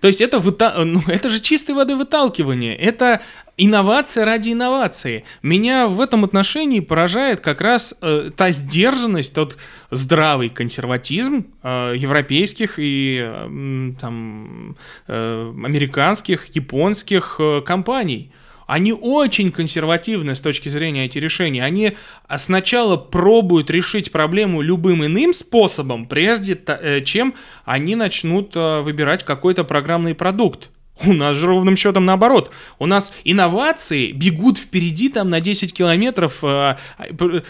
То 0.00 0.08
есть 0.08 0.22
это, 0.22 0.38
выта... 0.38 0.74
ну, 0.84 1.02
это 1.06 1.28
же 1.28 1.40
чистой 1.40 1.74
воды 1.74 1.96
выталкивание. 1.96 2.74
Это 2.74 3.20
инновация 3.58 4.24
ради 4.24 4.52
инновации. 4.52 5.24
Меня 5.42 5.86
в 5.86 6.00
этом 6.00 6.24
отношении 6.24 6.80
поражает 6.80 7.42
как 7.42 7.60
раз 7.60 7.94
э, 8.00 8.30
та 8.34 8.50
сдержанность, 8.52 9.34
тот 9.34 9.58
здравый 9.90 10.48
консерватизм 10.48 11.44
э, 11.62 11.94
европейских 11.94 12.78
и 12.78 13.20
э, 13.22 13.92
там, 14.00 14.76
э, 15.08 15.52
американских, 15.62 16.46
японских 16.56 17.36
э, 17.38 17.60
компаний 17.60 18.32
они 18.70 18.92
очень 18.92 19.50
консервативны 19.50 20.36
с 20.36 20.40
точки 20.40 20.68
зрения 20.68 21.06
этих 21.06 21.20
решений. 21.20 21.58
Они 21.58 21.96
а, 22.28 22.38
сначала 22.38 22.96
пробуют 22.96 23.68
решить 23.68 24.12
проблему 24.12 24.60
любым 24.60 25.04
иным 25.04 25.32
способом, 25.32 26.06
прежде 26.06 26.56
э, 26.66 27.00
чем 27.00 27.34
они 27.64 27.96
начнут 27.96 28.52
э, 28.54 28.80
выбирать 28.82 29.24
какой-то 29.24 29.64
программный 29.64 30.14
продукт. 30.14 30.70
У 31.04 31.12
нас 31.12 31.36
же 31.36 31.48
ровным 31.48 31.74
счетом 31.76 32.04
наоборот. 32.04 32.52
У 32.78 32.86
нас 32.86 33.12
инновации 33.24 34.12
бегут 34.12 34.58
впереди 34.58 35.08
там 35.08 35.30
на 35.30 35.40
10 35.40 35.74
километров. 35.74 36.38
Э, 36.44 36.76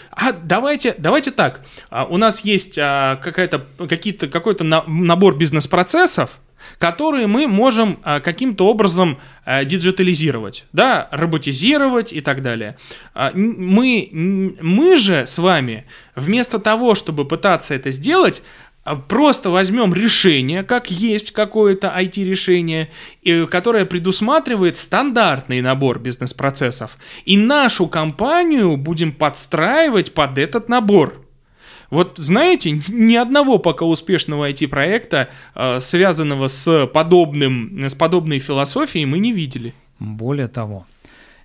а 0.09 0.31
давайте, 0.43 0.95
давайте 0.97 1.29
так. 1.29 1.63
А, 1.91 2.05
у 2.05 2.17
нас 2.17 2.43
есть 2.43 2.77
какая-то, 2.77 3.63
какие-то, 3.87 4.27
какой-то 4.27 4.63
набор 4.63 5.37
бизнес-процессов, 5.37 6.39
которые 6.77 7.27
мы 7.27 7.47
можем 7.47 7.99
а, 8.03 8.19
каким-то 8.19 8.67
образом 8.67 9.19
а, 9.45 9.63
диджитализировать, 9.63 10.65
да, 10.73 11.07
роботизировать 11.11 12.13
и 12.13 12.21
так 12.21 12.41
далее. 12.41 12.77
А, 13.13 13.31
мы, 13.33 14.09
мы 14.61 14.97
же 14.97 15.27
с 15.27 15.37
вами, 15.37 15.85
вместо 16.15 16.59
того, 16.59 16.95
чтобы 16.95 17.25
пытаться 17.25 17.73
это 17.73 17.91
сделать, 17.91 18.43
просто 19.07 19.51
возьмем 19.51 19.93
решение, 19.93 20.63
как 20.63 20.89
есть 20.89 21.31
какое-то 21.31 21.93
IT-решение, 21.95 22.89
которое 23.49 23.85
предусматривает 23.85 24.75
стандартный 24.77 25.61
набор 25.61 25.99
бизнес-процессов, 25.99 26.97
и 27.25 27.37
нашу 27.37 27.87
компанию 27.87 28.77
будем 28.77 29.11
подстраивать 29.11 30.15
под 30.15 30.39
этот 30.39 30.67
набор. 30.67 31.20
Вот 31.91 32.17
знаете, 32.17 32.81
ни 32.87 33.15
одного 33.15 33.59
пока 33.59 33.85
успешного 33.85 34.49
IT-проекта, 34.49 35.29
э, 35.53 35.79
связанного 35.79 36.47
с, 36.47 36.87
подобным, 36.87 37.85
с 37.85 37.93
подобной 37.93 38.39
философией, 38.39 39.05
мы 39.05 39.19
не 39.19 39.31
видели. 39.31 39.75
Более 39.99 40.47
того, 40.47 40.87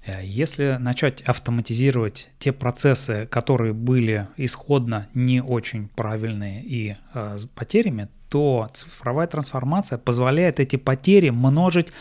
Э, 0.07 0.25
если 0.25 0.77
начать 0.79 1.23
автоматизировать 1.23 2.29
те 2.39 2.53
процессы, 2.53 3.27
которые 3.31 3.73
были 3.73 4.29
исходно 4.37 5.09
не 5.15 5.43
очень 5.43 5.89
правильные 5.89 6.63
и 6.63 6.95
э, 7.15 7.37
с 7.39 7.45
потерями, 7.45 8.09
то 8.29 8.69
цифровая 8.73 9.27
трансформация 9.27 9.99
позволяет 9.99 10.59
эти 10.59 10.77
потери 10.77 11.31
множить 11.31 11.93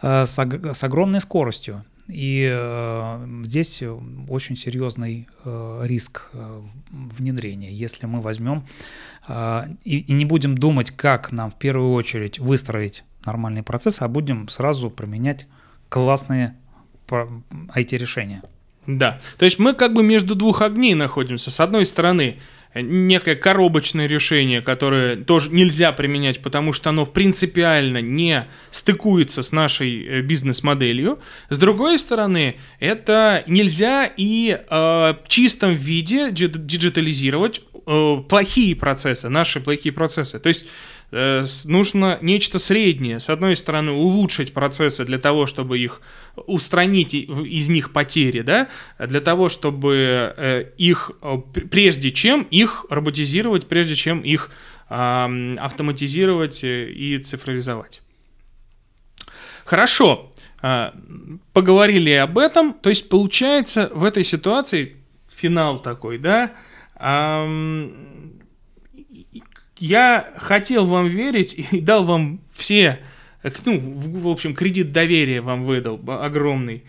с 0.00 0.38
огромной 0.82 1.20
скоростью. 1.20 1.84
И 2.08 2.46
э, 2.52 3.26
здесь 3.44 3.82
очень 4.28 4.56
серьезный 4.56 5.26
э, 5.44 5.80
риск 5.84 6.28
э, 6.32 6.60
внедрения. 6.90 7.72
Если 7.72 8.06
мы 8.06 8.20
возьмем 8.20 8.66
э, 9.26 9.62
и, 9.84 10.00
и 10.00 10.12
не 10.12 10.26
будем 10.26 10.56
думать, 10.56 10.90
как 10.90 11.32
нам 11.32 11.50
в 11.50 11.58
первую 11.58 11.92
очередь 11.92 12.38
выстроить 12.38 13.04
нормальные 13.24 13.62
процессы, 13.62 14.02
а 14.02 14.08
будем 14.08 14.48
сразу 14.48 14.90
применять 14.90 15.46
классные 15.88 16.56
IT-решения. 17.08 18.42
Да, 18.86 19.18
то 19.38 19.46
есть 19.46 19.58
мы 19.58 19.72
как 19.72 19.94
бы 19.94 20.02
между 20.02 20.34
двух 20.34 20.60
огней 20.60 20.94
находимся. 20.94 21.50
С 21.50 21.60
одной 21.60 21.86
стороны, 21.86 22.38
некое 22.74 23.36
коробочное 23.36 24.06
решение, 24.06 24.60
которое 24.60 25.16
тоже 25.16 25.50
нельзя 25.50 25.92
применять, 25.92 26.42
потому 26.42 26.72
что 26.72 26.90
оно 26.90 27.06
принципиально 27.06 28.00
не 28.00 28.46
стыкуется 28.70 29.42
с 29.42 29.52
нашей 29.52 30.04
э, 30.04 30.20
бизнес-моделью. 30.22 31.20
С 31.50 31.58
другой 31.58 31.98
стороны, 31.98 32.56
это 32.80 33.44
нельзя 33.46 34.10
и 34.16 34.58
э, 34.58 34.64
в 34.68 35.28
чистом 35.28 35.74
виде 35.74 36.30
диджитализировать 36.30 37.60
э, 37.86 38.16
плохие 38.28 38.74
процессы, 38.74 39.28
наши 39.28 39.60
плохие 39.60 39.92
процессы. 39.92 40.38
То 40.38 40.48
есть 40.48 40.66
нужно 41.64 42.18
нечто 42.22 42.58
среднее. 42.58 43.20
С 43.20 43.30
одной 43.30 43.56
стороны, 43.56 43.92
улучшить 43.92 44.52
процессы 44.52 45.04
для 45.04 45.18
того, 45.18 45.46
чтобы 45.46 45.78
их 45.78 46.00
устранить 46.34 47.14
из 47.14 47.68
них 47.68 47.92
потери, 47.92 48.40
да, 48.40 48.68
для 48.98 49.20
того, 49.20 49.48
чтобы 49.48 50.34
э, 50.36 50.72
их, 50.76 51.12
э, 51.22 51.36
прежде 51.70 52.10
чем 52.10 52.42
их 52.50 52.86
роботизировать, 52.90 53.68
прежде 53.68 53.94
чем 53.94 54.20
их 54.20 54.50
автоматизировать 54.86 56.60
и 56.62 57.18
цифровизовать. 57.18 58.02
Хорошо, 59.64 60.30
поговорили 61.54 62.10
об 62.10 62.36
этом, 62.36 62.74
то 62.74 62.90
есть 62.90 63.08
получается 63.08 63.90
в 63.94 64.04
этой 64.04 64.24
ситуации 64.24 64.96
финал 65.34 65.78
такой, 65.78 66.18
да, 66.18 66.52
я 69.84 70.32
хотел 70.38 70.86
вам 70.86 71.06
верить 71.06 71.54
и 71.72 71.80
дал 71.80 72.04
вам 72.04 72.40
все, 72.52 73.00
ну, 73.64 73.80
в 73.80 74.28
общем, 74.28 74.54
кредит 74.54 74.92
доверия 74.92 75.40
вам 75.40 75.64
выдал 75.64 76.00
огромный. 76.06 76.84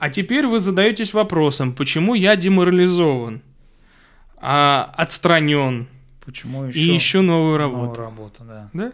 А 0.00 0.10
теперь 0.10 0.46
вы 0.46 0.60
задаетесь 0.60 1.14
вопросом, 1.14 1.72
почему 1.72 2.14
я 2.14 2.36
деморализован, 2.36 3.40
а 4.36 4.92
отстранен, 4.96 5.86
почему 6.24 6.64
еще 6.64 6.80
и 6.80 6.96
ищу 6.96 7.22
новую 7.22 7.56
работу. 7.56 7.80
Новую 7.80 7.96
работу, 7.96 8.44
да. 8.44 8.70
Да? 8.72 8.92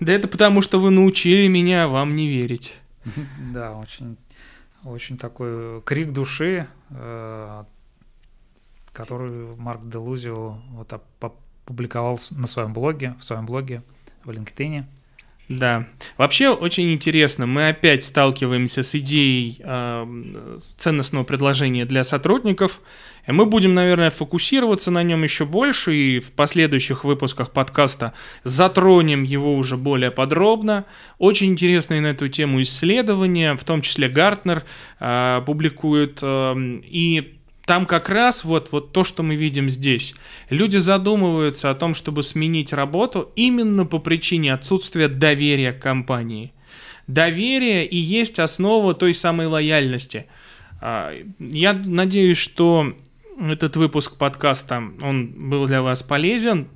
Да 0.00 0.12
это 0.12 0.26
потому, 0.26 0.60
что 0.60 0.80
вы 0.80 0.90
научили 0.90 1.46
меня 1.46 1.88
вам 1.88 2.16
не 2.16 2.28
верить. 2.28 2.74
Да, 3.52 3.76
очень, 3.76 4.16
очень 4.82 5.16
такой 5.16 5.80
крик 5.82 6.10
души, 6.10 6.66
э, 6.90 7.64
который 8.92 9.56
Марк 9.56 9.88
Делузио 9.88 10.58
вот 10.70 10.88
публиковал 11.66 12.18
на 12.30 12.46
своем 12.46 12.72
блоге, 12.72 13.14
в 13.18 13.24
своем 13.24 13.46
блоге 13.46 13.82
в 14.24 14.30
LinkedIn. 14.30 14.84
Да. 15.48 15.86
Вообще 16.16 16.48
очень 16.48 16.92
интересно. 16.92 17.44
Мы 17.46 17.68
опять 17.68 18.02
сталкиваемся 18.02 18.82
с 18.82 18.94
идеей 18.94 19.60
э, 19.60 20.58
ценностного 20.78 21.24
предложения 21.24 21.84
для 21.84 22.02
сотрудников. 22.02 22.80
И 23.26 23.32
мы 23.32 23.44
будем, 23.44 23.74
наверное, 23.74 24.10
фокусироваться 24.10 24.90
на 24.90 25.02
нем 25.02 25.22
еще 25.22 25.44
больше 25.44 25.94
и 25.94 26.20
в 26.20 26.32
последующих 26.32 27.04
выпусках 27.04 27.50
подкаста 27.50 28.14
затронем 28.42 29.22
его 29.22 29.54
уже 29.54 29.76
более 29.76 30.10
подробно. 30.10 30.86
Очень 31.18 31.48
интересные 31.48 32.00
на 32.00 32.08
эту 32.08 32.28
тему 32.28 32.62
исследования, 32.62 33.54
в 33.54 33.64
том 33.64 33.82
числе 33.82 34.08
Гартнер 34.08 34.64
э, 34.98 35.42
публикует. 35.44 36.20
Э, 36.22 36.54
и 36.84 37.38
там 37.64 37.86
как 37.86 38.08
раз 38.08 38.44
вот, 38.44 38.72
вот 38.72 38.92
то, 38.92 39.04
что 39.04 39.22
мы 39.22 39.36
видим 39.36 39.68
здесь. 39.68 40.14
Люди 40.50 40.76
задумываются 40.76 41.70
о 41.70 41.74
том, 41.74 41.94
чтобы 41.94 42.22
сменить 42.22 42.72
работу 42.72 43.32
именно 43.36 43.86
по 43.86 43.98
причине 43.98 44.52
отсутствия 44.52 45.08
доверия 45.08 45.72
к 45.72 45.82
компании. 45.82 46.52
Доверие 47.06 47.86
и 47.86 47.96
есть 47.96 48.38
основа 48.38 48.94
той 48.94 49.14
самой 49.14 49.46
лояльности. 49.46 50.26
А, 50.80 51.12
я 51.38 51.72
надеюсь, 51.72 52.38
что 52.38 52.94
этот 53.38 53.76
выпуск 53.76 54.16
подкаста, 54.16 54.82
он 55.02 55.48
был 55.48 55.66
для 55.66 55.82
вас 55.82 56.02
полезен. 56.02 56.68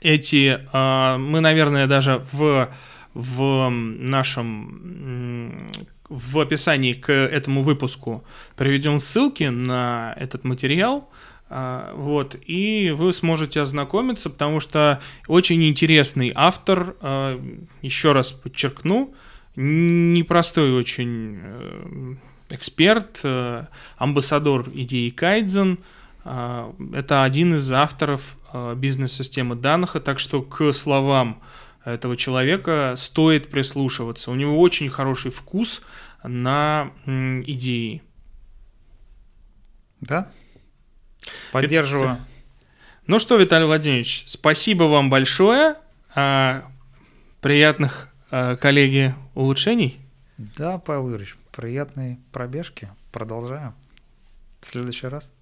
Эти, 0.00 0.60
а, 0.72 1.18
мы, 1.18 1.40
наверное, 1.40 1.86
даже 1.86 2.24
в, 2.32 2.68
в 3.14 3.68
нашем 3.70 5.66
в 6.08 6.38
описании 6.38 6.92
к 6.92 7.12
этому 7.12 7.62
выпуску 7.62 8.24
приведем 8.56 8.98
ссылки 8.98 9.44
на 9.44 10.14
этот 10.18 10.44
материал. 10.44 11.08
А, 11.48 11.92
вот, 11.94 12.36
и 12.46 12.92
вы 12.96 13.12
сможете 13.12 13.60
ознакомиться, 13.60 14.30
потому 14.30 14.58
что 14.60 15.00
очень 15.28 15.64
интересный 15.68 16.32
автор, 16.34 16.96
а, 17.00 17.40
еще 17.82 18.12
раз 18.12 18.32
подчеркну, 18.32 19.14
непростой 19.54 20.74
очень 20.74 21.38
э, 21.42 22.14
эксперт, 22.50 23.20
э, 23.22 23.64
амбассадор 23.96 24.68
идеи 24.74 25.08
Кайдзен, 25.08 25.78
а, 26.24 26.74
это 26.92 27.22
один 27.22 27.56
из 27.56 27.70
авторов 27.72 28.36
бизнес-системы 28.76 29.54
данных, 29.54 29.96
так 30.04 30.18
что 30.18 30.42
к 30.42 30.72
словам 30.72 31.40
этого 31.86 32.16
человека 32.16 32.94
стоит 32.96 33.48
прислушиваться. 33.48 34.30
У 34.30 34.34
него 34.34 34.60
очень 34.60 34.88
хороший 34.88 35.30
вкус 35.30 35.82
на 36.22 36.90
идеи. 37.06 38.02
Да. 40.00 40.30
Поддерживаю. 41.52 42.14
Это... 42.14 42.26
Ну 43.06 43.18
что, 43.20 43.36
Виталий 43.36 43.66
Владимирович, 43.66 44.24
спасибо 44.26 44.84
вам 44.84 45.10
большое. 45.10 45.76
А, 46.14 46.64
приятных 47.40 48.12
а, 48.32 48.56
коллеги 48.56 49.14
улучшений. 49.34 50.00
Да, 50.38 50.78
Павел 50.78 51.10
Юрьевич, 51.10 51.36
приятной 51.52 52.18
пробежки. 52.32 52.88
Продолжаем. 53.12 53.74
В 54.60 54.66
следующий 54.66 55.06
раз. 55.06 55.32